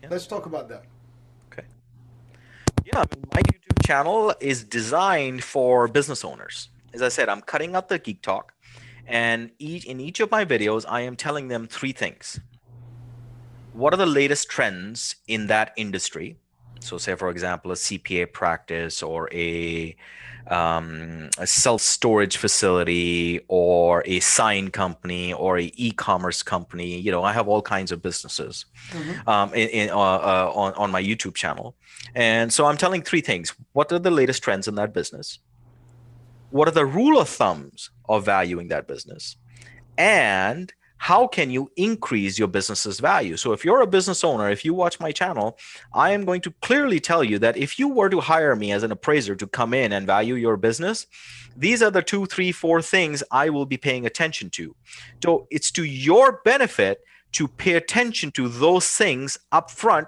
Yeah. 0.02 0.10
Let's 0.12 0.28
talk 0.28 0.46
about 0.46 0.68
that. 0.68 0.84
Okay. 1.50 1.66
Yeah, 2.84 3.06
my 3.34 3.42
YouTube 3.44 3.82
channel 3.86 4.34
is 4.42 4.66
designed 4.66 5.42
for 5.42 5.88
business 5.88 6.26
owners. 6.26 6.68
As 6.94 7.02
I 7.02 7.08
said, 7.08 7.30
I'm 7.30 7.40
cutting 7.40 7.78
out 7.78 7.88
the 7.88 7.98
geek 7.98 8.22
talk, 8.22 8.52
and 9.08 9.52
each 9.58 9.86
in 9.86 10.02
each 10.02 10.20
of 10.20 10.30
my 10.30 10.44
videos, 10.44 10.84
I 10.86 11.00
am 11.00 11.16
telling 11.16 11.48
them 11.48 11.66
three 11.66 11.94
things. 11.94 12.42
What 13.72 13.94
are 13.94 13.98
the 14.06 14.06
latest 14.06 14.50
trends 14.50 15.16
in 15.30 15.48
that 15.48 15.72
industry? 15.78 16.36
So, 16.84 16.98
say 16.98 17.16
for 17.16 17.30
example, 17.30 17.72
a 17.72 17.76
CPA 17.76 18.32
practice 18.32 19.02
or 19.02 19.30
a 19.34 19.96
um, 20.48 21.30
a 21.38 21.48
self 21.48 21.82
storage 21.82 22.38
facility 22.38 23.40
or 23.48 24.04
a 24.06 24.20
sign 24.20 24.70
company 24.70 25.34
or 25.34 25.58
a 25.58 25.72
e-commerce 25.76 26.44
company. 26.44 27.00
You 27.00 27.12
know, 27.12 27.24
I 27.24 27.32
have 27.32 27.48
all 27.48 27.62
kinds 27.62 27.92
of 27.92 28.02
businesses 28.02 28.66
mm-hmm. 28.90 29.30
um, 29.30 29.54
in, 29.54 29.70
in 29.70 29.90
uh, 29.90 29.96
uh, 29.96 30.52
on 30.54 30.74
on 30.74 30.92
my 30.92 31.02
YouTube 31.02 31.36
channel, 31.36 31.76
and 32.16 32.52
so 32.52 32.66
I'm 32.66 32.78
telling 32.78 33.02
three 33.02 33.22
things: 33.22 33.54
what 33.72 33.92
are 33.92 34.00
the 34.00 34.12
latest 34.12 34.44
trends 34.44 34.68
in 34.68 34.76
that 34.76 34.94
business? 34.94 35.40
What 36.50 36.68
are 36.68 36.72
the 36.72 36.86
rule 36.86 37.20
of 37.20 37.30
thumbs 37.30 37.90
of 38.08 38.26
valuing 38.26 38.68
that 38.68 38.88
business? 38.88 39.38
And 39.98 40.74
how 41.04 41.28
can 41.28 41.52
you 41.52 41.70
increase 41.76 42.40
your 42.40 42.48
business's 42.48 43.02
value? 43.02 43.36
So, 43.36 43.52
if 43.52 43.66
you're 43.66 43.82
a 43.82 43.96
business 43.98 44.24
owner, 44.24 44.50
if 44.50 44.64
you 44.64 44.74
watch 44.74 45.02
my 45.02 45.12
channel, 45.12 45.58
I 45.94 46.12
am 46.12 46.24
going 46.24 46.40
to 46.44 46.52
clearly 46.62 47.02
tell 47.02 47.26
you 47.26 47.40
that 47.40 47.58
if 47.58 47.78
you 47.78 47.90
were 47.90 48.10
to 48.10 48.22
hire 48.22 48.56
me 48.56 48.72
as 48.72 48.84
an 48.84 48.92
appraiser 48.94 49.36
to 49.36 49.46
come 49.46 49.74
in 49.74 49.92
and 49.92 50.08
value 50.08 50.36
your 50.36 50.56
business, 50.56 51.06
these 51.58 51.84
are 51.84 51.92
the 51.92 52.02
two, 52.02 52.26
three, 52.26 52.54
four 52.54 52.82
things 52.82 53.22
I 53.32 53.50
will 53.50 53.66
be 53.66 53.76
paying 53.76 54.06
attention 54.06 54.50
to. 54.52 54.78
So, 55.22 55.46
it's 55.52 55.72
to 55.72 55.84
your 55.84 56.40
benefit 56.46 57.02
to 57.34 57.50
pay 57.50 57.74
attention 57.74 58.32
to 58.32 58.48
those 58.48 58.88
things 58.88 59.38
up 59.52 59.72
front 59.72 60.08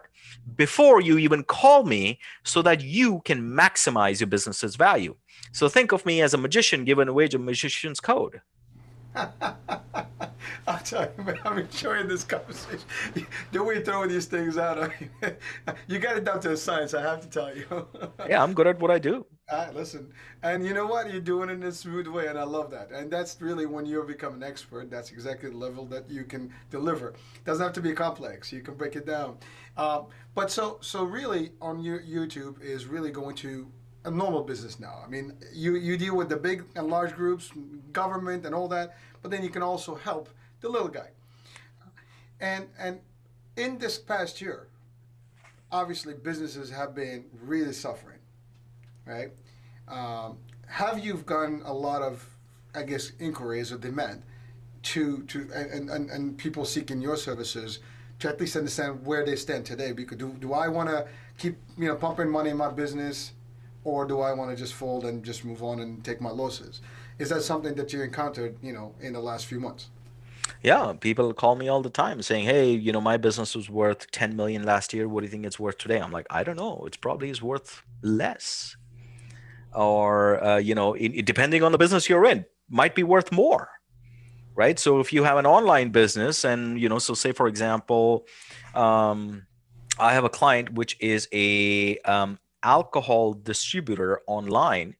before 0.56 1.02
you 1.02 1.18
even 1.18 1.44
call 1.44 1.84
me 1.84 2.20
so 2.46 2.62
that 2.62 2.80
you 2.80 3.20
can 3.26 3.42
maximize 3.42 4.22
your 4.22 4.28
business's 4.28 4.78
value. 4.78 5.18
So, 5.52 5.68
think 5.68 5.92
of 5.92 6.06
me 6.06 6.22
as 6.22 6.34
a 6.34 6.38
magician 6.38 6.86
giving 6.86 7.10
away 7.10 7.28
a 7.34 7.38
magician's 7.38 8.00
code. 8.00 8.40
I'll 10.68 10.80
tell 10.80 11.04
you, 11.04 11.24
man, 11.24 11.38
I'm 11.46 11.60
enjoying 11.60 12.08
this 12.08 12.24
conversation. 12.24 12.86
The 13.52 13.64
way 13.64 13.76
you 13.76 13.84
throw 13.84 14.08
these 14.08 14.26
things 14.26 14.58
out, 14.58 14.92
you 15.88 16.00
got 16.00 16.18
it 16.18 16.24
down 16.24 16.40
to 16.42 16.54
a 16.54 16.58
science, 16.58 16.94
I 16.94 17.02
have 17.02 17.22
to 17.22 17.30
tell 17.30 17.56
you. 17.56 17.88
yeah, 18.28 18.42
I'm 18.42 18.54
good 18.54 18.68
at 18.68 18.80
what 18.80 18.90
I 18.90 18.98
do. 18.98 19.26
Uh, 19.48 19.68
listen, 19.76 20.12
and 20.42 20.66
you 20.66 20.74
know 20.74 20.88
what? 20.88 21.12
You're 21.12 21.22
doing 21.22 21.50
it 21.50 21.54
in 21.54 21.64
a 21.64 21.72
smooth 21.72 22.08
way, 22.08 22.28
and 22.28 22.38
I 22.38 22.44
love 22.44 22.72
that. 22.72 22.90
And 22.92 23.12
that's 23.12 23.40
really 23.40 23.68
when 23.68 23.86
you 23.86 24.02
become 24.04 24.34
an 24.34 24.42
expert. 24.44 24.90
That's 24.90 25.12
exactly 25.12 25.52
the 25.52 25.58
level 25.58 25.86
that 25.86 26.10
you 26.10 26.24
can 26.24 26.52
deliver. 26.72 27.10
It 27.10 27.46
Doesn't 27.46 27.64
have 27.64 27.74
to 27.74 27.82
be 27.82 27.94
complex. 27.94 28.52
You 28.52 28.62
can 28.62 28.74
break 28.74 28.96
it 28.96 29.06
down. 29.06 29.38
Um, 29.78 30.08
but 30.34 30.50
so, 30.50 30.80
so 30.82 31.04
really, 31.04 31.52
on 31.62 31.80
your 31.80 32.00
YouTube 32.00 32.60
is 32.62 32.88
really 32.88 33.12
going 33.12 33.36
to 33.38 33.68
a 34.06 34.12
normal 34.12 34.44
business 34.44 34.80
now. 34.80 35.02
I 35.04 35.10
mean, 35.10 35.34
you 35.52 35.76
you 35.76 35.98
deal 35.98 36.16
with 36.16 36.30
the 36.30 36.38
big 36.38 36.64
and 36.76 36.88
large 36.88 37.14
groups, 37.16 37.52
government, 37.92 38.46
and 38.46 38.56
all 38.56 38.68
that, 38.70 38.98
but 39.22 39.32
then 39.32 39.44
you 39.44 39.50
can 39.50 39.64
also 39.64 39.96
help 39.96 40.30
the 40.62 40.70
little 40.70 40.88
guy. 40.88 41.10
And 42.40 42.68
and 42.78 43.00
in 43.58 43.78
this 43.80 43.98
past 43.98 44.42
year, 44.42 44.68
obviously 45.72 46.14
businesses 46.14 46.70
have 46.70 46.94
been 46.94 47.26
really 47.42 47.74
suffering, 47.74 48.20
right? 49.06 49.32
Um, 49.88 50.38
have 50.68 51.04
you 51.04 51.16
gotten 51.26 51.62
a 51.66 51.74
lot 51.74 52.02
of, 52.02 52.28
I 52.74 52.84
guess, 52.84 53.12
inquiries 53.20 53.72
or 53.72 53.78
demand 53.78 54.24
to 54.84 55.24
to 55.24 55.50
and, 55.54 55.90
and, 55.90 56.10
and 56.10 56.38
people 56.38 56.64
seeking 56.66 57.02
your 57.02 57.18
services 57.18 57.80
to 58.20 58.30
at 58.30 58.40
least 58.40 58.56
understand 58.56 59.06
where 59.06 59.26
they 59.26 59.36
stand 59.36 59.66
today? 59.66 59.92
Because 59.92 60.18
do, 60.18 60.30
do 60.40 60.54
I 60.54 60.68
want 60.68 60.90
to 60.90 61.08
keep 61.38 61.58
you 61.78 61.88
know 61.88 61.96
pumping 61.96 62.30
money 62.30 62.52
in 62.52 62.58
my 62.58 62.70
business? 62.70 63.32
Or 63.86 64.06
do 64.06 64.20
I 64.20 64.34
want 64.34 64.50
to 64.50 64.58
just 64.58 64.74
fold 64.74 65.06
and 65.06 65.24
just 65.24 65.46
move 65.46 65.64
on 65.64 65.80
and 65.80 66.04
take 66.04 66.20
my 66.20 66.32
losses? 66.32 66.82
Is 67.20 67.30
that 67.30 67.44
something 67.44 67.76
that 67.76 67.94
you 67.94 68.02
encountered, 68.02 68.58
you 68.62 68.74
know, 68.74 68.94
in 69.00 69.14
the 69.14 69.22
last 69.22 69.46
few 69.46 69.60
months? 69.60 69.90
Yeah, 70.62 70.94
people 71.00 71.34
call 71.34 71.56
me 71.56 71.68
all 71.68 71.82
the 71.82 71.90
time 71.90 72.22
saying, 72.22 72.46
"Hey, 72.46 72.72
you 72.72 72.92
know, 72.92 73.02
my 73.02 73.18
business 73.18 73.56
was 73.56 73.70
worth 73.70 74.12
10 74.12 74.36
million 74.36 74.64
last 74.64 74.94
year. 74.94 75.08
What 75.08 75.22
do 75.22 75.26
you 75.26 75.32
think 75.32 75.46
it's 75.46 75.60
worth 75.60 75.78
today?" 75.78 76.00
I'm 76.00 76.12
like, 76.12 76.28
"I 76.30 76.44
don't 76.44 76.58
know. 76.58 76.84
It's 76.86 76.98
probably 76.98 77.30
is 77.30 77.42
worth 77.42 77.84
less." 78.02 78.76
Or 79.74 80.44
uh, 80.44 80.58
you 80.58 80.76
know, 80.76 80.94
it, 80.94 81.26
depending 81.26 81.64
on 81.64 81.72
the 81.72 81.78
business 81.78 82.10
you're 82.10 82.26
in, 82.26 82.46
might 82.70 82.96
be 82.96 83.04
worth 83.04 83.32
more. 83.32 83.70
Right? 84.56 84.80
So 84.80 85.00
if 85.00 85.12
you 85.12 85.24
have 85.24 85.38
an 85.38 85.46
online 85.46 85.90
business 85.90 86.46
and, 86.46 86.80
you 86.80 86.88
know, 86.88 86.98
so 86.98 87.14
say 87.14 87.34
for 87.34 87.48
example, 87.48 88.26
um, 88.74 89.46
I 90.00 90.14
have 90.14 90.24
a 90.24 90.30
client 90.30 90.74
which 90.74 90.96
is 91.02 91.28
a 91.34 91.98
um, 92.00 92.40
alcohol 92.66 93.34
distributor 93.34 94.22
online, 94.28 94.96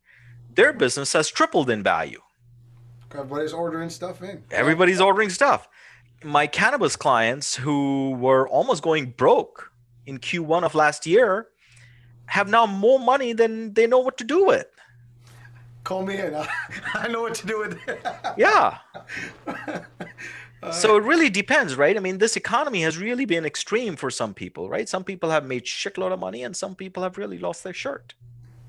their 0.54 0.72
business 0.72 1.12
has 1.14 1.30
tripled 1.30 1.70
in 1.70 1.84
value. 1.84 2.22
Everybody's 3.12 3.54
ordering 3.54 3.90
stuff 3.90 4.22
in. 4.22 4.44
Everybody's 4.52 5.02
ordering 5.02 5.30
stuff. 5.30 5.68
My 6.24 6.48
cannabis 6.48 6.96
clients 6.96 7.56
who 7.56 8.12
were 8.12 8.48
almost 8.48 8.84
going 8.84 9.12
broke 9.18 9.72
in 10.06 10.20
Q1 10.20 10.64
of 10.64 10.76
last 10.76 11.06
year 11.06 11.48
have 12.28 12.50
now 12.50 12.66
more 12.66 13.00
money 13.00 13.34
than 13.34 13.74
they 13.74 13.88
know 13.88 14.00
what 14.00 14.18
to 14.18 14.24
do 14.24 14.46
with. 14.46 14.68
Call 15.84 16.04
me 16.04 16.18
in. 16.18 16.36
I 16.94 17.08
know 17.08 17.22
what 17.22 17.36
to 17.36 17.48
do 17.48 17.60
with 17.60 17.78
it. 17.88 18.02
Yeah. 18.38 18.78
so 20.72 20.98
it 20.98 21.04
really 21.04 21.30
depends, 21.30 21.76
right? 21.76 21.96
I 21.98 22.00
mean, 22.00 22.18
this 22.18 22.36
economy 22.36 22.82
has 22.82 22.98
really 22.98 23.26
been 23.26 23.46
extreme 23.46 23.96
for 23.96 24.10
some 24.10 24.34
people, 24.34 24.70
right? 24.70 24.88
Some 24.88 25.04
people 25.04 25.30
have 25.30 25.46
made 25.46 25.66
shitload 25.66 26.12
of 26.14 26.20
money, 26.20 26.44
and 26.44 26.56
some 26.56 26.76
people 26.76 27.04
have 27.04 27.18
really 27.18 27.38
lost 27.38 27.64
their 27.64 27.74
shirt. 27.74 28.14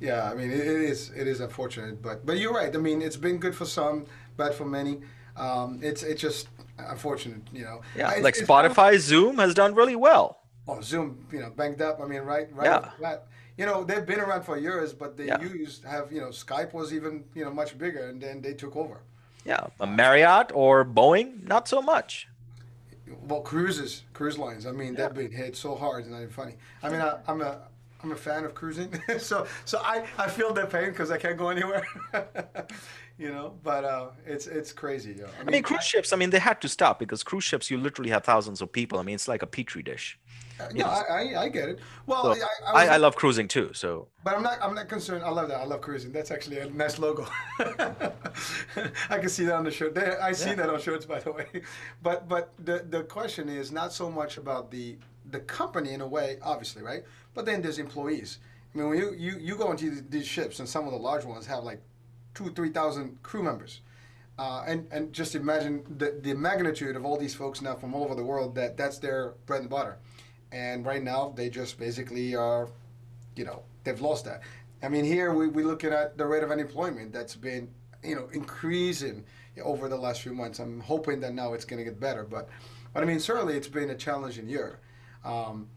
Yeah, 0.00 0.30
I 0.30 0.34
mean, 0.34 0.50
it, 0.50 0.60
it 0.60 0.66
is 0.66 1.10
it 1.16 1.26
is 1.26 1.40
unfortunate, 1.40 2.02
but 2.02 2.26
but 2.26 2.38
you're 2.38 2.52
right. 2.52 2.74
I 2.74 2.78
mean, 2.78 3.00
it's 3.02 3.16
been 3.16 3.38
good 3.38 3.54
for 3.54 3.64
some, 3.64 4.06
bad 4.36 4.54
for 4.54 4.64
many. 4.66 5.00
Um, 5.36 5.80
it's 5.82 6.02
it's 6.02 6.20
just 6.20 6.48
unfortunate, 6.78 7.42
you 7.52 7.64
know. 7.64 7.80
Yeah, 7.96 8.12
like 8.20 8.34
Spotify, 8.34 8.98
Zoom 8.98 9.38
has 9.38 9.54
done 9.54 9.74
really 9.74 9.96
well. 9.96 10.40
Oh, 10.68 10.80
Zoom, 10.80 11.26
you 11.32 11.40
know, 11.40 11.50
banked 11.50 11.80
up. 11.80 12.00
I 12.02 12.06
mean, 12.06 12.22
right, 12.22 12.48
right. 12.52 12.66
Yeah. 12.66 13.08
off. 13.08 13.20
You 13.56 13.64
know, 13.64 13.84
they've 13.84 14.04
been 14.04 14.20
around 14.20 14.42
for 14.42 14.58
years, 14.58 14.92
but 14.92 15.16
they 15.16 15.26
Yeah. 15.26 15.40
used 15.40 15.84
have 15.84 16.12
you 16.12 16.20
know 16.20 16.28
Skype 16.28 16.74
was 16.74 16.92
even 16.92 17.24
you 17.34 17.44
know 17.44 17.50
much 17.50 17.78
bigger, 17.78 18.08
and 18.08 18.20
then 18.20 18.42
they 18.42 18.52
took 18.52 18.76
over. 18.76 19.00
Yeah, 19.46 19.68
a 19.78 19.86
Marriott 19.86 20.50
or 20.52 20.84
Boeing, 20.84 21.46
not 21.46 21.68
so 21.68 21.80
much. 21.80 22.26
Well, 23.28 23.42
cruises, 23.42 24.02
cruise 24.12 24.36
lines. 24.36 24.66
I 24.66 24.72
mean, 24.72 24.94
they've 24.96 25.14
been 25.14 25.30
hit 25.30 25.56
so 25.56 25.76
hard. 25.76 26.00
It's 26.00 26.10
not 26.10 26.18
even 26.18 26.30
funny. 26.30 26.54
I 26.82 26.88
mean, 26.88 27.00
I, 27.00 27.18
I'm 27.28 27.40
a 27.40 27.60
I'm 28.02 28.10
a 28.12 28.16
fan 28.16 28.44
of 28.44 28.54
cruising, 28.54 29.00
so 29.18 29.46
so 29.64 29.78
I, 29.78 30.04
I 30.18 30.28
feel 30.28 30.52
their 30.52 30.66
pain 30.66 30.90
because 30.90 31.12
I 31.12 31.18
can't 31.18 31.38
go 31.38 31.48
anywhere. 31.48 31.86
you 33.18 33.30
know, 33.30 33.54
but 33.62 33.84
uh, 33.84 34.08
it's 34.26 34.48
it's 34.48 34.72
crazy. 34.72 35.12
Yo. 35.12 35.26
I 35.40 35.50
mean, 35.50 35.62
cruise 35.62 35.84
ships. 35.84 36.12
I 36.12 36.16
mean, 36.16 36.30
they 36.30 36.40
had 36.40 36.60
to 36.62 36.68
stop 36.68 36.98
because 36.98 37.22
cruise 37.22 37.44
ships, 37.44 37.70
you 37.70 37.78
literally 37.78 38.10
have 38.10 38.24
thousands 38.24 38.60
of 38.60 38.72
people. 38.72 38.98
I 38.98 39.02
mean, 39.02 39.14
it's 39.14 39.28
like 39.28 39.42
a 39.42 39.46
petri 39.46 39.82
dish. 39.82 40.18
Uh, 40.58 40.68
no, 40.72 40.84
I, 40.86 41.02
I, 41.10 41.42
I 41.44 41.48
get 41.48 41.68
it. 41.68 41.78
Well, 42.06 42.34
So 42.34 42.42
I, 42.66 42.72
I, 42.72 42.86
I, 42.86 42.94
I 42.94 42.96
love 42.96 43.14
cruising 43.16 43.46
too. 43.48 43.70
So 43.74 44.08
but 44.24 44.34
I'm 44.34 44.42
not 44.42 44.58
I'm 44.62 44.74
not 44.74 44.88
concerned. 44.88 45.22
I 45.24 45.28
love 45.30 45.48
that. 45.48 45.60
I 45.60 45.64
love 45.64 45.80
cruising. 45.82 46.12
That's 46.12 46.30
actually 46.30 46.58
a 46.60 46.70
nice 46.70 46.98
logo. 46.98 47.26
I 49.10 49.18
can 49.18 49.28
see 49.28 49.44
that 49.44 49.54
on 49.54 49.64
the 49.64 49.70
shirt. 49.70 49.94
There, 49.94 50.20
I 50.22 50.32
see 50.32 50.50
Yeah. 50.50 50.56
that 50.56 50.70
on 50.70 50.80
shirts, 50.80 51.04
by 51.06 51.20
the 51.20 51.32
way. 51.32 51.46
But 52.02 52.28
but 52.28 52.52
the 52.64 52.86
the 52.88 53.02
question 53.04 53.48
is 53.48 53.70
not 53.72 53.92
so 53.92 54.10
much 54.10 54.36
about 54.38 54.70
the 54.70 54.96
the 55.30 55.40
company 55.40 55.92
in 55.92 56.00
a 56.00 56.06
way, 56.06 56.38
obviously, 56.42 56.82
right? 56.82 57.02
But 57.34 57.44
then 57.46 57.60
there's 57.62 57.78
employees. 57.78 58.38
I 58.74 58.78
mean, 58.78 58.88
when 58.88 58.98
you 58.98 59.14
you, 59.16 59.36
you 59.38 59.56
go 59.56 59.70
into 59.70 60.00
these 60.08 60.26
ships, 60.26 60.58
and 60.60 60.68
some 60.68 60.86
of 60.86 60.92
the 60.92 60.98
large 60.98 61.24
ones 61.24 61.46
have 61.46 61.64
like 61.64 61.80
two 62.34 62.50
three 62.50 62.70
thousand 62.70 63.22
crew 63.22 63.42
members. 63.42 63.80
Uh, 64.38 64.62
and 64.66 64.86
and 64.90 65.14
just 65.14 65.34
imagine 65.34 65.82
the, 65.96 66.18
the 66.20 66.34
magnitude 66.34 66.94
of 66.94 67.06
all 67.06 67.16
these 67.16 67.34
folks 67.34 67.62
now 67.62 67.74
from 67.74 67.94
all 67.94 68.04
over 68.04 68.14
the 68.14 68.22
world 68.24 68.54
that 68.54 68.76
that's 68.76 68.98
their 68.98 69.32
bread 69.46 69.62
and 69.62 69.70
butter, 69.70 69.96
and 70.56 70.86
right 70.86 71.02
now 71.02 71.34
they 71.36 71.50
just 71.50 71.78
basically 71.78 72.34
are, 72.34 72.68
you 73.34 73.44
know, 73.44 73.62
they've 73.84 74.00
lost 74.00 74.24
that. 74.24 74.40
I 74.82 74.88
mean, 74.88 75.04
here 75.04 75.32
we 75.34 75.48
we 75.48 75.62
looking 75.62 75.92
at 75.92 76.16
the 76.16 76.26
rate 76.26 76.42
of 76.42 76.50
unemployment 76.50 77.12
that's 77.12 77.36
been 77.36 77.68
you 78.02 78.14
know 78.14 78.28
increasing 78.32 79.24
over 79.62 79.88
the 79.88 79.96
last 79.96 80.22
few 80.22 80.32
months. 80.32 80.58
I'm 80.58 80.80
hoping 80.80 81.20
that 81.20 81.34
now 81.34 81.52
it's 81.52 81.66
going 81.66 81.78
to 81.78 81.84
get 81.84 82.00
better, 82.00 82.24
but 82.24 82.48
but 82.94 83.02
I 83.02 83.06
mean 83.06 83.20
certainly 83.20 83.54
it's 83.56 83.68
been 83.68 83.90
a 83.90 83.94
challenging 83.94 84.48
year. 84.48 84.80
Um, 85.24 85.68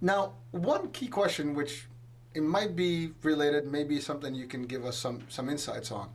now, 0.00 0.34
one 0.52 0.90
key 0.90 1.08
question, 1.08 1.54
which 1.54 1.86
it 2.34 2.42
might 2.42 2.74
be 2.76 3.10
related, 3.22 3.66
maybe 3.66 4.00
something 4.00 4.34
you 4.34 4.46
can 4.46 4.62
give 4.62 4.84
us 4.84 4.96
some 4.96 5.22
some 5.28 5.48
insights 5.48 5.92
on, 5.92 6.08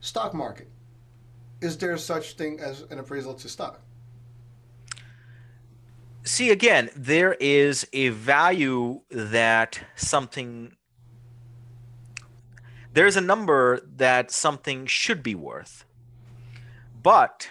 stock 0.00 0.34
market. 0.34 0.68
Is 1.62 1.78
there 1.78 1.96
such 1.96 2.34
thing 2.34 2.60
as 2.60 2.82
an 2.90 2.98
appraisal 2.98 3.34
to 3.34 3.48
stock? 3.48 3.80
See 6.26 6.50
again, 6.50 6.90
there 6.94 7.34
is 7.34 7.86
a 7.92 8.10
value 8.10 9.00
that 9.10 9.80
something. 9.94 10.76
There's 12.92 13.16
a 13.16 13.20
number 13.20 13.80
that 13.96 14.30
something 14.30 14.86
should 14.86 15.22
be 15.22 15.34
worth, 15.34 15.84
but 17.02 17.48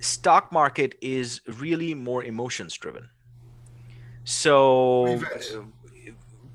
stock 0.00 0.52
market 0.52 0.96
is 1.00 1.40
really 1.46 1.94
more 1.94 2.22
emotions 2.22 2.74
driven. 2.74 3.10
So 4.24 5.20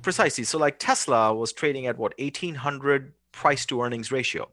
precisely. 0.02 0.44
So 0.44 0.58
like 0.58 0.80
Tesla 0.80 1.34
was 1.34 1.54
trading 1.54 1.86
at 1.88 1.98
what 1.98 2.14
1800 2.20 3.14
price 3.32 3.66
to 3.68 3.82
earnings 3.82 4.12
ratio. 4.12 4.50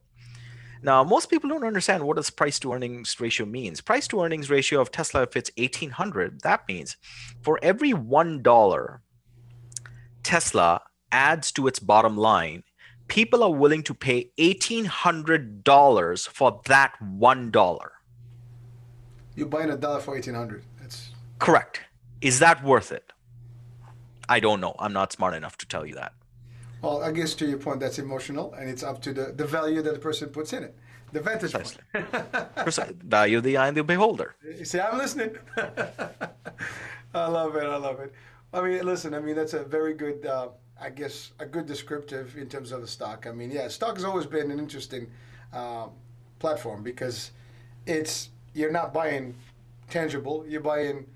Now, 0.83 1.03
most 1.03 1.31
people 1.31 1.49
don't 1.49 1.65
understand 1.65 2.05
what 2.05 2.17
does 2.17 2.31
price 2.31 2.59
to 2.61 2.73
earnings 2.73 3.19
ratio 3.21 3.47
means. 3.47 3.81
Price 3.81 4.07
to 4.09 4.23
earnings 4.23 4.51
ratio 4.51 4.81
of 4.81 4.91
Tesla, 4.91 5.23
if 5.23 5.37
it's 5.37 5.51
1800, 5.57 6.43
that 6.43 6.69
means 6.69 6.97
for 7.43 7.59
every 7.63 7.93
$1 7.93 8.99
Tesla 10.23 10.81
adds 11.13 11.53
to 11.53 11.67
its 11.67 11.79
bottom 11.79 12.17
line, 12.17 12.63
people 13.09 13.43
are 13.43 13.53
willing 13.53 13.83
to 13.85 13.95
pay 13.95 14.31
$1,800 14.39 16.29
for 16.29 16.61
that 16.67 16.95
$1. 17.01 17.89
You're 19.37 19.47
buying 19.47 19.71
a 19.71 19.77
dollar 19.77 20.01
for 20.01 20.17
eighteen 20.17 20.35
hundred. 20.35 20.65
That's 20.81 21.11
Correct. 21.39 21.83
Is 22.23 22.39
that 22.39 22.65
worth 22.65 22.91
it? 22.91 23.13
I 24.31 24.41
don't 24.41 24.61
know. 24.63 24.75
I'm 24.79 24.95
not 24.95 25.13
smart 25.13 25.35
enough 25.35 25.59
to 25.59 25.67
tell 25.67 25.85
you 25.85 25.95
that. 25.97 26.15
Well, 26.83 27.03
I 27.03 27.11
guess 27.13 27.35
to 27.35 27.47
your 27.47 27.59
point, 27.59 27.81
that's 27.81 27.99
emotional, 27.99 28.55
and 28.55 28.69
it's 28.69 28.83
up 28.83 29.01
to 29.03 29.13
the, 29.13 29.33
the 29.33 29.47
value 29.47 29.83
that 29.83 29.95
the 29.95 29.99
person 30.01 30.29
puts 30.29 30.53
in 30.53 30.65
it, 30.65 30.75
the 31.13 31.21
vantage 31.21 31.53
Precisely. 31.53 31.83
point. 31.93 33.03
Value 33.03 33.41
the 33.41 33.57
eye 33.57 33.69
and 33.69 33.77
the 33.77 33.85
beholder. 33.85 34.37
You 34.45 34.65
see, 34.65 34.81
I'm 34.81 34.99
listening. 34.99 35.37
I 37.15 37.27
love 37.27 37.57
it. 37.57 37.65
I 37.65 37.77
love 37.77 38.01
it. 38.01 38.13
I 38.53 38.61
mean, 38.61 38.85
listen. 38.85 39.15
I 39.15 39.21
mean, 39.21 39.37
that's 39.37 39.55
a 39.55 39.65
very 39.65 39.95
good. 39.95 40.27
Uh, 40.27 40.49
I 40.79 40.91
guess 40.91 41.33
a 41.39 41.47
good 41.47 41.65
descriptive 41.67 42.37
in 42.37 42.49
terms 42.49 42.71
of 42.71 42.83
the 42.83 42.87
stock. 42.87 43.27
I 43.27 43.33
mean, 43.33 43.51
yeah, 43.51 43.69
stock 43.69 43.95
has 43.97 44.05
always 44.05 44.27
been 44.27 44.51
an 44.51 44.59
interesting 44.59 45.11
um, 45.55 45.93
platform 46.39 46.83
because 46.83 47.31
it's 47.87 48.29
you're 48.53 48.73
not 48.73 48.93
buying 48.93 49.35
tangible. 49.89 50.45
You're 50.47 50.61
buying 50.61 51.07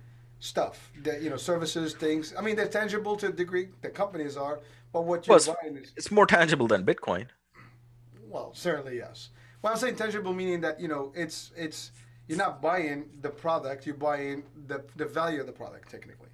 stuff 0.40 0.90
that 1.02 1.22
you 1.22 1.30
know, 1.30 1.36
services, 1.36 1.94
things. 1.94 2.34
I 2.36 2.40
mean, 2.40 2.56
they're 2.56 2.68
tangible 2.68 3.16
to 3.16 3.28
a 3.28 3.32
degree. 3.32 3.68
The 3.82 3.90
companies 3.90 4.36
are, 4.36 4.60
but 4.92 5.02
what 5.04 5.26
you're 5.26 5.38
Well, 5.46 5.56
buying 5.62 5.76
is 5.76 5.92
It's 5.96 6.10
more 6.10 6.26
tangible 6.26 6.66
than 6.66 6.84
Bitcoin. 6.84 7.26
well, 8.28 8.52
certainly 8.54 8.96
yes. 8.96 9.30
Well, 9.62 9.72
I'm 9.72 9.78
saying 9.78 9.96
tangible 9.96 10.32
meaning 10.32 10.60
that 10.62 10.80
you 10.80 10.88
know 10.88 11.12
it's 11.14 11.52
it's 11.56 11.92
you're 12.28 12.38
not 12.38 12.62
buying 12.62 13.08
the 13.20 13.30
product, 13.30 13.86
you're 13.86 13.94
buying 13.94 14.44
the 14.66 14.84
the 14.96 15.04
value 15.06 15.40
of 15.40 15.46
the 15.46 15.52
product 15.52 15.90
technically. 15.90 16.28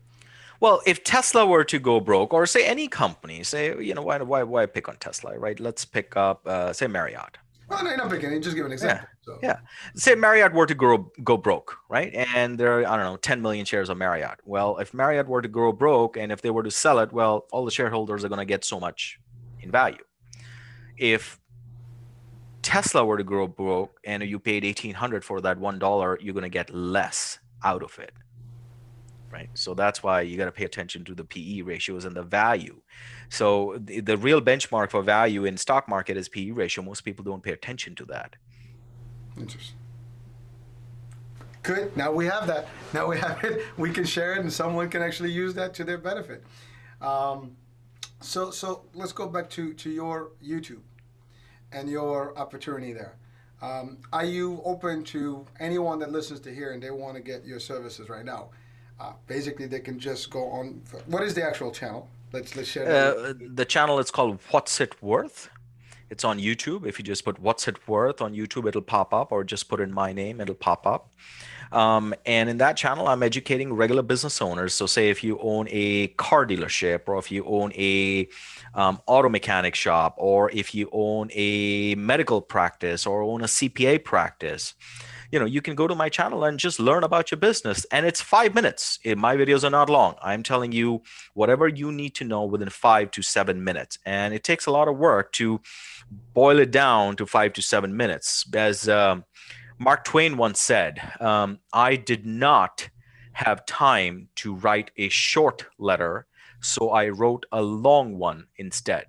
Well, 0.59 0.81
if 0.87 1.05
Tesla 1.05 1.45
were 1.47 1.65
to 1.65 1.79
go 1.79 2.01
broke, 2.01 2.33
or 2.33 2.47
say 2.47 2.65
any 2.67 2.89
company, 2.89 3.43
say 3.45 3.77
you 3.83 3.95
know 3.95 4.03
why 4.03 4.19
why 4.19 4.43
why 4.43 4.67
pick 4.67 4.89
on 4.89 4.97
Tesla, 4.97 5.39
right? 5.39 5.59
Let's 5.61 5.85
pick 5.85 6.17
up 6.17 6.47
uh, 6.47 6.73
say 6.73 6.87
Marriott. 6.87 7.39
Well, 7.69 7.83
no, 7.83 7.97
not 7.97 8.11
beginning. 8.11 8.43
Just 8.43 8.55
give 8.55 8.65
an 8.65 8.73
example. 8.73 9.09
So, 9.23 9.39
Yeah. 9.43 9.59
Say 9.97 10.15
Marriott 10.15 10.53
were 10.53 10.67
to 10.67 10.75
go 10.75 11.11
go 11.25 11.37
broke, 11.37 11.77
right? 11.89 12.15
And 12.15 12.59
there 12.59 12.81
are 12.81 12.87
I 12.87 12.97
don't 12.97 13.05
know 13.05 13.17
10 13.17 13.43
million 13.43 13.65
shares 13.65 13.89
of 13.89 13.99
Marriott. 13.99 14.39
Well, 14.45 14.79
if 14.79 14.95
Marriott 14.95 15.27
were 15.27 15.43
to 15.43 15.49
go 15.49 15.73
broke, 15.73 16.17
and 16.17 16.31
if 16.31 16.43
they 16.43 16.51
were 16.51 16.63
to 16.63 16.71
sell 16.71 17.01
it, 17.01 17.13
well, 17.13 17.47
all 17.53 17.65
the 17.65 17.71
shareholders 17.71 18.25
are 18.25 18.29
going 18.29 18.39
to 18.39 18.45
get 18.45 18.65
so 18.65 18.79
much 18.79 19.19
in 19.61 19.71
value. 19.71 20.05
If 20.97 21.41
Tesla 22.63 23.05
were 23.05 23.17
to 23.17 23.25
go 23.25 23.47
broke 23.47 23.99
and 24.05 24.23
you 24.23 24.39
paid 24.39 24.65
1800 24.65 25.25
for 25.25 25.41
that 25.41 25.59
one 25.59 25.79
dollar, 25.79 26.19
you're 26.21 26.35
going 26.35 26.43
to 26.43 26.49
get 26.49 26.73
less 26.73 27.39
out 27.65 27.83
of 27.83 27.99
it. 27.99 28.13
Right. 29.31 29.51
So 29.55 29.75
that's 29.75 30.03
why 30.03 30.23
you 30.23 30.37
got 30.37 30.47
to 30.47 30.53
pay 30.53 30.65
attention 30.65 31.05
to 31.05 31.15
the 31.15 31.25
PE 31.25 31.63
ratios 31.63 32.05
and 32.05 32.17
the 32.17 32.23
value. 32.23 32.81
So 33.29 33.77
the, 33.79 34.01
the 34.01 34.17
real 34.17 34.41
benchmark 34.41 34.91
for 34.91 35.03
value 35.03 35.45
in 35.45 35.57
stock 35.57 35.89
market 35.89 36.17
is 36.17 36.29
PE 36.29 36.51
ratio. 36.51 36.85
Most 36.85 37.03
people 37.03 37.25
don't 37.25 37.43
pay 37.43 37.53
attention 37.53 37.95
to 37.97 38.05
that. 38.07 38.37
interesting. 39.39 39.77
Good. 41.63 41.97
Now 41.97 42.13
we 42.13 42.27
have 42.27 42.47
that. 42.47 42.69
Now 42.95 43.09
we 43.09 43.19
have 43.19 43.43
it. 43.43 43.63
We 43.77 43.91
can 43.91 44.05
share 44.05 44.35
it, 44.35 44.39
and 44.39 44.53
someone 44.53 44.89
can 44.89 45.03
actually 45.03 45.33
use 45.33 45.53
that 45.55 45.75
to 45.75 45.85
their 45.85 45.99
benefit. 45.99 46.45
Um, 47.01 47.57
so, 48.21 48.53
so 48.53 48.85
let's 48.95 49.13
go 49.13 49.27
back 49.27 49.51
to 49.51 49.75
to 49.75 49.91
your 49.91 50.31
YouTube 50.43 50.83
and 51.73 51.89
your 51.89 52.39
opportunity 52.39 52.93
there. 52.93 53.17
Um, 53.63 53.99
are 54.13 54.25
you 54.25 54.61
open 54.65 55.03
to 55.05 55.45
anyone 55.59 55.99
that 55.99 56.13
listens 56.13 56.41
to 56.41 56.55
here 56.55 56.73
and 56.73 56.83
they 56.83 56.91
want 56.91 57.17
to 57.17 57.23
get 57.23 57.45
your 57.45 57.59
services 57.59 58.09
right 58.09 58.25
now? 58.25 58.51
Uh, 59.01 59.13
basically, 59.27 59.67
they 59.67 59.81
can 59.81 59.99
just 59.99 60.31
go 60.31 60.49
on. 60.51 60.83
What 61.07 61.23
is 61.25 61.35
the 61.35 61.45
actual 61.45 61.73
channel? 61.73 62.09
Let's 62.33 62.57
let's 62.57 62.69
share. 62.69 62.87
Uh, 62.89 63.35
the 63.39 63.65
channel 63.65 63.99
is 63.99 64.11
called 64.11 64.41
What's 64.51 64.81
It 64.81 65.01
Worth? 65.03 65.49
It's 66.11 66.25
on 66.25 66.39
YouTube. 66.39 66.87
If 66.87 66.99
you 66.99 67.05
just 67.05 67.25
put 67.25 67.39
"What's 67.39 67.67
It 67.69 67.89
Worth" 67.89 68.21
on 68.21 68.35
YouTube, 68.35 68.69
it'll 68.69 68.83
pop 68.83 69.15
up, 69.15 69.33
or 69.33 69.45
just 69.45 69.69
put 69.69 69.81
in 69.81 69.93
my 69.93 70.13
name, 70.13 70.41
it'll 70.41 70.55
pop 70.55 70.87
up. 70.87 71.13
Um, 71.73 72.15
and 72.25 72.49
in 72.49 72.59
that 72.59 72.77
channel, 72.77 73.09
I'm 73.09 73.23
educating 73.23 73.73
regular 73.73 74.03
business 74.03 74.41
owners. 74.41 74.73
So, 74.75 74.87
say 74.87 75.11
if 75.11 75.25
you 75.25 75.39
own 75.41 75.67
a 75.71 76.09
car 76.09 76.47
dealership, 76.47 77.03
or 77.09 77.19
if 77.19 77.31
you 77.31 77.45
own 77.45 77.73
a 77.75 78.29
um, 78.75 79.01
auto 79.07 79.29
mechanic 79.29 79.75
shop, 79.75 80.15
or 80.17 80.51
if 80.51 80.75
you 80.75 80.89
own 80.93 81.29
a 81.33 81.95
medical 81.97 82.41
practice, 82.41 83.07
or 83.07 83.23
own 83.23 83.43
a 83.43 83.47
CPA 83.47 84.05
practice, 84.05 84.75
you 85.31 85.39
know, 85.39 85.45
you 85.45 85.61
can 85.63 85.75
go 85.75 85.87
to 85.87 85.95
my 85.95 86.09
channel 86.09 86.45
and 86.45 86.59
just 86.59 86.79
learn 86.79 87.05
about 87.05 87.31
your 87.31 87.39
business. 87.39 87.85
And 87.91 88.07
it's 88.07 88.21
five 88.21 88.55
minutes. 88.55 88.99
My 89.05 89.37
videos 89.37 89.65
are 89.65 89.71
not 89.71 89.91
long. 89.91 90.15
I'm 90.23 90.43
telling 90.43 90.73
you 90.73 91.03
whatever 91.35 91.69
you 91.69 91.93
need 91.93 92.15
to 92.17 92.25
know 92.25 92.45
within 92.45 92.71
five 92.71 93.11
to 93.13 93.23
seven 93.23 93.63
minutes. 93.65 93.99
And 94.07 94.35
it 94.35 94.45
takes 94.45 94.67
a 94.67 94.71
lot 94.71 94.89
of 94.89 94.97
work 94.97 95.33
to 95.33 95.61
boil 96.33 96.59
it 96.59 96.71
down 96.71 97.17
to 97.17 97.27
five 97.27 97.53
to 97.55 97.63
seven 97.63 97.97
minutes. 97.97 98.47
As 98.55 98.89
um, 98.89 99.25
Mark 99.79 100.05
Twain 100.05 100.37
once 100.37 100.61
said, 100.61 101.01
um, 101.21 101.59
I 101.73 101.97
did 101.97 102.25
not 102.25 102.89
have 103.33 103.67
time 103.67 104.29
to 104.37 104.55
write 104.55 104.91
a 104.97 105.11
short 105.11 105.67
letter, 105.79 106.27
so 106.61 106.91
I 106.91 107.09
wrote 107.11 107.45
a 107.53 107.61
long 107.61 108.17
one 108.19 108.47
instead. 108.57 109.07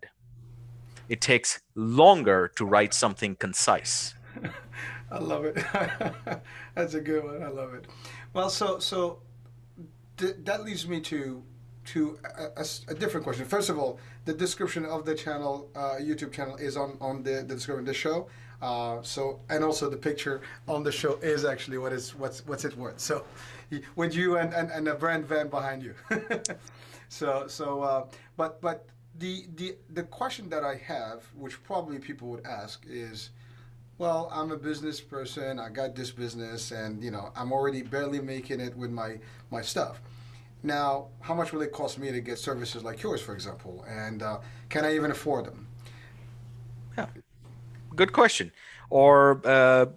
It 1.08 1.22
takes 1.22 1.62
longer 1.76 2.52
to 2.58 2.66
write 2.66 2.94
something 2.94 3.36
concise. 3.36 4.14
I 5.12 5.20
love 5.20 5.46
it. 5.46 5.56
That's 6.76 6.94
a 6.94 7.02
good 7.02 7.24
one. 7.24 7.44
I 7.44 7.48
love 7.48 7.74
it. 7.74 7.86
Well, 8.34 8.50
so 8.50 8.80
so 8.80 9.20
th- 10.18 10.36
that 10.44 10.64
leads 10.64 10.88
me 10.88 11.00
to 11.02 11.44
to 11.86 12.20
a, 12.38 12.62
a, 12.62 12.66
a, 12.90 12.94
different 12.94 13.24
question. 13.24 13.46
First 13.46 13.70
of 13.70 13.80
all, 13.80 14.00
the 14.26 14.34
description 14.34 14.84
of 14.86 15.06
the 15.06 15.16
channel, 15.16 15.70
uh, 15.74 15.96
YouTube 16.02 16.34
channel, 16.34 16.58
is 16.58 16.76
on 16.76 16.98
on 17.00 17.24
the, 17.24 17.46
the 17.48 17.56
description 17.56 17.80
of 17.80 17.86
the 17.86 17.94
show. 17.94 18.28
Uh, 18.62 19.02
so 19.04 19.40
and 19.50 19.64
also 19.64 19.90
the 19.90 19.98
picture 19.98 20.42
on 20.68 20.84
the 20.84 20.92
show 20.92 21.18
is 21.22 21.46
actually 21.46 21.78
what 21.78 21.94
is 21.94 22.16
what's 22.16 22.46
what's 22.46 22.66
it 22.66 22.76
worth. 22.76 23.00
So 23.00 23.24
with 23.96 24.16
you 24.16 24.38
and, 24.38 24.54
and, 24.54 24.72
and 24.72 24.88
a 24.88 24.96
brand 24.96 25.26
van 25.26 25.48
behind 25.48 25.84
you. 25.84 25.94
so 27.10 27.48
so 27.48 27.82
uh, 27.82 28.06
but 28.36 28.60
but 28.62 28.88
the 29.20 29.46
the 29.56 29.76
the 29.92 30.04
question 30.04 30.50
that 30.50 30.64
I 30.64 30.76
have, 30.76 31.24
which 31.36 31.64
probably 31.64 32.00
people 32.00 32.28
would 32.30 32.46
ask, 32.46 32.86
is, 32.88 33.32
well, 33.98 34.30
I'm 34.34 34.52
a 34.52 34.58
business 34.58 35.02
person. 35.02 35.60
I 35.60 35.70
got 35.70 35.96
this 35.96 36.12
business, 36.12 36.72
and 36.72 37.04
you 37.04 37.12
know 37.12 37.32
I'm 37.36 37.52
already 37.52 37.82
barely 37.82 38.20
making 38.22 38.60
it 38.60 38.76
with 38.76 38.92
my 38.92 39.20
my 39.52 39.62
stuff. 39.62 40.02
Now, 40.64 41.10
how 41.22 41.34
much 41.36 41.54
will 41.54 41.62
it 41.62 41.72
cost 41.72 42.00
me 42.00 42.12
to 42.12 42.20
get 42.20 42.40
services 42.40 42.84
like 42.84 43.04
yours, 43.04 43.22
for 43.22 43.34
example? 43.34 43.86
And 43.88 44.24
uh, 44.24 44.40
can 44.70 44.86
I 44.86 44.96
even 44.96 45.12
afford 45.12 45.46
them? 45.46 45.68
Yeah 46.98 47.08
good 47.98 48.14
question. 48.14 48.54
Or 48.90 49.42
uh, 49.44 49.88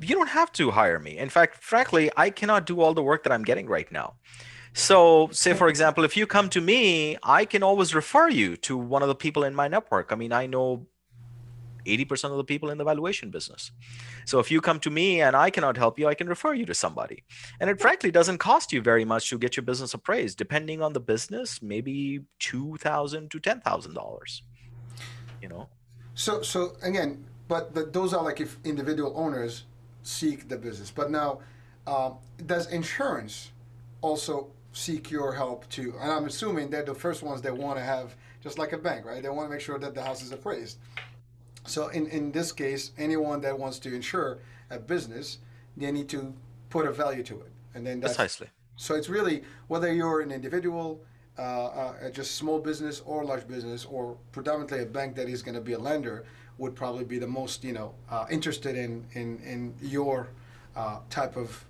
you 0.00 0.14
don't 0.14 0.30
have 0.30 0.50
to 0.52 0.70
hire 0.70 0.98
me. 0.98 1.18
In 1.18 1.28
fact, 1.28 1.62
frankly, 1.62 2.10
I 2.16 2.30
cannot 2.30 2.64
do 2.64 2.80
all 2.80 2.94
the 2.94 3.02
work 3.02 3.24
that 3.24 3.32
I'm 3.32 3.42
getting 3.42 3.66
right 3.66 3.90
now. 3.92 4.14
So, 4.72 5.28
say 5.32 5.54
for 5.54 5.68
example, 5.68 6.04
if 6.04 6.16
you 6.16 6.26
come 6.26 6.48
to 6.50 6.60
me, 6.60 7.16
I 7.22 7.44
can 7.44 7.62
always 7.62 7.94
refer 7.94 8.28
you 8.28 8.56
to 8.58 8.76
one 8.76 9.02
of 9.02 9.08
the 9.08 9.14
people 9.14 9.42
in 9.44 9.54
my 9.54 9.68
network. 9.68 10.12
I 10.12 10.16
mean, 10.16 10.32
I 10.32 10.46
know 10.46 10.86
80% 11.86 12.30
of 12.30 12.36
the 12.36 12.44
people 12.44 12.70
in 12.70 12.78
the 12.78 12.84
valuation 12.84 13.30
business. 13.30 13.70
So 14.24 14.38
if 14.38 14.50
you 14.50 14.60
come 14.60 14.80
to 14.80 14.90
me 14.90 15.20
and 15.20 15.36
I 15.36 15.50
cannot 15.50 15.76
help 15.76 15.98
you, 15.98 16.08
I 16.08 16.14
can 16.14 16.28
refer 16.28 16.54
you 16.54 16.66
to 16.66 16.74
somebody. 16.74 17.24
And 17.60 17.70
it 17.70 17.80
frankly 17.80 18.10
doesn't 18.10 18.38
cost 18.38 18.72
you 18.72 18.80
very 18.82 19.04
much 19.04 19.30
to 19.30 19.38
get 19.38 19.56
your 19.56 19.64
business 19.64 19.94
appraised. 19.94 20.38
Depending 20.38 20.82
on 20.82 20.92
the 20.92 21.00
business, 21.00 21.62
maybe 21.62 22.24
2,000 22.40 23.30
to 23.30 23.40
$10,000. 23.40 24.40
You 25.42 25.48
know? 25.48 25.68
So, 26.14 26.42
so 26.42 26.76
again, 26.82 27.24
but 27.48 27.74
the, 27.74 27.84
those 27.84 28.12
are 28.12 28.24
like 28.24 28.40
if 28.40 28.56
individual 28.64 29.12
owners 29.14 29.64
seek 30.02 30.48
the 30.48 30.56
business. 30.56 30.90
But 30.90 31.10
now, 31.10 31.40
uh, 31.86 32.10
does 32.46 32.70
insurance 32.70 33.50
also 34.00 34.48
seek 34.72 35.10
your 35.10 35.32
help 35.32 35.68
too? 35.68 35.94
And 36.00 36.10
I'm 36.10 36.24
assuming 36.24 36.70
they're 36.70 36.84
the 36.84 36.94
first 36.94 37.22
ones 37.22 37.42
that 37.42 37.56
want 37.56 37.78
to 37.78 37.84
have, 37.84 38.16
just 38.42 38.58
like 38.58 38.72
a 38.72 38.78
bank, 38.78 39.04
right? 39.04 39.22
They 39.22 39.28
want 39.28 39.48
to 39.48 39.52
make 39.52 39.60
sure 39.60 39.78
that 39.78 39.94
the 39.94 40.02
house 40.02 40.22
is 40.22 40.32
appraised. 40.32 40.78
So 41.66 41.88
in, 41.88 42.06
in 42.08 42.32
this 42.32 42.52
case, 42.52 42.92
anyone 42.98 43.40
that 43.42 43.58
wants 43.58 43.78
to 43.80 43.94
insure 43.94 44.38
a 44.70 44.78
business, 44.78 45.38
they 45.76 45.92
need 45.92 46.08
to 46.10 46.34
put 46.70 46.86
a 46.86 46.92
value 46.92 47.22
to 47.24 47.34
it. 47.40 47.52
And 47.74 47.86
then 47.86 48.00
that's, 48.00 48.16
precisely. 48.16 48.48
So 48.76 48.94
it's 48.94 49.08
really 49.08 49.42
whether 49.68 49.92
you're 49.92 50.20
an 50.20 50.32
individual, 50.32 51.00
uh, 51.38 51.42
uh, 51.42 52.10
just 52.10 52.36
small 52.36 52.58
business 52.58 53.02
or 53.04 53.24
large 53.24 53.46
business, 53.46 53.84
or 53.84 54.16
predominantly 54.32 54.82
a 54.82 54.86
bank 54.86 55.16
that 55.16 55.28
is 55.28 55.42
going 55.42 55.54
to 55.54 55.60
be 55.60 55.74
a 55.74 55.78
lender, 55.78 56.24
would 56.58 56.74
probably 56.74 57.04
be 57.04 57.18
the 57.18 57.26
most 57.26 57.64
you 57.64 57.72
know 57.72 57.94
uh, 58.10 58.24
interested 58.30 58.76
in 58.76 59.04
in 59.12 59.38
in 59.40 59.74
your 59.82 60.28
uh, 60.74 60.98
type 61.10 61.36
of 61.36 61.64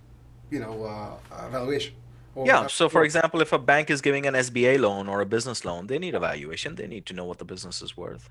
you 0.51 0.61
know 0.61 0.85
uh, 0.85 1.49
valuation. 1.49 1.95
yeah. 2.37 2.67
So, 2.69 2.89
for 2.89 3.03
example, 3.03 3.41
if 3.41 3.53
a 3.53 3.59
bank 3.59 3.91
is 3.91 4.01
giving 4.01 4.27
an 4.27 4.35
SBA 4.35 4.79
loan 4.79 5.09
or 5.09 5.21
a 5.21 5.27
business 5.27 5.65
loan, 5.65 5.87
they 5.87 5.99
need 5.99 6.15
a 6.15 6.21
valuation. 6.21 6.75
They 6.75 6.87
need 6.87 7.07
to 7.07 7.15
know 7.15 7.25
what 7.25 7.39
the 7.39 7.45
business 7.45 7.83
is 7.83 7.97
worth. 7.97 8.29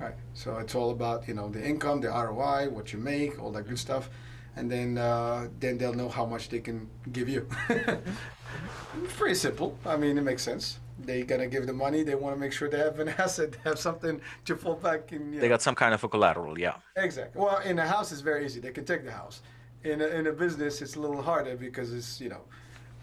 Right. 0.00 0.14
So 0.32 0.56
it's 0.56 0.74
all 0.74 0.90
about 0.90 1.28
you 1.28 1.34
know 1.34 1.50
the 1.50 1.62
income, 1.62 2.00
the 2.00 2.08
ROI, 2.08 2.70
what 2.70 2.92
you 2.92 2.98
make, 2.98 3.38
all 3.40 3.52
that 3.52 3.68
good 3.68 3.78
stuff, 3.78 4.08
and 4.56 4.70
then 4.70 4.96
uh, 4.96 5.48
then 5.60 5.76
they'll 5.76 5.92
know 5.92 6.08
how 6.08 6.24
much 6.24 6.48
they 6.48 6.60
can 6.60 6.88
give 7.12 7.28
you. 7.28 7.46
Pretty 9.18 9.34
simple. 9.34 9.76
I 9.84 9.96
mean, 9.96 10.16
it 10.16 10.22
makes 10.22 10.42
sense. 10.42 10.78
They're 10.98 11.24
gonna 11.24 11.48
give 11.48 11.66
the 11.66 11.74
money. 11.74 12.02
They 12.02 12.14
want 12.14 12.34
to 12.34 12.40
make 12.40 12.52
sure 12.52 12.70
they 12.70 12.78
have 12.78 12.98
an 12.98 13.08
asset, 13.18 13.52
they 13.52 13.58
have 13.64 13.78
something 13.78 14.20
to 14.46 14.56
fall 14.56 14.76
back 14.76 15.12
in. 15.12 15.32
They 15.32 15.42
know. 15.42 15.48
got 15.48 15.62
some 15.62 15.74
kind 15.74 15.92
of 15.92 16.02
a 16.02 16.08
collateral, 16.08 16.58
yeah. 16.58 16.76
Exactly. 16.96 17.40
Well, 17.40 17.58
in 17.58 17.78
a 17.78 17.86
house, 17.86 18.10
it's 18.10 18.22
very 18.22 18.46
easy. 18.46 18.60
They 18.60 18.72
can 18.72 18.86
take 18.86 19.04
the 19.04 19.12
house. 19.12 19.42
In 19.84 20.00
a, 20.02 20.06
in 20.06 20.26
a 20.26 20.32
business, 20.32 20.82
it's 20.82 20.96
a 20.96 21.00
little 21.00 21.22
harder 21.22 21.56
because 21.56 21.92
it's 21.92 22.20
you 22.20 22.30
know 22.30 22.42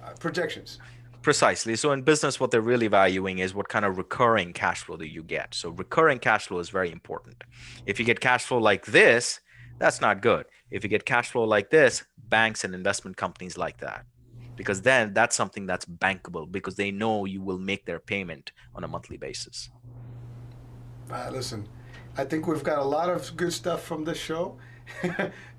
uh, 0.04 0.14
projections. 0.20 0.80
Precisely. 1.28 1.76
So 1.76 1.92
in 1.92 2.04
business, 2.04 2.40
what 2.40 2.52
they're 2.52 2.62
really 2.62 2.88
valuing 2.88 3.40
is 3.40 3.54
what 3.54 3.68
kind 3.68 3.84
of 3.84 3.98
recurring 3.98 4.54
cash 4.54 4.84
flow 4.84 4.96
do 4.96 5.04
you 5.04 5.22
get. 5.22 5.54
So 5.54 5.72
recurring 5.72 6.20
cash 6.20 6.48
flow 6.48 6.60
is 6.60 6.70
very 6.70 6.90
important. 6.90 7.44
If 7.86 8.00
you 8.00 8.06
get 8.06 8.22
cash 8.22 8.46
flow 8.46 8.60
like 8.60 8.86
this, 8.86 9.42
that's 9.78 10.00
not 10.00 10.22
good. 10.22 10.46
If 10.72 10.86
you 10.86 10.90
get 10.90 11.06
cash 11.06 11.32
flow 11.32 11.44
like 11.44 11.70
this, 11.70 12.06
banks 12.30 12.64
and 12.64 12.74
investment 12.74 13.18
companies 13.18 13.58
like 13.58 13.78
that 13.80 14.06
because 14.56 14.82
then 14.84 15.14
that's 15.14 15.36
something 15.36 15.66
that's 15.66 15.84
bankable 15.86 16.50
because 16.50 16.76
they 16.76 16.92
know 16.92 17.26
you 17.26 17.42
will 17.42 17.60
make 17.60 17.86
their 17.86 18.00
payment 18.00 18.54
on 18.74 18.86
a 18.86 18.88
monthly 18.88 19.18
basis. 19.18 19.70
Uh, 21.12 21.30
listen, 21.30 21.68
I 22.16 22.24
think 22.24 22.48
we've 22.48 22.64
got 22.64 22.80
a 22.80 22.86
lot 22.86 23.10
of 23.10 23.36
good 23.36 23.52
stuff 23.52 23.84
from 23.84 24.06
this 24.06 24.18
show 24.18 24.58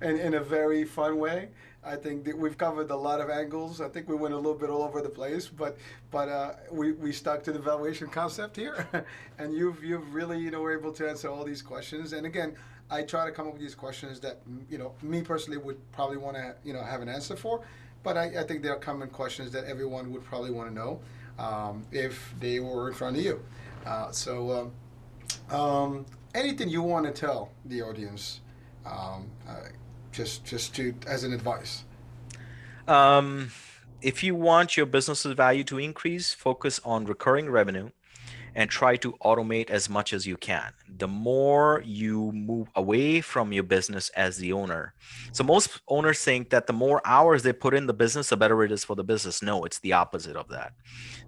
and 0.01 0.19
in 0.19 0.33
a 0.33 0.41
very 0.41 0.83
fun 0.83 1.19
way. 1.19 1.49
I 1.83 1.95
think 1.95 2.27
we've 2.35 2.57
covered 2.57 2.91
a 2.91 2.95
lot 2.95 3.21
of 3.21 3.29
angles. 3.29 3.79
I 3.79 3.87
think 3.87 4.09
we 4.09 4.15
went 4.15 4.33
a 4.33 4.37
little 4.37 4.53
bit 4.53 4.69
all 4.69 4.83
over 4.83 5.01
the 5.01 5.09
place, 5.09 5.47
but 5.47 5.77
but 6.11 6.27
uh, 6.27 6.53
we, 6.71 6.91
we 6.91 7.11
stuck 7.13 7.41
to 7.43 7.53
the 7.53 7.59
valuation 7.59 8.07
concept 8.07 8.57
here, 8.57 8.87
and 9.37 9.53
you've 9.53 9.83
you've 9.83 10.13
really 10.13 10.39
you 10.39 10.51
know 10.51 10.59
were 10.59 10.77
able 10.77 10.91
to 10.93 11.09
answer 11.09 11.29
all 11.29 11.45
these 11.45 11.61
questions. 11.61 12.11
And 12.13 12.25
again, 12.25 12.55
I 12.91 13.03
try 13.03 13.25
to 13.25 13.31
come 13.31 13.47
up 13.47 13.53
with 13.53 13.61
these 13.61 13.75
questions 13.75 14.19
that 14.19 14.41
you 14.69 14.77
know 14.77 14.93
me 15.01 15.21
personally 15.21 15.57
would 15.57 15.79
probably 15.93 16.17
want 16.17 16.35
to 16.35 16.55
you 16.65 16.73
know 16.73 16.83
have 16.83 17.01
an 17.01 17.07
answer 17.07 17.37
for, 17.37 17.61
but 18.03 18.17
I, 18.17 18.25
I 18.39 18.43
think 18.43 18.61
they 18.61 18.69
are 18.69 18.77
common 18.77 19.09
questions 19.09 19.51
that 19.51 19.63
everyone 19.63 20.11
would 20.11 20.25
probably 20.25 20.51
want 20.51 20.69
to 20.69 20.75
know 20.75 20.99
um, 21.37 21.85
if 21.91 22.33
they 22.39 22.59
were 22.59 22.89
in 22.89 22.93
front 22.93 23.17
of 23.17 23.23
you. 23.23 23.41
Uh, 23.85 24.11
so, 24.11 24.71
um, 25.49 25.57
um, 25.57 26.05
anything 26.35 26.67
you 26.67 26.81
want 26.83 27.05
to 27.05 27.11
tell 27.11 27.51
the 27.65 27.81
audience, 27.81 28.41
um, 28.85 29.29
uh, 29.47 29.69
just 30.11 30.45
just 30.45 30.75
to 30.75 30.93
as 31.07 31.23
an 31.23 31.33
advice. 31.33 31.83
Um, 32.87 33.51
if 34.01 34.23
you 34.23 34.35
want 34.35 34.77
your 34.77 34.85
business's 34.85 35.33
value 35.33 35.63
to 35.65 35.77
increase, 35.77 36.33
focus 36.33 36.79
on 36.83 37.05
recurring 37.05 37.49
revenue 37.49 37.89
and 38.55 38.69
try 38.69 38.95
to 38.95 39.13
automate 39.23 39.69
as 39.69 39.89
much 39.89 40.13
as 40.13 40.25
you 40.25 40.35
can. 40.35 40.71
The 40.97 41.07
more 41.07 41.83
you 41.85 42.31
move 42.31 42.67
away 42.75 43.21
from 43.21 43.53
your 43.53 43.63
business 43.63 44.09
as 44.09 44.37
the 44.37 44.53
owner. 44.53 44.93
So 45.31 45.43
most 45.43 45.81
owners 45.87 46.23
think 46.23 46.49
that 46.49 46.67
the 46.67 46.73
more 46.73 47.01
hours 47.05 47.43
they 47.43 47.53
put 47.53 47.73
in 47.73 47.87
the 47.87 47.93
business, 47.93 48.29
the 48.29 48.37
better 48.37 48.63
it 48.63 48.71
is 48.71 48.83
for 48.83 48.95
the 48.95 49.03
business. 49.03 49.41
No, 49.41 49.63
it's 49.65 49.79
the 49.79 49.93
opposite 49.93 50.35
of 50.35 50.47
that. 50.49 50.73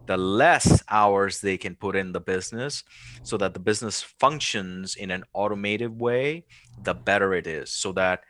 The 0.08 0.18
less 0.18 0.84
hours 0.90 1.42
they 1.42 1.58
can 1.58 1.76
put 1.76 1.96
in 1.96 2.12
the 2.12 2.20
business 2.20 2.84
so 3.24 3.38
that 3.38 3.54
the 3.54 3.60
business 3.60 4.02
functions 4.02 4.96
in 4.96 5.12
an 5.12 5.24
automated 5.34 6.00
way, 6.00 6.46
the 6.84 6.94
better 6.94 7.34
it 7.34 7.48
is 7.48 7.72
so 7.72 7.92
that 7.94 8.22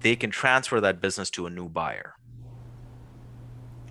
they 0.00 0.16
can 0.16 0.30
transfer 0.30 0.80
that 0.80 1.00
business 1.00 1.30
to 1.30 1.46
a 1.46 1.50
new 1.50 1.68
buyer. 1.68 2.14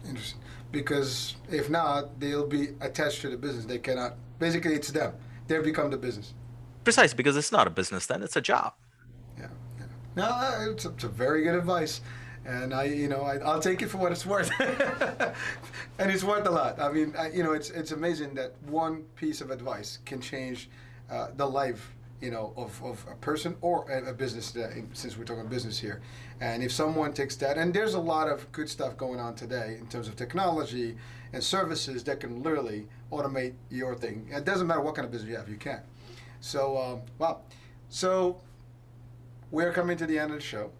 Interesting. 0.08 0.40
Because 0.72 1.36
if 1.50 1.70
not, 1.70 2.20
they'll 2.20 2.48
be 2.48 2.70
attached 2.82 3.22
to 3.22 3.30
the 3.30 3.38
business. 3.38 3.66
They 3.66 3.80
cannot 3.80 4.16
Basically, 4.40 4.74
it's 4.74 4.92
them. 4.92 5.14
They 5.48 5.60
become 5.60 5.90
the 5.90 5.98
business. 5.98 6.34
Precisely, 6.84 7.16
because 7.16 7.36
it's 7.36 7.52
not 7.52 7.68
a 7.68 7.70
business 7.70 8.06
then; 8.06 8.22
it's 8.22 8.36
a 8.36 8.42
job. 8.42 8.74
Yeah, 9.38 9.48
yeah. 9.80 9.86
No, 10.16 10.24
uh, 10.24 10.72
it's 10.72 10.86
a, 10.86 10.90
it's 10.90 11.04
a 11.04 11.10
very 11.10 11.44
good 11.44 11.56
advice, 11.56 12.02
and 12.46 12.74
I, 12.74 12.84
you 12.84 13.08
know, 13.08 13.22
I, 13.22 13.38
will 13.38 13.60
take 13.60 13.82
it 13.82 13.88
for 13.88 13.98
what 13.98 14.12
it's 14.12 14.26
worth, 14.26 14.52
and 14.60 16.12
it's 16.12 16.24
worth 16.24 16.46
a 16.46 16.52
lot. 16.52 16.80
I 16.80 16.92
mean, 16.92 17.14
I, 17.18 17.30
you 17.30 17.44
know, 17.44 17.54
it's 17.54 17.72
it's 17.72 17.92
amazing 17.92 18.36
that 18.36 18.54
one 18.68 19.04
piece 19.16 19.42
of 19.42 19.52
advice 19.52 20.00
can 20.06 20.22
change 20.22 20.70
uh, 21.10 21.30
the 21.36 21.46
life 21.46 21.94
you 22.22 22.32
know, 22.32 22.54
of, 22.58 22.82
of 22.84 23.06
a 23.12 23.16
person 23.16 23.56
or 23.62 23.90
a, 23.92 24.14
business 24.14 24.52
today, 24.52 24.84
since 24.94 25.18
we're 25.18 25.24
talking 25.24 25.46
business 25.48 25.78
here. 25.78 26.02
And 26.42 26.64
if 26.64 26.72
someone 26.72 27.14
takes 27.14 27.36
that, 27.38 27.58
and 27.58 27.74
there's 27.74 27.94
a 27.94 28.00
lot 28.00 28.28
of 28.28 28.52
good 28.52 28.70
stuff 28.70 28.98
going 28.98 29.20
on 29.20 29.36
today 29.36 29.78
in 29.80 29.88
terms 29.88 30.08
of 30.08 30.16
technology 30.16 30.98
and 31.34 31.44
services 31.44 32.04
that 32.06 32.20
can 32.20 32.42
literally 32.42 32.88
automate 33.12 33.54
your 33.70 33.96
thing. 33.96 34.28
It 34.32 34.46
doesn't 34.46 34.66
matter 34.66 34.82
what 34.82 34.96
kind 34.96 35.06
of 35.06 35.12
business 35.12 35.30
you 35.30 35.38
have, 35.38 35.50
you 35.50 35.58
can. 35.58 35.82
So, 36.40 36.78
um, 36.78 37.02
wow. 37.20 37.42
So, 37.90 38.42
we're 39.52 39.72
coming 39.72 39.98
to 39.98 40.06
the 40.06 40.18
end 40.20 40.32
of 40.32 40.38
the 40.38 40.44
show. 40.44 40.72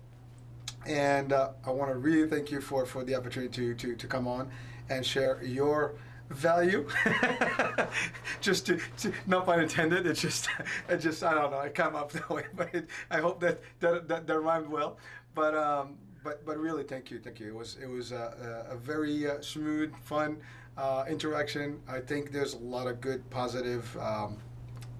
And 0.86 1.34
uh, 1.34 1.50
I 1.66 1.72
want 1.72 1.92
to 1.92 1.98
really 1.98 2.28
thank 2.30 2.52
you 2.52 2.62
for, 2.62 2.86
for 2.86 3.04
the 3.04 3.16
opportunity 3.16 3.52
to, 3.54 3.74
to, 3.76 3.96
to 3.96 4.08
come 4.08 4.28
on 4.28 4.50
and 4.90 5.06
share 5.06 5.44
your 5.44 5.96
value. 6.30 6.88
just 8.42 8.66
to, 8.66 8.80
to, 8.98 9.14
no 9.26 9.42
pun 9.42 9.62
intended. 9.62 10.06
It's 10.08 10.22
just, 10.22 10.50
it 10.90 10.98
just, 10.98 11.24
I 11.24 11.34
don't 11.34 11.52
know. 11.52 11.62
It 11.62 11.76
came 11.76 11.96
up 11.96 12.12
that 12.14 12.30
way, 12.30 12.46
but 12.56 12.74
it, 12.74 12.90
I 13.10 13.20
hope 13.20 13.40
that 13.42 13.60
that, 13.80 14.08
that 14.08 14.28
that 14.28 14.40
rhymed 14.40 14.68
well. 14.68 14.98
But 15.36 15.56
um, 15.56 15.98
but 16.24 16.46
but 16.46 16.58
really, 16.58 16.84
thank 16.84 17.12
you, 17.12 17.20
thank 17.20 17.40
you. 17.40 17.48
It 17.48 17.56
was 17.56 17.78
it 17.82 17.90
was 17.90 18.12
a, 18.12 18.66
a 18.70 18.76
very 18.76 19.30
uh, 19.30 19.42
smooth, 19.42 19.96
fun 20.04 20.38
uh, 20.78 21.06
interaction. 21.10 21.80
I 21.88 22.00
think 22.00 22.32
there's 22.32 22.54
a 22.54 22.60
lot 22.60 22.88
of 22.88 23.02
good, 23.02 23.28
positive 23.30 23.96
um, 23.98 24.38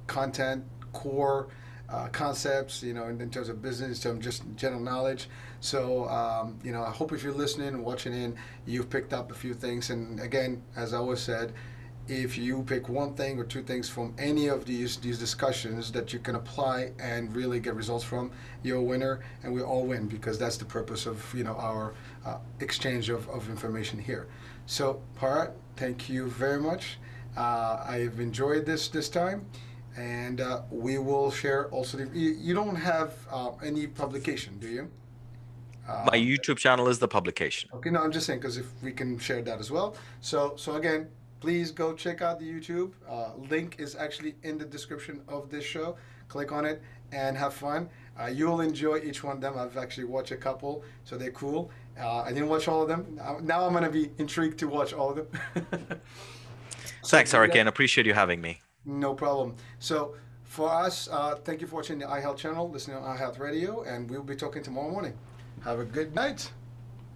content, 0.08 0.64
core. 0.94 1.48
Uh, 1.90 2.10
concepts, 2.10 2.84
you 2.84 2.94
know, 2.94 3.06
in, 3.06 3.22
in, 3.22 3.30
terms 3.30 3.48
of 3.48 3.62
business, 3.62 4.02
some 4.02 4.20
just 4.20 4.44
general 4.58 4.82
knowledge. 4.82 5.30
So, 5.62 6.10
um, 6.10 6.60
you 6.62 6.74
know, 6.74 6.84
I 6.84 6.92
hope 6.92 7.14
if 7.14 7.24
you're 7.24 7.32
listening 7.32 7.70
and 7.70 7.82
watching 7.82 8.14
in, 8.14 8.36
you've 8.66 8.90
picked 8.90 9.14
up 9.14 9.32
a 9.32 9.34
few 9.34 9.54
things. 9.54 9.90
And 9.90 10.20
again, 10.20 10.62
as 10.76 10.94
I 10.94 10.98
always 10.98 11.22
said, 11.22 11.54
if 12.08 12.38
you 12.38 12.64
pick 12.64 12.88
one 12.88 13.14
thing 13.16 13.38
or 13.38 13.44
two 13.44 13.62
things 13.62 13.90
from 13.90 14.14
any 14.18 14.48
of 14.48 14.66
these 14.66 14.98
these 14.98 15.20
discussions 15.20 15.92
that 15.92 16.14
you 16.14 16.20
can 16.20 16.36
apply 16.36 16.92
and 17.00 17.36
really 17.36 17.60
get 17.60 17.76
results 17.76 18.04
from, 18.04 18.32
you're 18.64 18.78
a 18.78 18.82
winner, 18.82 19.20
and 19.44 19.54
we 19.54 19.62
all 19.62 19.86
win 19.86 20.08
because 20.08 20.40
that's 20.40 20.58
the 20.58 20.66
purpose 20.66 21.06
of 21.06 21.34
you 21.34 21.44
know 21.44 21.56
our 21.56 21.94
uh, 22.26 22.38
exchange 22.60 23.10
of, 23.10 23.28
of 23.30 23.50
information 23.50 24.00
here. 24.00 24.28
So, 24.66 25.02
Bharat, 25.20 25.52
thank 25.76 26.10
you 26.10 26.28
very 26.28 26.62
much. 26.62 26.98
Uh, 27.36 27.84
I've 27.88 28.20
enjoyed 28.20 28.66
this 28.66 28.88
this 28.88 29.10
time 29.10 29.46
and 29.98 30.42
uh, 30.42 30.62
we 30.70 31.00
will 31.00 31.32
share 31.32 31.68
also 31.70 31.98
the, 31.98 32.18
you, 32.18 32.32
you 32.40 32.54
don't 32.54 32.76
have 32.76 33.14
uh, 33.32 33.52
any 33.64 33.88
publication 33.88 34.58
do 34.60 34.68
you? 34.68 34.92
Uh, 35.90 36.06
my 36.12 36.18
youtube 36.18 36.58
channel 36.58 36.88
is 36.88 37.00
the 37.00 37.08
publication. 37.08 37.70
Okay 37.74 37.90
no 37.90 38.02
i'm 38.02 38.12
just 38.12 38.28
saying 38.28 38.40
because 38.40 38.58
if 38.58 38.68
we 38.84 38.92
can 38.92 39.18
share 39.18 39.42
that 39.42 39.60
as 39.60 39.72
well. 39.72 39.96
So 40.22 40.54
so 40.56 40.76
again 40.76 41.08
please 41.40 41.72
go 41.72 41.94
check 41.94 42.22
out 42.22 42.40
the 42.40 42.46
youtube. 42.46 42.92
Uh, 43.10 43.30
link 43.50 43.76
is 43.80 43.96
actually 43.96 44.36
in 44.44 44.58
the 44.58 44.66
description 44.66 45.22
of 45.28 45.50
this 45.50 45.66
show. 45.66 45.98
Click 46.28 46.52
on 46.52 46.66
it 46.66 46.82
and 47.12 47.38
have 47.38 47.54
fun. 47.54 47.90
Uh, 48.20 48.26
you'll 48.26 48.62
enjoy 48.62 48.98
each 49.00 49.24
one 49.24 49.38
of 49.38 49.42
them. 49.42 49.58
I've 49.58 49.78
actually 49.78 50.04
watched 50.04 50.32
a 50.32 50.38
couple 50.38 50.84
so 51.06 51.18
they're 51.18 51.32
cool. 51.32 51.72
Uh, 52.00 52.20
i 52.20 52.32
didn't 52.32 52.50
watch 52.50 52.68
all 52.68 52.84
of 52.84 52.88
them. 52.88 53.20
Now 53.42 53.66
i'm 53.66 53.72
going 53.72 53.84
to 53.84 53.90
be 53.90 54.12
intrigued 54.20 54.60
to 54.60 54.68
watch 54.68 54.94
all 54.94 55.10
of 55.12 55.16
them. 55.16 56.02
So, 57.04 57.16
thanks 57.16 57.32
Hurricane. 57.32 57.68
Appreciate 57.68 58.06
you 58.06 58.14
having 58.14 58.42
me 58.42 58.60
no 58.88 59.14
problem. 59.14 59.56
So 59.80 60.16
for 60.44 60.70
us, 60.72 61.08
uh, 61.12 61.36
thank 61.36 61.62
you 61.62 61.68
for 61.68 61.76
watching 61.76 62.00
the 62.00 62.06
iHealth 62.06 62.38
channel, 62.38 62.70
listening 62.70 62.98
on 62.98 63.18
iHealth 63.18 63.38
Radio, 63.38 63.84
and 63.84 64.10
we'll 64.10 64.24
be 64.24 64.36
talking 64.36 64.64
tomorrow 64.64 64.90
morning. 64.90 65.14
Have 65.64 65.80
a 65.80 65.86
good 65.86 66.16
night. 66.16 66.52